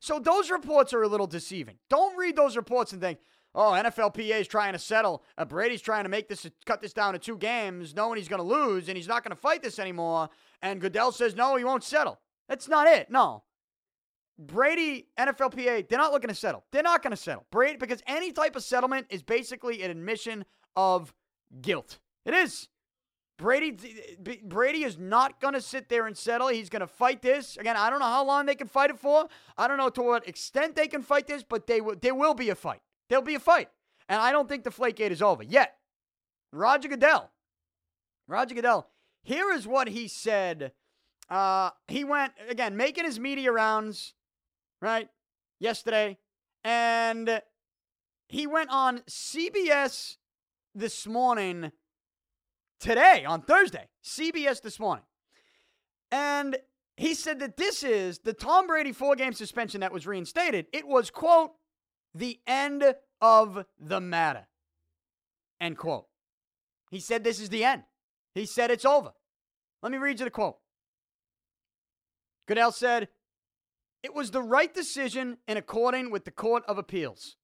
So 0.00 0.18
those 0.18 0.50
reports 0.50 0.92
are 0.92 1.02
a 1.02 1.08
little 1.08 1.26
deceiving. 1.26 1.76
Don't 1.88 2.18
read 2.18 2.36
those 2.36 2.54
reports 2.54 2.92
and 2.92 3.00
think, 3.00 3.18
oh, 3.54 3.70
NFLPA 3.70 4.40
is 4.40 4.48
trying 4.48 4.74
to 4.74 4.78
settle. 4.78 5.22
Uh, 5.38 5.46
Brady's 5.46 5.80
trying 5.80 6.04
to 6.04 6.10
make 6.10 6.28
this, 6.28 6.46
cut 6.66 6.82
this 6.82 6.92
down 6.92 7.14
to 7.14 7.18
two 7.18 7.38
games, 7.38 7.94
knowing 7.94 8.18
he's 8.18 8.28
going 8.28 8.42
to 8.42 8.46
lose 8.46 8.88
and 8.88 8.96
he's 8.98 9.08
not 9.08 9.24
going 9.24 9.34
to 9.34 9.40
fight 9.40 9.62
this 9.62 9.78
anymore. 9.78 10.28
And 10.64 10.80
Goodell 10.80 11.12
says, 11.12 11.36
no, 11.36 11.56
he 11.56 11.62
won't 11.62 11.84
settle. 11.84 12.20
That's 12.48 12.68
not 12.68 12.86
it. 12.86 13.10
No. 13.10 13.44
Brady, 14.38 15.08
NFLPA, 15.18 15.86
they're 15.86 15.98
not 15.98 16.10
looking 16.10 16.30
to 16.30 16.34
settle. 16.34 16.64
They're 16.72 16.82
not 16.82 17.02
going 17.02 17.10
to 17.10 17.18
settle. 17.18 17.44
Brady, 17.50 17.76
because 17.76 18.02
any 18.06 18.32
type 18.32 18.56
of 18.56 18.64
settlement 18.64 19.06
is 19.10 19.22
basically 19.22 19.82
an 19.82 19.90
admission 19.90 20.46
of 20.74 21.12
guilt. 21.60 21.98
It 22.24 22.32
is. 22.32 22.68
Brady 23.36 23.76
Brady 24.44 24.84
is 24.84 24.96
not 24.96 25.40
going 25.40 25.54
to 25.54 25.60
sit 25.60 25.88
there 25.88 26.06
and 26.06 26.16
settle. 26.16 26.48
He's 26.48 26.70
going 26.70 26.80
to 26.80 26.86
fight 26.86 27.20
this. 27.20 27.56
Again, 27.56 27.76
I 27.76 27.90
don't 27.90 27.98
know 27.98 28.06
how 28.06 28.24
long 28.24 28.46
they 28.46 28.54
can 28.54 28.68
fight 28.68 28.90
it 28.90 28.98
for. 28.98 29.26
I 29.58 29.68
don't 29.68 29.76
know 29.76 29.90
to 29.90 30.02
what 30.02 30.26
extent 30.26 30.76
they 30.76 30.86
can 30.86 31.02
fight 31.02 31.26
this, 31.26 31.42
but 31.42 31.66
they 31.66 31.80
will 31.80 31.96
there 32.00 32.14
will 32.14 32.34
be 32.34 32.48
a 32.50 32.54
fight. 32.54 32.80
There'll 33.10 33.24
be 33.24 33.34
a 33.34 33.40
fight. 33.40 33.68
And 34.08 34.20
I 34.20 34.30
don't 34.30 34.48
think 34.48 34.62
the 34.64 34.70
flake 34.70 34.96
Flakegate 34.96 35.10
is 35.10 35.20
over 35.20 35.42
yet. 35.42 35.76
Roger 36.52 36.88
Goodell. 36.88 37.32
Roger 38.28 38.54
Goodell. 38.54 38.88
Here 39.24 39.50
is 39.50 39.66
what 39.66 39.88
he 39.88 40.06
said. 40.06 40.72
Uh, 41.30 41.70
he 41.88 42.04
went, 42.04 42.34
again, 42.48 42.76
making 42.76 43.06
his 43.06 43.18
media 43.18 43.50
rounds, 43.50 44.12
right, 44.82 45.08
yesterday. 45.58 46.18
And 46.62 47.40
he 48.28 48.46
went 48.46 48.68
on 48.70 48.98
CBS 49.08 50.16
this 50.74 51.06
morning, 51.06 51.72
today, 52.78 53.24
on 53.24 53.40
Thursday. 53.40 53.88
CBS 54.04 54.60
this 54.60 54.78
morning. 54.78 55.04
And 56.12 56.58
he 56.98 57.14
said 57.14 57.40
that 57.40 57.56
this 57.56 57.82
is 57.82 58.18
the 58.20 58.34
Tom 58.34 58.66
Brady 58.66 58.92
four 58.92 59.16
game 59.16 59.32
suspension 59.32 59.80
that 59.80 59.92
was 59.92 60.06
reinstated. 60.06 60.66
It 60.70 60.86
was, 60.86 61.10
quote, 61.10 61.52
the 62.14 62.38
end 62.46 62.94
of 63.22 63.64
the 63.80 64.00
matter. 64.00 64.46
End 65.60 65.78
quote. 65.78 66.06
He 66.90 67.00
said 67.00 67.24
this 67.24 67.40
is 67.40 67.48
the 67.48 67.64
end. 67.64 67.84
He 68.34 68.46
said 68.46 68.70
it's 68.70 68.84
over. 68.84 69.12
Let 69.82 69.92
me 69.92 69.98
read 69.98 70.18
you 70.18 70.24
the 70.24 70.30
quote. 70.30 70.56
Goodell 72.46 72.72
said, 72.72 73.08
It 74.02 74.14
was 74.14 74.30
the 74.30 74.42
right 74.42 74.72
decision 74.72 75.38
in 75.46 75.56
according 75.56 76.10
with 76.10 76.24
the 76.24 76.30
Court 76.30 76.64
of 76.66 76.78
Appeals. 76.78 77.36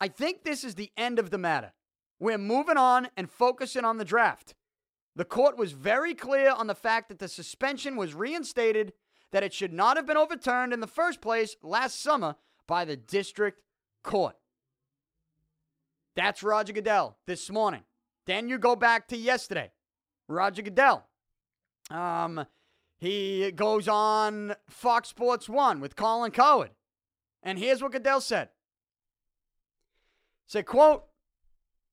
I 0.00 0.08
think 0.08 0.44
this 0.44 0.64
is 0.64 0.76
the 0.76 0.92
end 0.96 1.18
of 1.18 1.30
the 1.30 1.38
matter. 1.38 1.72
We're 2.18 2.38
moving 2.38 2.76
on 2.76 3.08
and 3.16 3.30
focusing 3.30 3.84
on 3.84 3.98
the 3.98 4.04
draft. 4.04 4.54
The 5.16 5.24
court 5.24 5.58
was 5.58 5.72
very 5.72 6.14
clear 6.14 6.50
on 6.50 6.66
the 6.66 6.74
fact 6.74 7.08
that 7.08 7.18
the 7.18 7.28
suspension 7.28 7.96
was 7.96 8.14
reinstated, 8.14 8.92
that 9.32 9.42
it 9.42 9.52
should 9.52 9.72
not 9.72 9.96
have 9.96 10.06
been 10.06 10.16
overturned 10.16 10.72
in 10.72 10.80
the 10.80 10.86
first 10.86 11.20
place 11.20 11.56
last 11.62 12.00
summer 12.00 12.36
by 12.66 12.84
the 12.84 12.96
district 12.96 13.60
court. 14.02 14.36
That's 16.14 16.42
Roger 16.42 16.72
Goodell 16.72 17.16
this 17.26 17.50
morning. 17.50 17.82
Then 18.26 18.48
you 18.48 18.58
go 18.58 18.76
back 18.76 19.08
to 19.08 19.16
yesterday. 19.16 19.70
Roger 20.30 20.62
Goodell. 20.62 21.06
Um, 21.90 22.46
he 22.98 23.50
goes 23.52 23.88
on 23.88 24.54
Fox 24.68 25.08
Sports 25.08 25.48
1 25.48 25.80
with 25.80 25.96
Colin 25.96 26.30
Cowherd. 26.30 26.70
And 27.42 27.58
here's 27.58 27.82
what 27.82 27.92
Goodell 27.92 28.20
said. 28.20 28.50
Said, 30.46 30.66
quote, 30.66 31.04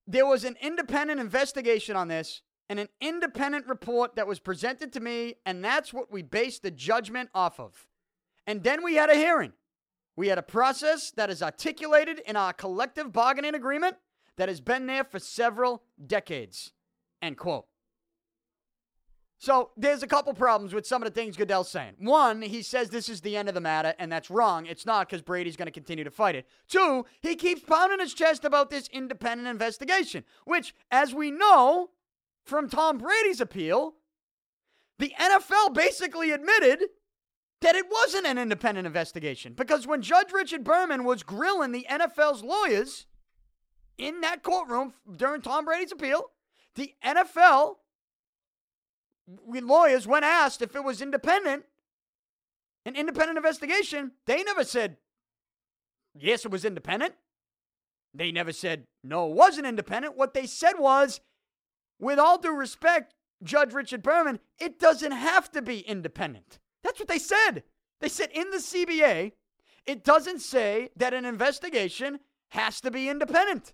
there 0.05 0.25
was 0.25 0.43
an 0.43 0.55
independent 0.61 1.19
investigation 1.19 1.95
on 1.95 2.07
this 2.07 2.41
and 2.69 2.79
an 2.79 2.89
independent 2.99 3.67
report 3.67 4.15
that 4.15 4.27
was 4.27 4.39
presented 4.39 4.91
to 4.93 4.99
me, 4.99 5.35
and 5.45 5.63
that's 5.63 5.93
what 5.93 6.11
we 6.11 6.21
based 6.21 6.63
the 6.63 6.71
judgment 6.71 7.29
off 7.33 7.59
of. 7.59 7.87
And 8.45 8.63
then 8.63 8.83
we 8.83 8.95
had 8.95 9.09
a 9.09 9.15
hearing. 9.15 9.53
We 10.15 10.27
had 10.27 10.37
a 10.37 10.43
process 10.43 11.11
that 11.11 11.29
is 11.29 11.41
articulated 11.41 12.19
in 12.25 12.35
our 12.35 12.51
collective 12.51 13.13
bargaining 13.13 13.55
agreement 13.55 13.97
that 14.35 14.49
has 14.49 14.59
been 14.59 14.85
there 14.85 15.03
for 15.03 15.19
several 15.19 15.83
decades. 16.05 16.73
End 17.21 17.37
quote. 17.37 17.67
So 19.39 19.69
there's 19.77 20.01
a 20.01 20.07
couple 20.07 20.33
problems 20.33 20.73
with 20.73 20.87
some 20.87 21.03
of 21.03 21.05
the 21.07 21.13
things 21.13 21.37
Goodell's 21.37 21.69
saying. 21.69 21.93
One, 21.99 22.41
he 22.41 22.63
says 22.63 22.89
this 22.89 23.07
is 23.07 23.21
the 23.21 23.37
end 23.37 23.47
of 23.47 23.53
the 23.53 23.61
matter, 23.61 23.93
and 23.99 24.11
that's 24.11 24.31
wrong. 24.31 24.65
It's 24.65 24.85
not 24.85 25.07
because 25.07 25.21
Brady's 25.21 25.55
going 25.55 25.67
to 25.67 25.71
continue 25.71 26.03
to 26.03 26.11
fight 26.11 26.35
it. 26.35 26.47
Two, 26.67 27.05
he 27.21 27.35
keeps 27.35 27.61
pounding 27.61 27.99
his 27.99 28.15
chest 28.15 28.45
about 28.45 28.71
this 28.71 28.89
independent 28.91 29.47
investigation, 29.47 30.23
which, 30.45 30.73
as 30.89 31.13
we 31.13 31.29
know 31.29 31.91
from 32.43 32.67
Tom 32.67 32.97
Brady's 32.97 33.39
appeal, 33.39 33.93
the 34.97 35.13
NFL 35.19 35.75
basically 35.75 36.31
admitted 36.31 36.85
that 37.61 37.75
it 37.75 37.85
wasn't 37.91 38.25
an 38.25 38.39
independent 38.39 38.87
investigation. 38.87 39.53
Because 39.53 39.85
when 39.85 40.01
Judge 40.01 40.31
Richard 40.31 40.63
Berman 40.63 41.03
was 41.03 41.21
grilling 41.21 41.71
the 41.71 41.85
NFL's 41.89 42.43
lawyers 42.43 43.05
in 43.99 44.21
that 44.21 44.41
courtroom 44.41 44.93
during 45.15 45.41
Tom 45.41 45.65
Brady's 45.65 45.91
appeal, 45.91 46.31
the 46.75 46.93
NFL 47.03 47.75
lawyers, 49.27 50.07
when 50.07 50.23
asked 50.23 50.61
if 50.61 50.75
it 50.75 50.83
was 50.83 51.01
independent, 51.01 51.65
an 52.85 52.95
independent 52.95 53.37
investigation, 53.37 54.11
they 54.25 54.43
never 54.43 54.63
said 54.63 54.97
yes, 56.17 56.45
it 56.45 56.51
was 56.51 56.65
independent. 56.65 57.13
They 58.13 58.31
never 58.31 58.51
said 58.51 58.85
no, 59.03 59.29
it 59.29 59.35
wasn't 59.35 59.67
independent. 59.67 60.17
What 60.17 60.33
they 60.33 60.45
said 60.45 60.73
was, 60.79 61.19
with 61.99 62.19
all 62.19 62.37
due 62.37 62.55
respect, 62.55 63.13
Judge 63.43 63.73
Richard 63.73 64.01
Berman, 64.01 64.39
it 64.59 64.79
doesn't 64.79 65.11
have 65.11 65.51
to 65.51 65.61
be 65.61 65.79
independent. 65.79 66.59
That's 66.83 66.99
what 66.99 67.07
they 67.07 67.19
said. 67.19 67.63
They 67.99 68.09
said 68.09 68.29
in 68.33 68.49
the 68.51 68.57
CBA, 68.57 69.33
it 69.85 70.03
doesn't 70.03 70.39
say 70.39 70.89
that 70.95 71.13
an 71.13 71.25
investigation 71.25 72.19
has 72.49 72.81
to 72.81 72.91
be 72.91 73.09
independent. 73.09 73.73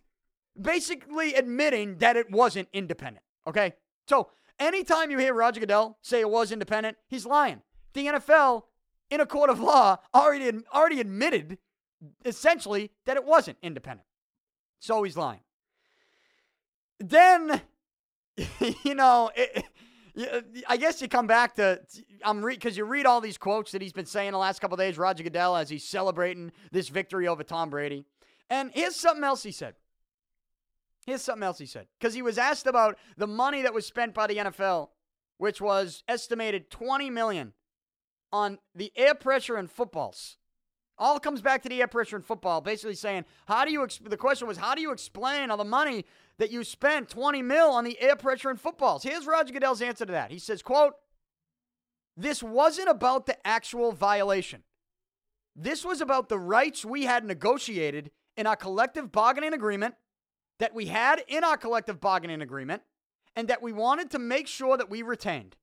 Basically 0.60 1.34
admitting 1.34 1.98
that 1.98 2.16
it 2.16 2.32
wasn't 2.32 2.70
independent. 2.74 3.26
Okay? 3.48 3.74
So 4.08 4.30
anytime 4.64 5.12
you 5.12 5.18
hear 5.18 5.34
Roger 5.34 5.60
Goodell 5.60 5.98
say 6.02 6.20
it 6.20 6.30
was 6.30 6.52
independent, 6.52 6.98
he's 7.08 7.26
lying. 7.26 7.62
The 7.94 8.08
NFL, 8.08 8.64
in 9.10 9.22
a 9.22 9.26
court 9.26 9.50
of 9.50 9.60
law, 9.60 9.98
already, 10.14 10.60
already 10.74 11.00
admitted 11.00 11.58
essentially 12.26 12.92
that 13.06 13.18
it 13.18 13.26
wasn't 13.26 13.58
independent. 13.62 14.08
So 14.80 15.04
he's 15.04 15.16
lying. 15.16 15.40
Then, 17.00 17.62
you 18.84 18.96
know, 18.96 19.32
it, 19.36 19.66
I 20.68 20.78
guess 20.78 21.02
you 21.02 21.08
come 21.08 21.28
back 21.28 21.56
to 21.56 21.82
I'm 22.24 22.44
because 22.44 22.76
re- 22.76 22.78
you 22.78 22.86
read 22.86 23.06
all 23.06 23.20
these 23.20 23.38
quotes 23.38 23.72
that 23.72 23.82
he's 23.82 23.94
been 23.94 24.06
saying 24.06 24.32
the 24.32 24.38
last 24.38 24.60
couple 24.60 24.78
days, 24.78 24.98
Roger 24.98 25.24
Goodell, 25.24 25.56
as 25.56 25.70
he's 25.70 25.84
celebrating 25.84 26.52
this 26.72 26.90
victory 26.90 27.28
over 27.28 27.44
Tom 27.44 27.70
Brady. 27.70 28.06
And 28.50 28.72
here's 28.74 28.96
something 28.96 29.24
else 29.24 29.44
he 29.44 29.52
said. 29.52 29.76
Here's 31.06 31.22
something 31.22 31.44
else 31.44 31.58
he 31.58 31.66
said 31.66 31.88
because 32.00 32.14
he 32.14 32.22
was 32.22 32.38
asked 32.38 32.68
about 32.68 32.98
the 33.18 33.28
money 33.28 33.62
that 33.62 33.74
was 33.74 33.86
spent 33.86 34.14
by 34.14 34.28
the 34.28 34.38
NFL, 34.38 34.90
which 35.38 35.60
was 35.60 36.04
estimated 36.08 36.70
20 36.70 37.10
million 37.10 37.54
on 38.32 38.60
the 38.74 38.92
air 38.96 39.14
pressure 39.14 39.58
in 39.58 39.68
footballs. 39.68 40.38
All 40.98 41.20
comes 41.20 41.42
back 41.42 41.64
to 41.64 41.70
the 41.70 41.82
air 41.82 41.88
pressure 41.88 42.16
in 42.16 42.22
football, 42.22 42.62
basically 42.62 42.96
saying, 42.96 43.26
how 43.48 43.66
do 43.66 43.72
you, 43.72 43.82
exp-? 43.82 44.10
the 44.10 44.18
question 44.18 44.48
was, 44.48 44.58
how 44.58 44.76
do 44.76 44.82
you 44.82 44.92
explain 44.92 45.50
all 45.50 45.58
the 45.58 45.64
money 45.64 46.06
that 46.38 46.52
you 46.52 46.64
spent 46.64 47.10
20 47.10 47.42
mil 47.42 47.70
on 47.70 47.84
the 47.84 48.00
air 48.00 48.16
pressure 48.16 48.52
in 48.52 48.58
footballs? 48.58 49.04
Here's 49.04 49.26
Roger 49.26 49.54
Goodell's 49.54 49.82
answer 49.82 50.06
to 50.06 50.12
that. 50.12 50.32
He 50.32 50.40
says, 50.40 50.62
quote, 50.62 50.94
this 52.16 52.44
wasn't 52.44 52.90
about 52.90 53.26
the 53.26 53.36
actual 53.46 53.92
violation. 53.92 54.64
This 55.56 55.84
was 55.84 56.00
about 56.00 56.30
the 56.30 56.40
rights 56.40 56.86
we 56.86 57.04
had 57.04 57.26
negotiated 57.26 58.12
in 58.38 58.48
our 58.48 58.56
collective 58.56 59.12
bargaining 59.12 59.54
agreement, 59.54 59.96
that 60.64 60.74
we 60.74 60.86
had 60.86 61.22
in 61.28 61.44
our 61.44 61.58
collective 61.58 62.00
bargaining 62.00 62.42
agreement, 62.42 62.82
and 63.36 63.50
that 63.50 63.62
we 63.62 63.74
wanted 63.74 64.10
to 64.10 64.18
make 64.18 64.48
sure 64.48 64.78
that 64.78 64.90
we 64.90 65.02
retained. 65.02 65.58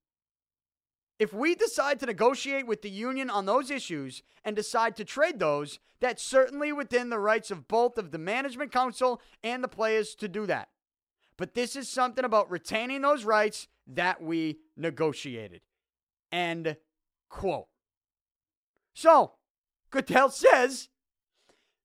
If 1.18 1.32
we 1.32 1.54
decide 1.54 1.98
to 2.00 2.06
negotiate 2.06 2.66
with 2.66 2.82
the 2.82 2.90
union 2.90 3.30
on 3.30 3.46
those 3.46 3.70
issues 3.70 4.22
and 4.44 4.54
decide 4.54 4.96
to 4.96 5.04
trade 5.06 5.38
those, 5.38 5.78
that's 6.02 6.22
certainly 6.22 6.70
within 6.70 7.08
the 7.08 7.18
rights 7.18 7.50
of 7.50 7.66
both 7.66 7.96
of 7.96 8.10
the 8.10 8.18
management 8.18 8.72
council 8.72 9.22
and 9.42 9.64
the 9.64 9.68
players 9.68 10.14
to 10.16 10.28
do 10.28 10.44
that. 10.44 10.68
But 11.38 11.54
this 11.54 11.76
is 11.76 11.88
something 11.88 12.26
about 12.26 12.50
retaining 12.50 13.00
those 13.00 13.24
rights 13.24 13.68
that 13.86 14.22
we 14.22 14.58
negotiated. 14.76 15.62
End 16.30 16.76
quote. 17.30 17.68
So, 18.94 19.32
Goodell 19.90 20.28
says 20.28 20.90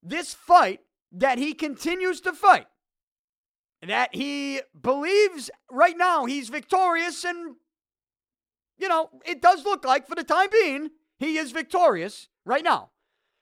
this 0.03 0.33
fight 0.33 0.81
that 1.13 1.37
he 1.37 1.53
continues 1.53 2.19
to 2.19 2.33
fight, 2.33 2.67
that 3.89 4.13
he 4.13 4.61
believes 4.79 5.49
right 5.71 5.97
now 5.97 6.25
he's 6.25 6.49
victorious 6.49 7.23
and 7.23 7.55
you 8.77 8.87
know, 8.87 9.09
it 9.25 9.41
does 9.41 9.63
look 9.63 9.85
like 9.85 10.07
for 10.07 10.15
the 10.15 10.23
time 10.23 10.49
being, 10.51 10.91
he 11.17 11.37
is 11.37 11.51
victorious 11.51 12.27
right 12.45 12.63
now 12.63 12.89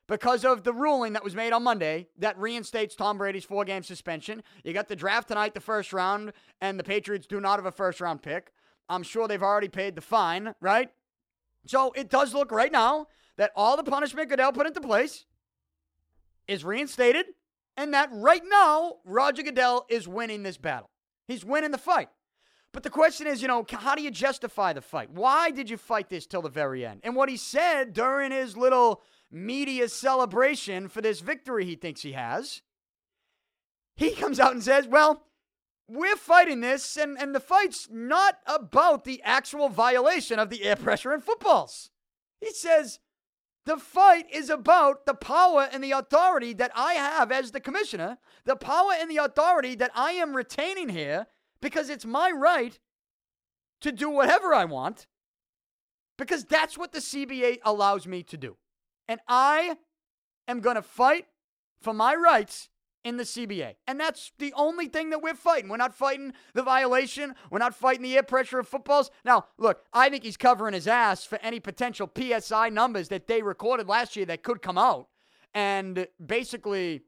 because 0.08 0.46
of 0.46 0.64
the 0.64 0.74
ruling 0.74 1.14
that 1.14 1.24
was 1.24 1.36
made 1.36 1.54
on 1.54 1.64
Monday 1.64 2.08
that 2.20 2.38
reinstates 2.38 2.96
Tom 2.96 3.18
Brady's 3.18 3.46
four 3.46 3.66
game 3.66 3.84
suspension. 3.84 4.44
You 4.64 4.74
got 4.74 4.88
the 4.88 4.96
draft 4.96 5.30
tonight, 5.30 5.54
the 5.54 5.60
first 5.60 5.94
round, 5.94 6.34
and 6.62 6.80
the 6.80 6.84
Patriots 6.84 7.26
do 7.26 7.40
not 7.40 7.58
have 7.58 7.66
a 7.66 7.72
first 7.72 8.00
round 8.00 8.22
pick. 8.22 8.52
I'm 8.90 9.04
sure 9.04 9.28
they've 9.28 9.42
already 9.42 9.70
paid 9.70 9.96
the 9.96 10.02
fine, 10.02 10.54
right? 10.60 10.90
So 11.66 11.92
it 11.94 12.10
does 12.10 12.34
look 12.34 12.52
right 12.52 12.72
now 12.72 13.08
that 13.38 13.52
all 13.56 13.78
the 13.78 13.84
punishment 13.84 14.30
Goodell 14.30 14.52
put 14.52 14.68
into 14.68 14.82
place 14.82 15.26
is 16.48 16.64
reinstated, 16.64 17.28
and 17.78 17.94
that 17.94 18.10
right 18.12 18.44
now, 18.46 18.98
Roger 19.06 19.44
Goodell 19.44 19.86
is 19.90 20.08
winning 20.08 20.44
this 20.44 20.58
battle. 20.58 20.90
He's 21.28 21.46
winning 21.46 21.72
the 21.72 21.78
fight. 21.78 22.10
But 22.72 22.84
the 22.84 22.90
question 22.90 23.28
is, 23.28 23.42
you 23.42 23.48
know, 23.48 23.66
how 23.70 23.94
do 23.94 24.02
you 24.02 24.12
justify 24.12 24.74
the 24.74 24.82
fight? 24.82 25.12
Why 25.12 25.52
did 25.52 25.70
you 25.70 25.78
fight 25.78 26.10
this 26.10 26.26
till 26.26 26.42
the 26.42 26.50
very 26.50 26.86
end? 26.86 27.02
And 27.04 27.16
what 27.16 27.30
he 27.30 27.38
said 27.38 27.94
during 27.94 28.32
his 28.32 28.58
little 28.58 29.02
media 29.32 29.88
celebration 29.90 30.88
for 30.88 31.02
this 31.02 31.20
victory 31.20 31.66
he 31.66 31.76
thinks 31.76 32.02
he 32.02 32.14
has, 32.14 32.62
he 33.96 34.16
comes 34.16 34.40
out 34.40 34.54
and 34.54 34.64
says, 34.64 34.88
well, 34.88 35.24
we're 35.88 36.16
fighting 36.16 36.62
this, 36.62 36.98
and, 36.98 37.18
and 37.20 37.36
the 37.36 37.40
fight's 37.40 37.90
not 37.92 38.38
about 38.48 39.04
the 39.04 39.22
actual 39.24 39.70
violation 39.70 40.40
of 40.40 40.50
the 40.50 40.64
air 40.64 40.76
pressure 40.76 41.14
in 41.14 41.22
footballs. 41.22 41.92
He 42.40 42.52
says, 42.52 43.00
the 43.66 43.78
fight 43.78 44.26
is 44.32 44.50
about 44.50 45.06
the 45.06 45.14
power 45.14 45.68
and 45.72 45.84
the 45.84 45.92
authority 45.92 46.54
that 46.54 46.72
I 46.76 46.94
have 46.94 47.32
as 47.32 47.52
the 47.52 47.62
commissioner, 47.62 48.18
the 48.46 48.56
power 48.56 48.92
and 49.00 49.10
the 49.10 49.18
authority 49.18 49.76
that 49.76 49.92
I 49.96 50.14
am 50.14 50.36
retaining 50.36 50.90
here 50.90 51.28
because 51.62 51.90
it's 51.90 52.06
my 52.06 52.30
right 52.30 52.78
to 53.82 53.92
do 53.92 54.10
whatever 54.10 54.54
I 54.54 54.66
want 54.66 55.08
because 56.18 56.44
that's 56.44 56.78
what 56.78 56.92
the 56.92 57.00
CBA 57.00 57.60
allows 57.64 58.06
me 58.06 58.22
to 58.24 58.38
do. 58.38 58.58
And 59.08 59.22
I 59.28 59.78
am 60.48 60.60
going 60.60 60.76
to 60.76 60.82
fight 60.82 61.28
for 61.80 61.94
my 61.94 62.16
rights 62.16 62.70
in 63.04 63.18
the 63.18 63.24
CBA. 63.24 63.76
And 63.88 64.00
that's 64.00 64.32
the 64.40 64.54
only 64.56 64.88
thing 64.88 65.10
that 65.10 65.22
we're 65.22 65.34
fighting. 65.34 65.70
We're 65.70 65.78
not 65.78 65.94
fighting 65.94 66.34
the 66.54 66.64
violation. 66.64 67.36
We're 67.50 67.60
not 67.60 67.76
fighting 67.76 68.04
the 68.04 68.16
air 68.16 68.24
pressure 68.24 68.60
of 68.60 68.68
footballs. 68.68 69.12
Now, 69.26 69.46
look, 69.58 69.84
I 69.94 70.10
think 70.10 70.24
he's 70.24 70.38
covering 70.38 70.74
his 70.74 70.88
ass 70.88 71.26
for 71.26 71.38
any 71.42 71.60
potential 71.60 72.10
PSI 72.16 72.70
numbers 72.70 73.10
that 73.10 73.28
they 73.28 73.42
recorded 73.42 73.88
last 73.88 74.16
year 74.16 74.26
that 74.28 74.44
could 74.44 74.62
come 74.62 74.78
out 74.78 75.08
and 75.54 76.08
basically, 76.24 77.02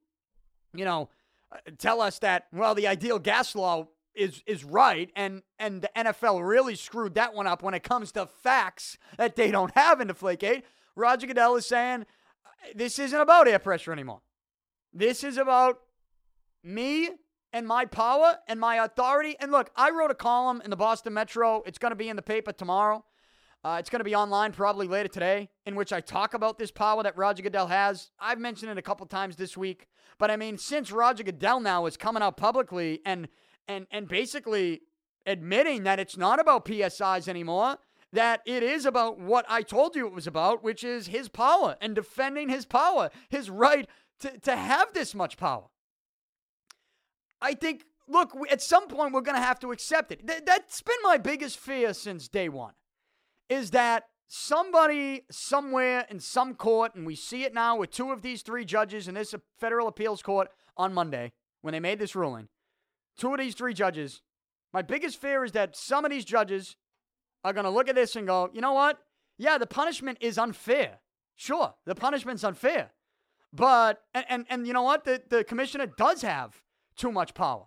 you 0.73 0.85
know, 0.85 1.09
uh, 1.51 1.57
tell 1.77 2.01
us 2.01 2.19
that, 2.19 2.47
well, 2.51 2.75
the 2.75 2.87
ideal 2.87 3.19
gas 3.19 3.55
law 3.55 3.87
is 4.13 4.41
is 4.45 4.63
right 4.63 5.11
and 5.17 5.41
and 5.59 5.81
the 5.81 5.89
NFL 5.93 6.47
really 6.47 6.75
screwed 6.75 7.15
that 7.15 7.33
one 7.33 7.47
up 7.47 7.61
when 7.61 7.73
it 7.73 7.83
comes 7.83 8.13
to 8.13 8.25
facts 8.25 8.97
that 9.17 9.35
they 9.35 9.51
don't 9.51 9.75
have 9.75 9.99
in 9.99 10.07
Deflategate. 10.07 10.63
Roger 10.95 11.27
Goodell 11.27 11.57
is 11.57 11.65
saying 11.65 12.05
this 12.73 12.97
isn't 12.97 13.19
about 13.19 13.47
air 13.47 13.59
pressure 13.59 13.91
anymore. 13.91 14.21
This 14.93 15.23
is 15.23 15.37
about 15.37 15.81
me 16.66 17.09
and 17.53 17.68
my 17.68 17.86
power 17.86 18.38
and 18.47 18.59
my 18.59 18.84
authority. 18.84 19.36
And 19.39 19.51
look, 19.51 19.70
I 19.76 19.91
wrote 19.91 20.11
a 20.11 20.16
column 20.16 20.61
in 20.63 20.72
the 20.72 20.76
Boston 20.76 21.13
Metro. 21.13 21.63
It's 21.66 21.78
going 21.78 21.91
to 21.91 21.95
be 21.95 22.09
in 22.09 22.16
the 22.16 22.22
paper 22.22 22.51
tomorrow. 22.51 23.05
Uh, 23.63 23.78
it's 23.80 23.89
going 23.89 23.99
to 23.99 24.05
be 24.05 24.13
online 24.13 24.51
probably 24.51 24.88
later 24.88 25.07
today, 25.07 25.49
in 25.66 25.76
which 25.76 25.91
I 25.91 25.99
talk 25.99 26.34
about 26.34 26.59
this 26.59 26.70
power 26.70 27.01
that 27.01 27.18
Roger 27.18 27.41
Goodell 27.41 27.68
has. 27.68 28.11
I've 28.20 28.39
mentioned 28.39 28.72
it 28.72 28.78
a 28.78 28.82
couple 28.84 29.07
times 29.07 29.38
this 29.38 29.57
week, 29.57 29.88
but 30.20 30.30
I 30.30 30.38
mean, 30.38 30.59
since 30.59 30.91
Roger 30.91 31.24
Goodell 31.24 31.59
now 31.59 31.88
is 31.88 31.97
coming 31.97 32.22
out 32.22 32.38
publicly 32.38 32.99
and 33.05 33.28
and 33.68 33.88
and 33.89 34.07
basically 34.07 34.82
admitting 35.26 35.82
that 35.84 35.99
it's 35.99 36.16
not 36.16 36.39
about 36.39 36.66
PSIs 36.66 37.28
anymore, 37.28 37.78
that 38.13 38.41
it 38.45 38.61
is 38.61 38.86
about 38.86 39.20
what 39.20 39.45
I 39.49 39.63
told 39.63 39.95
you 39.95 40.05
it 40.05 40.13
was 40.13 40.28
about, 40.28 40.63
which 40.63 40.84
is 40.84 41.07
his 41.07 41.28
power 41.28 41.76
and 41.82 41.95
defending 41.95 42.49
his 42.49 42.68
power, 42.68 43.09
his 43.30 43.49
right 43.49 43.89
to, 44.20 44.38
to 44.41 44.55
have 44.55 44.93
this 44.93 45.16
much 45.16 45.38
power. 45.38 45.66
I 47.45 47.53
think, 47.53 47.85
look, 48.07 48.35
at 48.51 48.61
some 48.61 48.87
point 48.87 49.13
we're 49.13 49.21
going 49.21 49.37
to 49.37 49.41
have 49.41 49.59
to 49.59 49.71
accept 49.71 50.11
it. 50.11 50.27
Th- 50.27 50.43
that's 50.45 50.81
been 50.81 50.95
my 51.03 51.17
biggest 51.17 51.59
fear 51.59 51.93
since 51.93 52.27
day 52.27 52.49
one, 52.49 52.73
is 53.49 53.71
that 53.71 54.05
somebody 54.27 55.25
somewhere 55.29 56.07
in 56.09 56.19
some 56.19 56.55
court, 56.55 56.95
and 56.95 57.05
we 57.05 57.15
see 57.15 57.43
it 57.43 57.53
now 57.53 57.77
with 57.77 57.91
two 57.91 58.11
of 58.11 58.23
these 58.23 58.41
three 58.41 58.65
judges 58.65 59.07
in 59.07 59.13
this 59.13 59.35
federal 59.59 59.87
appeals 59.87 60.23
court 60.23 60.47
on 60.75 60.91
Monday 60.91 61.33
when 61.61 61.71
they 61.71 61.79
made 61.79 61.99
this 61.99 62.15
ruling, 62.15 62.47
two 63.17 63.31
of 63.31 63.39
these 63.39 63.53
three 63.53 63.73
judges, 63.73 64.21
my 64.73 64.81
biggest 64.81 65.21
fear 65.21 65.45
is 65.45 65.51
that 65.51 65.75
some 65.75 66.03
of 66.03 66.11
these 66.11 66.25
judges 66.25 66.75
are 67.43 67.53
going 67.53 67.63
to 67.63 67.69
look 67.69 67.87
at 67.87 67.95
this 67.95 68.15
and 68.15 68.25
go, 68.25 68.49
you 68.53 68.61
know 68.61 68.73
what? 68.73 68.97
Yeah, 69.37 69.59
the 69.59 69.67
punishment 69.67 70.17
is 70.19 70.39
unfair. 70.39 70.99
Sure, 71.35 71.75
the 71.85 71.95
punishment's 71.95 72.43
unfair. 72.43 72.91
But, 73.53 74.01
and, 74.13 74.25
and, 74.29 74.45
and 74.49 74.67
you 74.67 74.73
know 74.73 74.81
what? 74.81 75.05
The, 75.05 75.21
the 75.29 75.43
commissioner 75.43 75.85
does 75.85 76.23
have 76.23 76.61
too 76.95 77.11
much 77.11 77.33
power. 77.33 77.65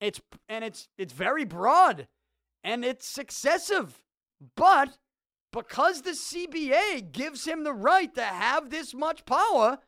It's, 0.00 0.20
and 0.48 0.64
it's, 0.64 0.88
it's 0.96 1.12
very 1.12 1.44
broad 1.44 2.08
and 2.62 2.84
it's 2.84 3.18
excessive. 3.18 4.02
But 4.56 4.98
because 5.52 6.02
the 6.02 6.10
CBA 6.10 7.12
gives 7.12 7.44
him 7.44 7.64
the 7.64 7.72
right 7.72 8.14
to 8.14 8.22
have 8.22 8.70
this 8.70 8.94
much 8.94 9.24
power, 9.24 9.78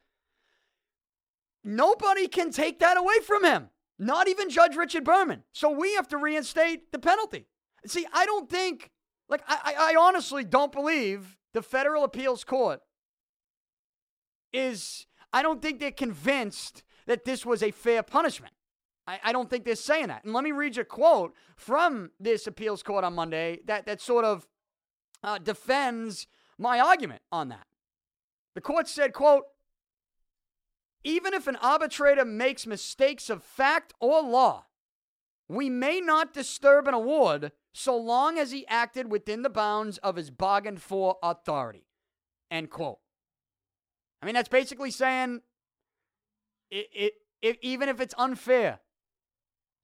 nobody 1.62 2.26
can 2.26 2.50
take 2.50 2.78
that 2.80 2.96
away 2.96 3.20
from 3.24 3.44
him. 3.44 3.70
Not 3.98 4.28
even 4.28 4.48
Judge 4.48 4.76
Richard 4.76 5.04
Berman. 5.04 5.42
So 5.52 5.70
we 5.70 5.94
have 5.94 6.08
to 6.08 6.16
reinstate 6.16 6.90
the 6.90 6.98
penalty. 6.98 7.46
See, 7.86 8.06
I 8.12 8.24
don't 8.24 8.48
think, 8.48 8.90
like, 9.28 9.42
I, 9.46 9.74
I 9.78 9.96
honestly 9.98 10.42
don't 10.42 10.72
believe 10.72 11.36
the 11.52 11.62
federal 11.62 12.04
appeals 12.04 12.44
court 12.44 12.80
is. 14.52 15.06
I 15.32 15.42
don't 15.42 15.62
think 15.62 15.78
they're 15.78 15.92
convinced 15.92 16.82
that 17.06 17.24
this 17.24 17.46
was 17.46 17.62
a 17.62 17.70
fair 17.70 18.02
punishment. 18.02 18.54
I, 19.10 19.18
I 19.24 19.32
don't 19.32 19.50
think 19.50 19.64
they're 19.64 19.74
saying 19.74 20.06
that. 20.06 20.24
And 20.24 20.32
let 20.32 20.44
me 20.44 20.52
read 20.52 20.76
you 20.76 20.82
a 20.82 20.84
quote 20.84 21.34
from 21.56 22.10
this 22.20 22.46
appeals 22.46 22.82
court 22.82 23.02
on 23.02 23.14
Monday 23.14 23.58
that, 23.66 23.86
that 23.86 24.00
sort 24.00 24.24
of 24.24 24.46
uh, 25.24 25.38
defends 25.38 26.28
my 26.58 26.78
argument 26.78 27.22
on 27.32 27.48
that. 27.48 27.66
The 28.54 28.60
court 28.60 28.86
said, 28.86 29.12
quote, 29.12 29.44
even 31.02 31.34
if 31.34 31.48
an 31.48 31.56
arbitrator 31.56 32.24
makes 32.24 32.66
mistakes 32.66 33.28
of 33.30 33.42
fact 33.42 33.94
or 33.98 34.22
law, 34.22 34.66
we 35.48 35.68
may 35.68 36.00
not 36.00 36.32
disturb 36.32 36.86
an 36.86 36.94
award 36.94 37.50
so 37.72 37.96
long 37.96 38.38
as 38.38 38.52
he 38.52 38.64
acted 38.68 39.10
within 39.10 39.42
the 39.42 39.50
bounds 39.50 39.98
of 39.98 40.14
his 40.14 40.30
bargained 40.30 40.82
for 40.82 41.16
authority. 41.20 41.86
End 42.48 42.70
quote. 42.70 42.98
I 44.22 44.26
mean, 44.26 44.34
that's 44.34 44.48
basically 44.48 44.92
saying 44.92 45.40
it, 46.70 46.86
it, 46.92 47.12
it, 47.42 47.58
even 47.62 47.88
if 47.88 48.00
it's 48.00 48.14
unfair, 48.16 48.80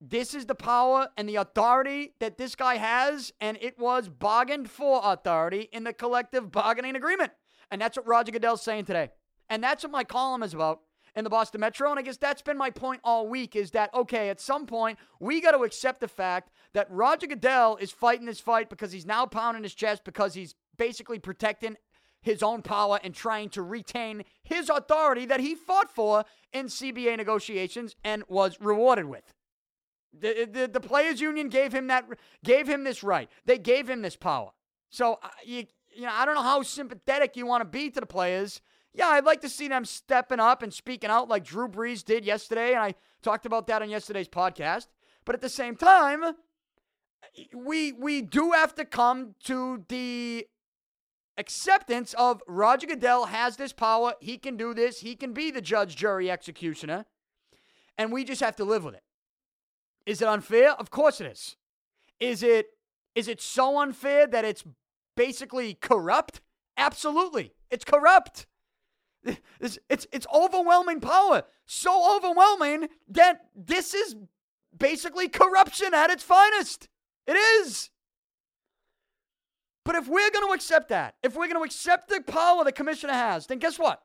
this 0.09 0.35
is 0.35 0.47
the 0.47 0.55
power 0.55 1.09
and 1.17 1.29
the 1.29 1.37
authority 1.37 2.13
that 2.21 2.39
this 2.39 2.55
guy 2.55 2.77
has, 2.77 3.33
and 3.41 3.59
it 3.61 3.79
was 3.79 4.09
bargained 4.09 4.71
for 4.71 5.01
authority 5.03 5.69
in 5.73 5.85
the 5.85 5.93
collective 5.93 6.53
bargaining 6.53 6.97
agreement. 6.97 7.33
And 7.71 7.81
that's 7.81 7.97
what 7.97 8.07
Roger 8.07 8.31
Goodell's 8.31 8.63
saying 8.63 8.85
today. 8.85 9.11
And 9.49 9.63
that's 9.63 9.83
what 9.83 9.91
my 9.91 10.05
column 10.05 10.43
is 10.43 10.55
about 10.55 10.81
in 11.17 11.25
the 11.25 11.31
Boston 11.31 11.61
Metro. 11.61 11.91
And 11.91 11.99
I 11.99 12.03
guess 12.03 12.17
that's 12.17 12.43
been 12.43 12.59
my 12.59 12.71
point 12.71 13.01
all 13.03 13.27
week 13.27 13.57
is 13.57 13.73
that, 13.73 13.93
okay, 13.95 14.29
at 14.29 14.41
some 14.41 14.67
point, 14.67 14.99
we 15.19 15.41
got 15.41 15.53
to 15.53 15.65
accept 15.65 16.01
the 16.01 16.09
fact 16.09 16.51
that 16.75 16.91
Roger 16.91 17.27
Goodell 17.27 17.77
is 17.77 17.91
fighting 17.91 18.27
this 18.27 18.41
fight 18.41 18.71
because 18.71 18.93
he's 18.93 19.07
now 19.07 19.27
pounding 19.27 19.63
his 19.63 19.75
chest 19.75 20.05
because 20.05 20.35
he's 20.35 20.55
basically 20.77 21.19
protecting 21.19 21.77
his 22.21 22.43
own 22.43 22.61
power 22.61 23.01
and 23.03 23.15
trying 23.15 23.49
to 23.49 23.63
retain 23.63 24.25
his 24.43 24.69
authority 24.69 25.27
that 25.27 25.41
he 25.41 25.55
fought 25.55 25.91
for 25.91 26.25
in 26.53 26.67
CBA 26.67 27.17
negotiations 27.17 27.97
and 28.05 28.25
was 28.29 28.59
rewarded 28.61 29.07
with. 29.07 29.33
The, 30.21 30.49
the, 30.51 30.69
the 30.69 30.81
players 30.81 31.21
union 31.21 31.49
gave 31.49 31.73
him 31.73 31.87
that 31.89 32.07
gave 32.45 32.69
him 32.69 32.85
this 32.85 33.03
right. 33.03 33.29
They 33.45 33.59
gave 33.59 33.89
him 33.89 34.03
this 34.03 34.17
power. 34.17 34.51
So 34.91 35.19
you 35.45 35.67
you 35.95 36.03
know 36.03 36.13
I 36.13 36.25
don't 36.25 36.35
know 36.35 36.43
how 36.43 36.63
sympathetic 36.63 37.37
you 37.37 37.47
want 37.47 37.63
to 37.63 37.69
be 37.69 37.91
to 37.91 38.01
the 38.01 38.07
players. 38.07 38.61
Yeah, 38.93 39.09
I'd 39.09 39.25
like 39.25 39.43
to 39.43 39.49
see 39.49 39.69
them 39.69 39.85
stepping 39.85 40.41
up 40.41 40.63
and 40.63 40.73
speaking 40.73 41.11
out 41.11 41.29
like 41.29 41.45
Drew 41.45 41.69
Brees 41.69 42.03
did 42.03 42.25
yesterday, 42.25 42.71
and 42.71 42.81
I 42.81 42.95
talked 43.23 43.45
about 43.45 43.67
that 43.67 43.83
on 43.83 43.91
yesterday's 43.91 44.29
podcast. 44.29 44.87
But 45.27 45.35
at 45.35 45.43
the 45.43 45.51
same 45.51 45.77
time, 45.77 46.25
we 47.55 47.93
we 47.93 48.23
do 48.23 48.53
have 48.53 48.75
to 48.77 48.85
come 48.85 49.35
to 49.45 49.85
the 49.89 50.47
acceptance 51.39 52.15
of 52.15 52.43
Roger 52.47 52.87
Goodell 52.87 53.27
has 53.27 53.57
this 53.57 53.73
power. 53.73 54.15
He 54.21 54.39
can 54.39 54.57
do 54.57 54.75
this. 54.75 55.01
He 55.01 55.15
can 55.15 55.33
be 55.33 55.51
the 55.51 55.61
judge, 55.61 55.97
jury, 55.97 56.31
executioner. 56.31 57.05
And 57.99 58.13
we 58.13 58.25
just 58.25 58.41
have 58.41 58.57
to 58.57 58.65
live 58.65 58.85
with 58.85 58.95
it. 58.95 59.03
Is 60.07 60.23
it 60.23 60.29
unfair? 60.29 60.73
Of 60.73 60.91
course 60.91 61.21
it 61.21 61.27
is. 61.27 61.57
Is 62.21 62.43
it 62.43 62.69
is 63.15 63.29
it 63.29 63.41
so 63.41 63.79
unfair 63.81 64.27
that 64.27 64.45
it's 64.45 64.65
basically 65.17 65.75
corrupt? 65.75 66.41
Absolutely. 66.77 67.55
It's 67.71 67.85
corrupt. 67.85 68.47
It's, 69.59 69.79
it's, 69.89 70.07
it's 70.13 70.27
overwhelming 70.33 71.01
power. 71.01 71.43
So 71.65 72.17
overwhelming 72.17 72.89
that 73.09 73.47
this 73.57 73.95
is 73.95 74.15
basically 74.77 75.29
corruption 75.29 75.95
at 75.95 76.11
its 76.11 76.23
finest. 76.23 76.89
It 77.27 77.33
is. 77.33 77.91
But 79.85 79.97
if 79.97 80.07
we're 80.07 80.31
going 80.31 80.47
to 80.47 80.55
accept 80.55 80.91
that, 80.91 81.15
if 81.23 81.35
we're 81.35 81.49
going 81.49 81.59
to 81.59 81.65
accept 81.65 82.09
the 82.09 82.21
power 82.21 82.63
the 82.63 82.71
commissioner 82.71 83.15
has, 83.15 83.47
then 83.47 83.59
guess 83.59 83.79
what? 83.79 84.03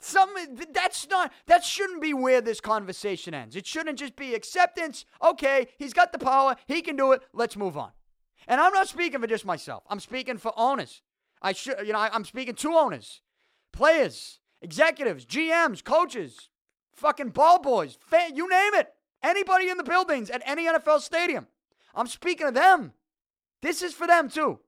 Some 0.00 0.34
that's 0.72 1.08
not 1.08 1.32
that 1.46 1.64
shouldn't 1.64 2.02
be 2.02 2.12
where 2.12 2.40
this 2.40 2.60
conversation 2.60 3.32
ends. 3.32 3.56
It 3.56 3.66
shouldn't 3.66 3.98
just 3.98 4.16
be 4.16 4.34
acceptance. 4.34 5.06
Okay, 5.22 5.68
he's 5.78 5.94
got 5.94 6.12
the 6.12 6.18
power, 6.18 6.56
he 6.66 6.82
can 6.82 6.96
do 6.96 7.12
it. 7.12 7.22
Let's 7.32 7.56
move 7.56 7.76
on. 7.76 7.92
And 8.46 8.60
I'm 8.60 8.72
not 8.72 8.88
speaking 8.88 9.20
for 9.20 9.26
just 9.26 9.46
myself. 9.46 9.84
I'm 9.88 10.00
speaking 10.00 10.36
for 10.36 10.52
owners. 10.56 11.02
I 11.40 11.52
should, 11.52 11.76
you 11.86 11.92
know, 11.92 11.98
I, 11.98 12.14
am 12.14 12.24
speaking 12.24 12.54
to 12.56 12.72
owners, 12.72 13.20
players, 13.72 14.40
executives, 14.60 15.24
GMs, 15.24 15.82
coaches, 15.82 16.48
fucking 16.94 17.30
ball 17.30 17.60
boys, 17.60 17.98
fan, 18.00 18.36
you 18.36 18.48
name 18.48 18.74
it. 18.74 18.92
Anybody 19.22 19.70
in 19.70 19.78
the 19.78 19.84
buildings 19.84 20.30
at 20.30 20.42
any 20.44 20.66
NFL 20.66 21.00
stadium. 21.00 21.46
I'm 21.94 22.06
speaking 22.06 22.46
of 22.46 22.54
them. 22.54 22.92
This 23.62 23.82
is 23.82 23.94
for 23.94 24.06
them 24.06 24.28
too. 24.28 24.58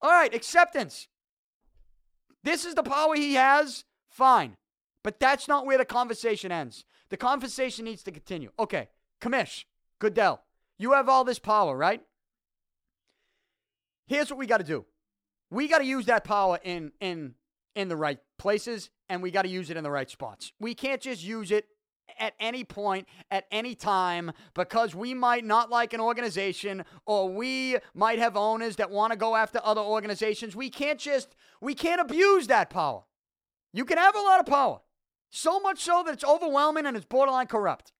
All 0.00 0.10
right, 0.10 0.34
acceptance. 0.34 1.06
This 2.42 2.64
is 2.64 2.74
the 2.74 2.82
power 2.82 3.14
he 3.14 3.34
has. 3.34 3.84
Fine. 4.08 4.56
But 5.02 5.18
that's 5.18 5.48
not 5.48 5.66
where 5.66 5.78
the 5.78 5.84
conversation 5.84 6.52
ends. 6.52 6.84
The 7.10 7.16
conversation 7.16 7.84
needs 7.84 8.02
to 8.04 8.12
continue. 8.12 8.50
Okay, 8.58 8.88
Commish, 9.20 9.64
Goodell, 9.98 10.42
you 10.78 10.92
have 10.92 11.08
all 11.08 11.24
this 11.24 11.38
power, 11.38 11.76
right? 11.76 12.02
Here's 14.06 14.30
what 14.30 14.38
we 14.38 14.46
got 14.46 14.58
to 14.58 14.64
do. 14.64 14.84
We 15.50 15.68
got 15.68 15.78
to 15.78 15.84
use 15.84 16.06
that 16.06 16.24
power 16.24 16.58
in 16.62 16.92
in 17.00 17.34
in 17.74 17.88
the 17.88 17.96
right 17.96 18.18
places 18.38 18.90
and 19.08 19.22
we 19.22 19.30
got 19.30 19.42
to 19.42 19.48
use 19.48 19.70
it 19.70 19.76
in 19.76 19.84
the 19.84 19.90
right 19.90 20.10
spots. 20.10 20.52
We 20.58 20.74
can't 20.74 21.00
just 21.00 21.22
use 21.24 21.50
it 21.50 21.66
at 22.18 22.34
any 22.40 22.64
point, 22.64 23.06
at 23.30 23.44
any 23.50 23.74
time, 23.74 24.32
because 24.54 24.94
we 24.94 25.14
might 25.14 25.44
not 25.44 25.70
like 25.70 25.92
an 25.92 26.00
organization 26.00 26.84
or 27.06 27.28
we 27.28 27.78
might 27.94 28.18
have 28.18 28.36
owners 28.36 28.76
that 28.76 28.90
want 28.90 29.12
to 29.12 29.18
go 29.18 29.36
after 29.36 29.60
other 29.62 29.80
organizations. 29.80 30.54
We 30.54 30.70
can't 30.70 30.98
just, 30.98 31.34
we 31.60 31.74
can't 31.74 32.00
abuse 32.00 32.46
that 32.48 32.70
power. 32.70 33.04
You 33.72 33.84
can 33.84 33.98
have 33.98 34.14
a 34.14 34.20
lot 34.20 34.40
of 34.40 34.46
power. 34.46 34.80
So 35.34 35.58
much 35.60 35.80
so 35.80 36.02
that 36.04 36.12
it's 36.12 36.24
overwhelming 36.24 36.84
and 36.84 36.94
it's 36.94 37.06
borderline 37.06 37.46
corrupt. 37.46 37.90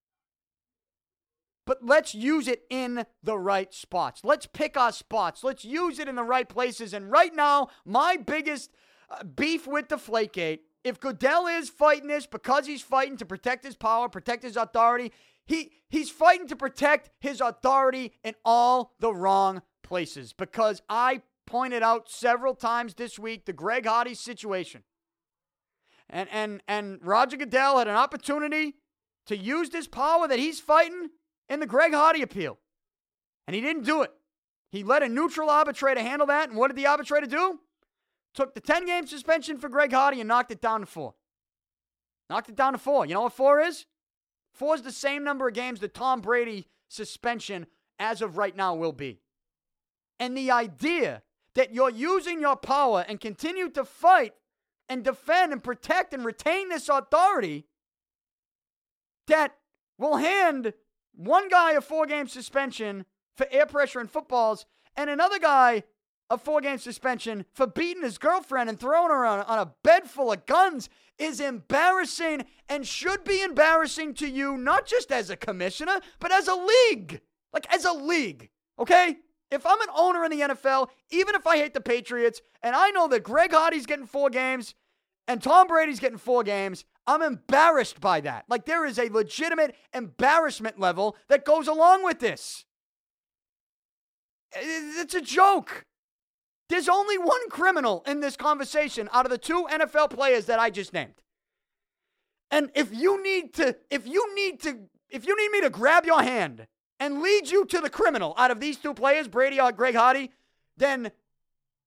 But 1.64 1.78
let's 1.82 2.14
use 2.14 2.46
it 2.46 2.64
in 2.68 3.06
the 3.22 3.38
right 3.38 3.72
spots. 3.72 4.20
Let's 4.22 4.46
pick 4.46 4.76
our 4.76 4.92
spots. 4.92 5.42
Let's 5.42 5.64
use 5.64 5.98
it 5.98 6.08
in 6.08 6.16
the 6.16 6.24
right 6.24 6.46
places. 6.46 6.92
And 6.92 7.10
right 7.10 7.34
now, 7.34 7.68
my 7.86 8.18
biggest 8.18 8.70
uh, 9.08 9.24
beef 9.24 9.66
with 9.66 9.88
Deflategate, 9.88 10.58
if 10.84 11.00
Goodell 11.00 11.46
is 11.46 11.70
fighting 11.70 12.08
this 12.08 12.26
because 12.26 12.66
he's 12.66 12.82
fighting 12.82 13.16
to 13.16 13.24
protect 13.24 13.64
his 13.64 13.76
power, 13.76 14.10
protect 14.10 14.42
his 14.42 14.58
authority, 14.58 15.10
he 15.46 15.72
he's 15.88 16.10
fighting 16.10 16.48
to 16.48 16.56
protect 16.56 17.10
his 17.18 17.40
authority 17.40 18.12
in 18.22 18.34
all 18.44 18.92
the 19.00 19.14
wrong 19.14 19.62
places. 19.82 20.34
Because 20.34 20.82
I 20.86 21.22
pointed 21.46 21.82
out 21.82 22.10
several 22.10 22.54
times 22.54 22.94
this 22.94 23.18
week 23.18 23.46
the 23.46 23.54
Greg 23.54 23.86
Hardy 23.86 24.14
situation. 24.14 24.82
And 26.12 26.28
and 26.30 26.62
and 26.68 27.00
Roger 27.02 27.36
Goodell 27.36 27.78
had 27.78 27.88
an 27.88 27.96
opportunity 27.96 28.74
to 29.26 29.36
use 29.36 29.70
this 29.70 29.88
power 29.88 30.28
that 30.28 30.38
he's 30.38 30.60
fighting 30.60 31.08
in 31.48 31.58
the 31.58 31.66
Greg 31.66 31.94
Hardy 31.94 32.22
appeal. 32.22 32.58
And 33.46 33.56
he 33.56 33.62
didn't 33.62 33.84
do 33.84 34.02
it. 34.02 34.12
He 34.70 34.84
let 34.84 35.02
a 35.02 35.08
neutral 35.08 35.50
arbitrator 35.50 36.00
handle 36.00 36.26
that. 36.28 36.50
And 36.50 36.58
what 36.58 36.68
did 36.68 36.76
the 36.76 36.86
arbitrator 36.86 37.26
do? 37.26 37.60
Took 38.34 38.54
the 38.54 38.60
10 38.60 38.86
game 38.86 39.06
suspension 39.06 39.58
for 39.58 39.68
Greg 39.68 39.92
Hardy 39.92 40.20
and 40.20 40.28
knocked 40.28 40.50
it 40.50 40.60
down 40.60 40.80
to 40.80 40.86
four. 40.86 41.14
Knocked 42.30 42.50
it 42.50 42.56
down 42.56 42.72
to 42.72 42.78
four. 42.78 43.04
You 43.06 43.14
know 43.14 43.22
what 43.22 43.32
four 43.32 43.60
is? 43.60 43.86
Four 44.54 44.74
is 44.74 44.82
the 44.82 44.92
same 44.92 45.24
number 45.24 45.48
of 45.48 45.54
games 45.54 45.80
that 45.80 45.94
Tom 45.94 46.20
Brady 46.20 46.66
suspension 46.88 47.66
as 47.98 48.22
of 48.22 48.36
right 48.36 48.56
now 48.56 48.74
will 48.74 48.92
be. 48.92 49.20
And 50.18 50.36
the 50.36 50.50
idea 50.50 51.22
that 51.54 51.74
you're 51.74 51.90
using 51.90 52.40
your 52.40 52.56
power 52.56 53.04
and 53.08 53.20
continue 53.20 53.68
to 53.70 53.84
fight 53.84 54.34
and 54.92 55.02
defend 55.02 55.54
and 55.54 55.64
protect 55.64 56.12
and 56.12 56.22
retain 56.22 56.68
this 56.68 56.86
authority 56.86 57.64
that 59.26 59.56
will 59.96 60.18
hand 60.18 60.74
one 61.14 61.48
guy 61.48 61.72
a 61.72 61.80
four 61.80 62.04
game 62.04 62.28
suspension 62.28 63.06
for 63.34 63.46
air 63.50 63.64
pressure 63.64 64.02
in 64.02 64.06
footballs 64.06 64.66
and 64.94 65.08
another 65.08 65.38
guy 65.38 65.82
a 66.28 66.36
four 66.36 66.60
game 66.60 66.76
suspension 66.76 67.46
for 67.54 67.66
beating 67.66 68.02
his 68.02 68.18
girlfriend 68.18 68.68
and 68.68 68.78
throwing 68.78 69.08
her 69.08 69.24
on, 69.24 69.40
on 69.40 69.58
a 69.58 69.72
bed 69.82 70.10
full 70.10 70.30
of 70.30 70.44
guns 70.44 70.90
is 71.18 71.40
embarrassing 71.40 72.44
and 72.68 72.86
should 72.86 73.24
be 73.24 73.42
embarrassing 73.42 74.12
to 74.12 74.28
you, 74.28 74.58
not 74.58 74.84
just 74.84 75.10
as 75.10 75.30
a 75.30 75.36
commissioner, 75.36 76.00
but 76.20 76.32
as 76.32 76.48
a 76.48 76.54
league. 76.54 77.22
Like, 77.54 77.66
as 77.72 77.84
a 77.86 77.92
league, 77.92 78.50
okay? 78.78 79.16
If 79.50 79.66
I'm 79.66 79.80
an 79.82 79.88
owner 79.94 80.24
in 80.24 80.30
the 80.30 80.40
NFL, 80.40 80.88
even 81.10 81.34
if 81.34 81.46
I 81.46 81.58
hate 81.58 81.74
the 81.74 81.82
Patriots, 81.82 82.40
and 82.62 82.74
I 82.74 82.90
know 82.90 83.08
that 83.08 83.22
Greg 83.22 83.52
Hardy's 83.52 83.84
getting 83.84 84.06
four 84.06 84.30
games, 84.30 84.74
and 85.28 85.42
Tom 85.42 85.66
Brady's 85.66 86.00
getting 86.00 86.18
four 86.18 86.42
games, 86.42 86.84
I'm 87.06 87.22
embarrassed 87.22 88.00
by 88.00 88.20
that. 88.22 88.44
Like 88.48 88.66
there 88.66 88.86
is 88.86 88.98
a 88.98 89.08
legitimate 89.08 89.74
embarrassment 89.94 90.78
level 90.78 91.16
that 91.28 91.44
goes 91.44 91.68
along 91.68 92.04
with 92.04 92.20
this. 92.20 92.64
It's 94.54 95.14
a 95.14 95.20
joke. 95.20 95.84
There's 96.68 96.88
only 96.88 97.18
one 97.18 97.48
criminal 97.50 98.02
in 98.06 98.20
this 98.20 98.36
conversation 98.36 99.08
out 99.12 99.26
of 99.26 99.30
the 99.30 99.38
two 99.38 99.66
NFL 99.70 100.10
players 100.10 100.46
that 100.46 100.58
I 100.58 100.70
just 100.70 100.92
named. 100.92 101.14
And 102.50 102.70
if 102.74 102.94
you 102.94 103.22
need 103.22 103.54
to, 103.54 103.76
if 103.90 104.06
you 104.06 104.34
need 104.34 104.60
to, 104.62 104.78
if 105.10 105.26
you 105.26 105.36
need 105.36 105.50
me 105.50 105.60
to 105.62 105.70
grab 105.70 106.04
your 106.04 106.22
hand 106.22 106.66
and 107.00 107.22
lead 107.22 107.50
you 107.50 107.64
to 107.66 107.80
the 107.80 107.90
criminal 107.90 108.34
out 108.36 108.50
of 108.50 108.60
these 108.60 108.76
two 108.76 108.94
players, 108.94 109.26
Brady 109.26 109.60
or 109.60 109.72
Greg 109.72 109.94
Hardy, 109.94 110.30
then 110.76 111.10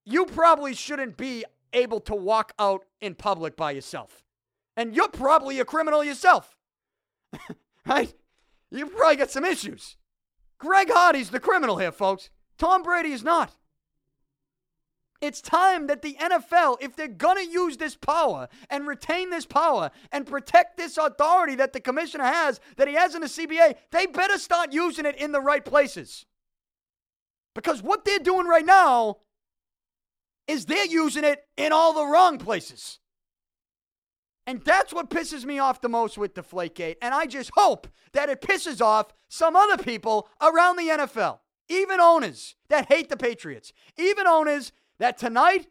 you 0.06 0.26
probably 0.26 0.74
shouldn't 0.74 1.18
be 1.18 1.46
able 1.76 2.00
to 2.02 2.16
walk 2.16 2.54
out 2.58 2.86
in 3.02 3.16
public 3.16 3.56
by 3.56 3.72
yourself. 3.72 4.24
And 4.78 4.96
you're 4.96 5.10
probably 5.10 5.60
a 5.60 5.66
criminal 5.66 6.04
yourself. 6.04 6.58
right? 7.86 8.14
You 8.72 8.88
probably 8.88 9.18
got 9.18 9.32
some 9.32 9.46
issues. 9.46 9.98
Greg 10.58 10.90
Hardy's 10.92 11.30
the 11.30 11.40
criminal 11.40 11.78
here, 11.78 11.92
folks. 11.92 12.30
Tom 12.58 12.84
Brady 12.84 13.12
is 13.12 13.24
not. 13.24 13.56
It's 15.22 15.42
time 15.42 15.88
that 15.88 16.02
the 16.02 16.16
NFL, 16.20 16.78
if 16.82 16.96
they're 16.96 17.08
going 17.08 17.38
to 17.38 17.52
use 17.52 17.78
this 17.78 17.96
power 17.96 18.48
and 18.70 18.86
retain 18.86 19.30
this 19.30 19.46
power 19.46 19.92
and 20.12 20.28
protect 20.28 20.78
this 20.78 20.98
authority 20.98 21.56
that 21.56 21.74
the 21.74 21.80
commissioner 21.80 22.26
has, 22.26 22.60
that 22.78 22.88
he 22.88 22.96
has 22.96 23.16
in 23.16 23.22
the 23.22 23.28
CBA, 23.28 23.76
they 23.92 24.06
better 24.06 24.38
start 24.38 24.74
using 24.74 25.06
it 25.06 25.16
in 25.16 25.32
the 25.32 25.42
right 25.42 25.64
places. 25.64 26.26
Because 27.54 27.82
what 27.82 28.04
they're 28.04 28.20
doing 28.20 28.46
right 28.46 28.66
now 28.66 29.18
is 30.48 30.66
they're 30.66 30.86
using 30.86 31.24
it 31.24 31.44
in 31.58 31.72
all 31.72 31.94
the 31.94 32.06
wrong 32.06 32.38
places. 32.38 33.00
And 34.48 34.64
that's 34.64 34.94
what 34.94 35.10
pisses 35.10 35.44
me 35.44 35.58
off 35.58 35.82
the 35.82 35.90
most 35.90 36.18
with 36.18 36.36
Deflategate. 36.36 36.98
And 37.02 37.14
I 37.14 37.26
just 37.26 37.52
hope 37.56 37.88
that 38.14 38.30
it 38.30 38.42
pisses 38.42 38.82
off 38.82 39.12
some 39.28 39.56
other 39.56 39.82
people 39.82 40.30
around 40.42 40.78
the 40.78 40.90
NFL, 40.90 41.40
even 41.68 42.00
owners 42.00 42.56
that 42.70 42.88
hate 42.88 43.10
the 43.10 43.18
Patriots, 43.18 43.74
even 43.98 44.28
owners 44.28 44.72
that 45.00 45.18
tonight 45.18 45.68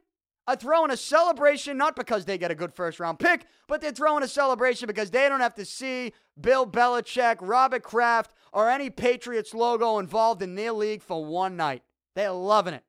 are 0.46 0.56
throwing 0.56 0.90
a 0.90 0.96
celebration, 0.96 1.76
not 1.78 1.96
because 1.96 2.24
they 2.24 2.36
get 2.36 2.50
a 2.50 2.54
good 2.54 2.74
first 2.74 3.00
round 3.00 3.18
pick, 3.18 3.46
but 3.68 3.80
they're 3.80 3.92
throwing 3.92 4.22
a 4.22 4.28
celebration 4.28 4.86
because 4.86 5.10
they 5.10 5.28
don't 5.28 5.40
have 5.40 5.54
to 5.54 5.64
see 5.64 6.12
Bill 6.38 6.66
Belichick, 6.66 7.36
Robert 7.40 7.82
Kraft, 7.82 8.34
or 8.52 8.68
any 8.68 8.90
Patriots 8.90 9.54
logo 9.54 9.98
involved 9.98 10.42
in 10.42 10.54
their 10.54 10.72
league 10.72 11.02
for 11.02 11.24
one 11.24 11.56
night. 11.56 11.82
They're 12.14 12.32
loving 12.32 12.74
it. 12.74 12.84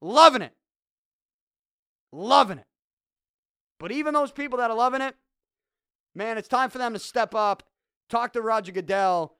Loving 0.00 0.42
it. 0.42 0.52
Loving 2.16 2.58
it. 2.58 2.66
But 3.80 3.90
even 3.90 4.14
those 4.14 4.30
people 4.30 4.58
that 4.58 4.70
are 4.70 4.76
loving 4.76 5.00
it, 5.00 5.16
man, 6.14 6.38
it's 6.38 6.46
time 6.46 6.70
for 6.70 6.78
them 6.78 6.92
to 6.92 6.98
step 7.00 7.34
up, 7.34 7.64
talk 8.08 8.32
to 8.34 8.40
Roger 8.40 8.70
Goodell. 8.70 9.36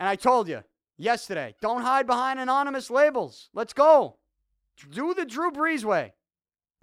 And 0.00 0.08
I 0.08 0.16
told 0.16 0.48
you 0.48 0.64
yesterday, 0.98 1.54
don't 1.62 1.82
hide 1.82 2.08
behind 2.08 2.40
anonymous 2.40 2.90
labels. 2.90 3.48
Let's 3.54 3.72
go. 3.72 4.16
Do 4.90 5.14
the 5.14 5.24
Drew 5.24 5.52
Brees 5.52 5.84
way. 5.84 6.14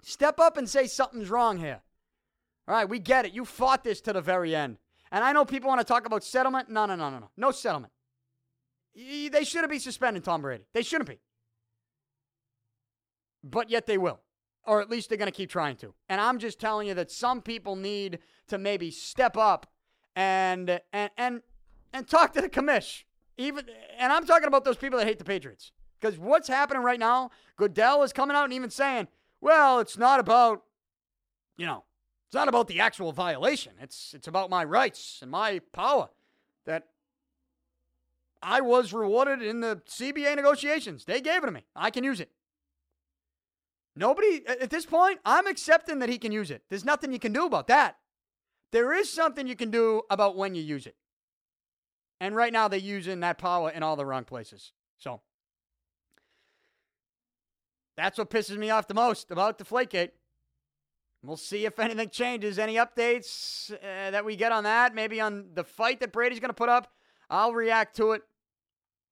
Step 0.00 0.40
up 0.40 0.56
and 0.56 0.66
say 0.66 0.86
something's 0.86 1.28
wrong 1.28 1.58
here. 1.58 1.82
All 2.66 2.74
right, 2.74 2.88
we 2.88 2.98
get 2.98 3.26
it. 3.26 3.34
You 3.34 3.44
fought 3.44 3.84
this 3.84 4.00
to 4.02 4.14
the 4.14 4.22
very 4.22 4.56
end. 4.56 4.78
And 5.10 5.22
I 5.22 5.32
know 5.32 5.44
people 5.44 5.68
want 5.68 5.82
to 5.82 5.86
talk 5.86 6.06
about 6.06 6.24
settlement. 6.24 6.70
No, 6.70 6.86
no, 6.86 6.96
no, 6.96 7.10
no, 7.10 7.18
no. 7.18 7.30
No 7.36 7.50
settlement. 7.50 7.92
They 8.94 9.44
shouldn't 9.44 9.70
be 9.70 9.78
suspending 9.78 10.22
Tom 10.22 10.40
Brady. 10.40 10.64
They 10.72 10.82
shouldn't 10.82 11.10
be. 11.10 11.20
But 13.44 13.68
yet 13.68 13.86
they 13.86 13.98
will 13.98 14.20
or 14.66 14.80
at 14.80 14.90
least 14.90 15.08
they're 15.08 15.18
going 15.18 15.30
to 15.30 15.36
keep 15.36 15.50
trying 15.50 15.76
to. 15.76 15.94
And 16.08 16.20
I'm 16.20 16.38
just 16.38 16.60
telling 16.60 16.88
you 16.88 16.94
that 16.94 17.10
some 17.10 17.42
people 17.42 17.76
need 17.76 18.18
to 18.48 18.58
maybe 18.58 18.90
step 18.90 19.36
up 19.36 19.66
and 20.14 20.80
and 20.92 21.10
and 21.16 21.42
and 21.92 22.08
talk 22.08 22.32
to 22.34 22.40
the 22.40 22.48
commish. 22.48 23.04
Even 23.38 23.64
and 23.98 24.12
I'm 24.12 24.26
talking 24.26 24.48
about 24.48 24.64
those 24.64 24.76
people 24.76 24.98
that 24.98 25.06
hate 25.06 25.18
the 25.18 25.24
Patriots. 25.24 25.72
Because 26.00 26.18
what's 26.18 26.48
happening 26.48 26.82
right 26.82 26.98
now, 26.98 27.30
Goodell 27.56 28.02
is 28.02 28.12
coming 28.12 28.36
out 28.36 28.44
and 28.44 28.52
even 28.52 28.70
saying, 28.70 29.08
"Well, 29.40 29.78
it's 29.78 29.96
not 29.96 30.18
about, 30.18 30.64
you 31.56 31.64
know, 31.64 31.84
it's 32.26 32.34
not 32.34 32.48
about 32.48 32.66
the 32.66 32.80
actual 32.80 33.12
violation. 33.12 33.72
It's 33.80 34.12
it's 34.14 34.26
about 34.26 34.50
my 34.50 34.64
rights 34.64 35.20
and 35.22 35.30
my 35.30 35.60
power 35.72 36.10
that 36.64 36.88
I 38.42 38.60
was 38.60 38.92
rewarded 38.92 39.42
in 39.42 39.60
the 39.60 39.82
CBA 39.86 40.34
negotiations. 40.36 41.04
They 41.04 41.20
gave 41.20 41.42
it 41.42 41.46
to 41.46 41.52
me. 41.52 41.64
I 41.76 41.90
can 41.90 42.04
use 42.04 42.20
it. 42.20 42.30
Nobody, 43.94 44.42
at 44.46 44.70
this 44.70 44.86
point, 44.86 45.18
I'm 45.24 45.46
accepting 45.46 45.98
that 45.98 46.08
he 46.08 46.18
can 46.18 46.32
use 46.32 46.50
it. 46.50 46.62
There's 46.70 46.84
nothing 46.84 47.12
you 47.12 47.18
can 47.18 47.32
do 47.32 47.44
about 47.44 47.66
that. 47.66 47.96
There 48.70 48.94
is 48.94 49.12
something 49.12 49.46
you 49.46 49.56
can 49.56 49.70
do 49.70 50.02
about 50.08 50.36
when 50.36 50.54
you 50.54 50.62
use 50.62 50.86
it. 50.86 50.96
And 52.20 52.34
right 52.34 52.52
now, 52.52 52.68
they're 52.68 52.78
using 52.78 53.20
that 53.20 53.36
power 53.36 53.68
in 53.68 53.82
all 53.82 53.96
the 53.96 54.06
wrong 54.06 54.24
places. 54.24 54.72
So 54.96 55.20
that's 57.96 58.16
what 58.16 58.30
pisses 58.30 58.56
me 58.56 58.70
off 58.70 58.88
the 58.88 58.94
most 58.94 59.30
about 59.30 59.58
Deflategate. 59.58 60.10
We'll 61.22 61.36
see 61.36 61.66
if 61.66 61.78
anything 61.78 62.08
changes. 62.08 62.58
Any 62.58 62.76
updates 62.76 63.72
uh, 63.72 64.10
that 64.10 64.24
we 64.24 64.36
get 64.36 64.52
on 64.52 64.64
that? 64.64 64.94
Maybe 64.94 65.20
on 65.20 65.50
the 65.54 65.64
fight 65.64 66.00
that 66.00 66.12
Brady's 66.12 66.40
going 66.40 66.48
to 66.48 66.54
put 66.54 66.68
up. 66.68 66.92
I'll 67.28 67.52
react 67.52 67.96
to 67.96 68.12
it 68.12 68.22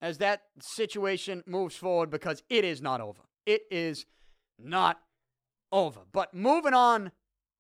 as 0.03 0.19
that 0.19 0.43
situation 0.61 1.45
moves 1.47 1.77
forward 1.77 2.11
because 2.11 2.43
it 2.49 2.65
is 2.65 2.81
not 2.81 3.01
over. 3.01 3.21
It 3.47 3.63
is 3.71 4.07
not 4.65 5.01
over. 5.73 6.01
But 6.13 6.35
moving 6.35 6.75
on 6.75 7.13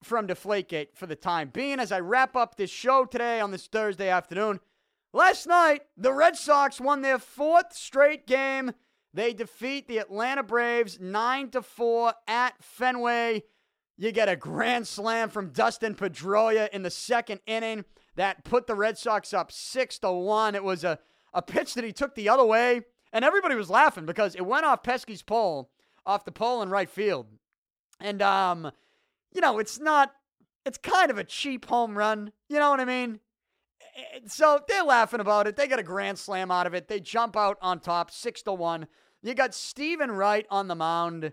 from 0.02 0.26
Deflategate 0.26 0.94
for 0.94 1.06
the 1.06 1.16
time 1.16 1.50
being, 1.52 1.78
as 1.78 1.92
I 1.92 2.00
wrap 2.00 2.36
up 2.36 2.56
this 2.56 2.70
show 2.70 3.04
today 3.04 3.40
on 3.40 3.50
this 3.50 3.66
Thursday 3.66 4.08
afternoon, 4.08 4.60
last 5.12 5.46
night 5.46 5.82
the 5.96 6.12
Red 6.12 6.36
Sox 6.36 6.80
won 6.80 7.02
their 7.02 7.18
fourth 7.18 7.74
straight 7.74 8.26
game. 8.26 8.72
They 9.12 9.32
defeat 9.32 9.88
the 9.88 9.98
Atlanta 9.98 10.42
Braves 10.42 10.98
9 11.00 11.50
to 11.50 11.62
4 11.62 12.14
at 12.28 12.62
Fenway. 12.62 13.42
You 13.96 14.12
get 14.12 14.28
a 14.28 14.36
grand 14.36 14.86
slam 14.86 15.28
from 15.28 15.50
Dustin 15.50 15.94
Pedroia 15.94 16.68
in 16.70 16.82
the 16.82 16.90
second 16.90 17.40
inning 17.46 17.84
that 18.16 18.44
put 18.44 18.66
the 18.66 18.74
Red 18.74 18.96
Sox 18.96 19.34
up 19.34 19.52
6 19.52 19.98
to 19.98 20.12
1. 20.12 20.54
It 20.54 20.64
was 20.64 20.84
a, 20.84 20.98
a 21.34 21.42
pitch 21.42 21.74
that 21.74 21.84
he 21.84 21.92
took 21.92 22.14
the 22.14 22.28
other 22.28 22.44
way, 22.44 22.82
and 23.12 23.24
everybody 23.24 23.56
was 23.56 23.68
laughing 23.68 24.06
because 24.06 24.34
it 24.34 24.46
went 24.46 24.64
off 24.64 24.82
Pesky's 24.82 25.22
pole 25.22 25.70
off 26.10 26.24
the 26.24 26.32
pole 26.32 26.60
in 26.60 26.70
right 26.70 26.90
field. 26.90 27.26
And, 28.00 28.20
um, 28.20 28.72
you 29.32 29.40
know, 29.40 29.58
it's 29.58 29.78
not, 29.78 30.12
it's 30.66 30.78
kind 30.78 31.10
of 31.10 31.18
a 31.18 31.24
cheap 31.24 31.66
home 31.66 31.96
run. 31.96 32.32
You 32.48 32.58
know 32.58 32.70
what 32.70 32.80
I 32.80 32.84
mean? 32.84 33.20
So 34.26 34.60
they're 34.68 34.84
laughing 34.84 35.20
about 35.20 35.46
it. 35.46 35.56
They 35.56 35.68
get 35.68 35.78
a 35.78 35.84
grand 35.84 36.18
slam 36.18 36.50
out 36.50 36.66
of 36.66 36.74
it. 36.74 36.88
They 36.88 37.00
jump 37.00 37.36
out 37.36 37.58
on 37.62 37.80
top, 37.80 38.10
six 38.10 38.42
to 38.42 38.52
one. 38.52 38.86
You 39.22 39.34
got 39.34 39.54
Steven 39.54 40.10
Wright 40.10 40.46
on 40.50 40.68
the 40.68 40.74
mound, 40.74 41.32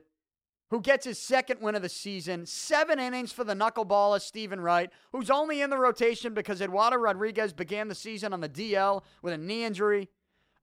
who 0.70 0.82
gets 0.82 1.06
his 1.06 1.18
second 1.18 1.62
win 1.62 1.76
of 1.76 1.82
the 1.82 1.90
season. 1.90 2.46
Seven 2.46 3.00
innings 3.00 3.32
for 3.32 3.44
the 3.44 3.54
knuckleballer 3.54 4.20
Steven 4.20 4.60
Wright, 4.60 4.92
who's 5.12 5.30
only 5.30 5.62
in 5.62 5.70
the 5.70 5.78
rotation 5.78 6.34
because 6.34 6.62
Eduardo 6.62 6.98
Rodriguez 6.98 7.54
began 7.54 7.88
the 7.88 7.96
season 7.96 8.34
on 8.34 8.42
the 8.42 8.50
DL 8.50 9.04
with 9.22 9.34
a 9.34 9.38
knee 9.38 9.64
injury. 9.64 10.10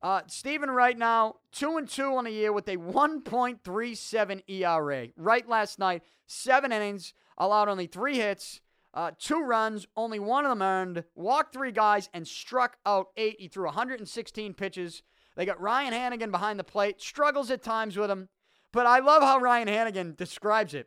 Uh, 0.05 0.20
Steven 0.26 0.70
right 0.70 0.98
now, 0.98 1.36
2 1.52 1.78
and 1.78 1.88
2 1.88 2.14
on 2.14 2.24
the 2.24 2.30
year 2.30 2.52
with 2.52 2.68
a 2.68 2.76
1.37 2.76 4.42
ERA. 4.46 5.09
Wright 5.16 5.48
last 5.48 5.78
night, 5.78 6.02
seven 6.26 6.72
innings, 6.72 7.14
allowed 7.38 7.70
only 7.70 7.86
three 7.86 8.16
hits, 8.16 8.61
uh, 8.92 9.12
two 9.18 9.40
runs, 9.40 9.86
only 9.96 10.18
one 10.18 10.44
of 10.44 10.50
them 10.50 10.61
earned, 10.61 11.05
walked 11.14 11.55
three 11.55 11.72
guys, 11.72 12.11
and 12.12 12.28
struck 12.28 12.76
out 12.84 13.07
eight. 13.16 13.36
He 13.40 13.48
threw 13.48 13.64
116 13.64 14.52
pitches. 14.52 15.02
They 15.36 15.46
got 15.46 15.59
Ryan 15.59 15.94
Hanigan 15.94 16.30
behind 16.30 16.61
the 16.61 16.64
plate, 16.64 17.00
struggles 17.00 17.50
at 17.50 17.62
times 17.62 17.96
with 17.96 18.11
him. 18.11 18.28
But 18.72 18.84
I 18.84 18.98
love 18.98 19.22
how 19.22 19.38
Ryan 19.38 19.68
Hanigan 19.68 20.18
describes 20.18 20.74
it 20.74 20.86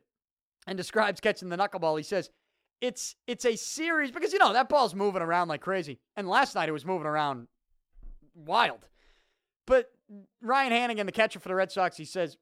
and 0.67 0.77
describes 0.77 1.21
catching 1.21 1.49
the 1.49 1.57
knuckleball. 1.57 1.97
He 1.97 2.03
says, 2.03 2.29
it's 2.81 3.15
it's 3.25 3.45
a 3.45 3.55
series 3.55 4.11
because 4.11 4.31
you 4.31 4.37
know 4.37 4.53
that 4.53 4.69
ball's 4.69 4.93
moving 4.93 5.23
around 5.23 5.47
like 5.47 5.61
crazy. 5.61 5.97
And 6.15 6.29
last 6.29 6.53
night 6.53 6.69
it 6.69 6.73
was 6.73 6.85
moving 6.85 7.07
around 7.07 7.47
wild. 8.35 8.85
But 9.67 9.91
Ryan 10.41 10.71
Hanigan, 10.71 11.05
the 11.05 11.11
catcher 11.11 11.39
for 11.39 11.49
the 11.49 11.55
Red 11.55 11.71
Sox, 11.71 11.97
he 11.97 12.05
says, 12.05 12.37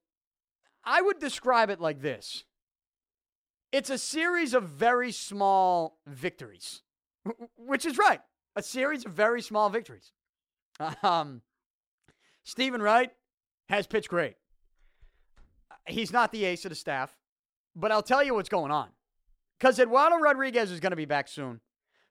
I 0.86 1.02
would 1.02 1.20
describe 1.20 1.70
it 1.70 1.82
like 1.82 2.00
this 2.00 2.46
it's 3.74 3.90
a 3.90 3.98
series 3.98 4.54
of 4.54 4.64
very 4.64 5.12
small 5.12 6.00
victories, 6.08 6.82
which 7.58 7.86
is 7.86 7.98
right. 7.98 8.22
A 8.56 8.64
series 8.64 9.06
of 9.06 9.12
very 9.12 9.42
small 9.42 9.70
victories. 9.70 10.14
Um, 11.04 11.42
Steven 12.44 12.82
Wright 12.82 13.12
has 13.70 13.88
pitched 13.88 14.10
great. 14.10 14.36
He's 15.88 16.14
not 16.14 16.32
the 16.32 16.46
ace 16.46 16.64
of 16.66 16.70
the 16.70 16.76
staff, 16.76 17.18
but 17.76 17.92
I'll 17.92 18.04
tell 18.04 18.24
you 18.24 18.34
what's 18.34 18.50
going 18.50 18.72
on. 18.72 18.90
Because 19.60 19.80
Eduardo 19.80 20.18
Rodriguez 20.18 20.72
is 20.72 20.80
going 20.80 20.92
to 20.92 20.98
be 20.98 21.06
back 21.06 21.28
soon. 21.28 21.62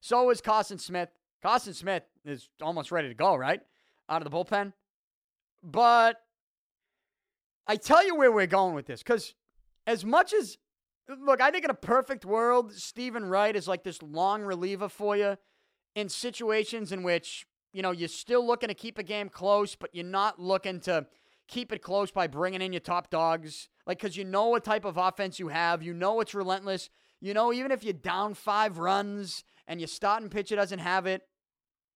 So 0.01 0.31
is 0.31 0.41
Carson 0.41 0.79
Smith. 0.79 1.11
Carson 1.43 1.75
Smith 1.75 2.05
is 2.25 2.49
almost 2.61 2.91
ready 2.91 3.09
to 3.09 3.15
go, 3.15 3.37
right? 3.37 3.61
Out 4.09 4.23
of 4.23 4.31
the 4.31 4.37
bullpen. 4.37 4.73
But 5.65 6.19
I 7.67 7.77
tell 7.77 8.05
you 8.05 8.15
where 8.15 8.31
we're 8.31 8.47
going 8.47 8.75
with 8.75 8.87
this 8.87 9.03
because 9.03 9.35
as 9.87 10.05
much 10.05 10.35
as 10.35 10.59
look, 11.09 11.41
I 11.41 11.51
think 11.51 11.65
in 11.65 11.71
a 11.71 11.75
perfect 11.75 12.27
world, 12.27 12.73
Steven 12.75 13.25
Wright 13.25 13.57
is 13.57 13.67
like 13.67 13.83
this 13.83 14.03
long 14.03 14.43
reliever 14.43 14.91
for 14.91 15.17
you 15.17 15.39
in 15.95 16.11
situations 16.11 16.93
in 16.93 17.03
which 17.03 17.47
you 17.73 17.81
know 17.81 17.93
you're 17.93 18.09
still 18.09 18.47
looking 18.47 18.69
to 18.69 18.75
keep 18.75 18.99
a 18.99 19.03
game 19.03 19.31
close, 19.31 19.75
but 19.75 19.95
you're 19.95 20.05
not 20.05 20.39
looking 20.39 20.81
to 20.81 21.07
keep 21.49 21.73
it 21.73 21.83
close 21.83 22.11
by 22.11 22.27
bringing 22.27 22.61
in 22.61 22.75
your 22.75 22.81
top 22.81 23.09
dogs. 23.09 23.71
Like 23.87 23.99
because 23.99 24.19
you 24.19 24.25
know 24.25 24.49
what 24.49 24.65
type 24.65 24.85
of 24.85 24.99
offense 24.99 25.39
you 25.39 25.49
have, 25.49 25.83
you 25.83 25.95
know 25.95 26.21
it's 26.21 26.35
relentless. 26.35 26.91
You 27.23 27.33
know 27.33 27.55
even 27.55 27.73
if 27.73 27.83
you're 27.83 27.95
down 27.95 28.35
five 28.35 28.77
runs 28.77 29.45
and 29.67 29.81
your 29.81 29.89
starting 29.89 30.29
pitcher 30.29 30.57
doesn't 30.57 30.81
have 30.81 31.07
it, 31.07 31.23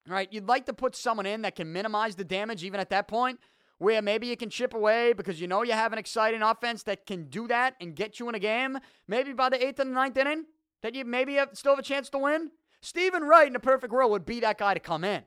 right? 0.08 0.32
You'd 0.32 0.48
like 0.48 0.64
to 0.66 0.72
put 0.72 0.96
someone 0.96 1.26
in 1.26 1.42
that 1.42 1.54
can 1.54 1.70
minimize 1.70 2.14
the 2.14 2.24
damage 2.24 2.64
even 2.64 2.80
at 2.80 2.88
that 2.88 3.08
point 3.08 3.38
where 3.78 4.02
maybe 4.02 4.26
you 4.26 4.36
can 4.36 4.50
chip 4.50 4.74
away 4.74 5.12
because 5.12 5.40
you 5.40 5.46
know 5.46 5.62
you 5.62 5.72
have 5.72 5.92
an 5.92 5.98
exciting 5.98 6.42
offense 6.42 6.82
that 6.82 7.06
can 7.06 7.24
do 7.24 7.46
that 7.48 7.74
and 7.80 7.94
get 7.94 8.18
you 8.18 8.28
in 8.28 8.34
a 8.34 8.40
game, 8.40 8.78
maybe 9.06 9.32
by 9.32 9.48
the 9.48 9.64
eighth 9.64 9.78
and 9.78 9.92
ninth 9.92 10.16
inning. 10.16 10.44
that 10.82 10.94
you 10.94 11.04
maybe 11.04 11.34
have, 11.34 11.50
still 11.54 11.72
have 11.72 11.78
a 11.78 11.82
chance 11.82 12.08
to 12.10 12.18
win? 12.18 12.50
Steven 12.80 13.24
Wright 13.24 13.48
in 13.48 13.56
a 13.56 13.60
perfect 13.60 13.92
world 13.92 14.10
would 14.10 14.26
be 14.26 14.40
that 14.40 14.58
guy 14.58 14.74
to 14.74 14.80
come 14.80 15.04
in. 15.04 15.22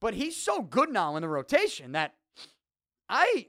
But 0.00 0.14
he's 0.14 0.36
so 0.36 0.62
good 0.62 0.90
now 0.90 1.16
in 1.16 1.22
the 1.22 1.28
rotation 1.28 1.92
that 1.92 2.14
I 3.08 3.48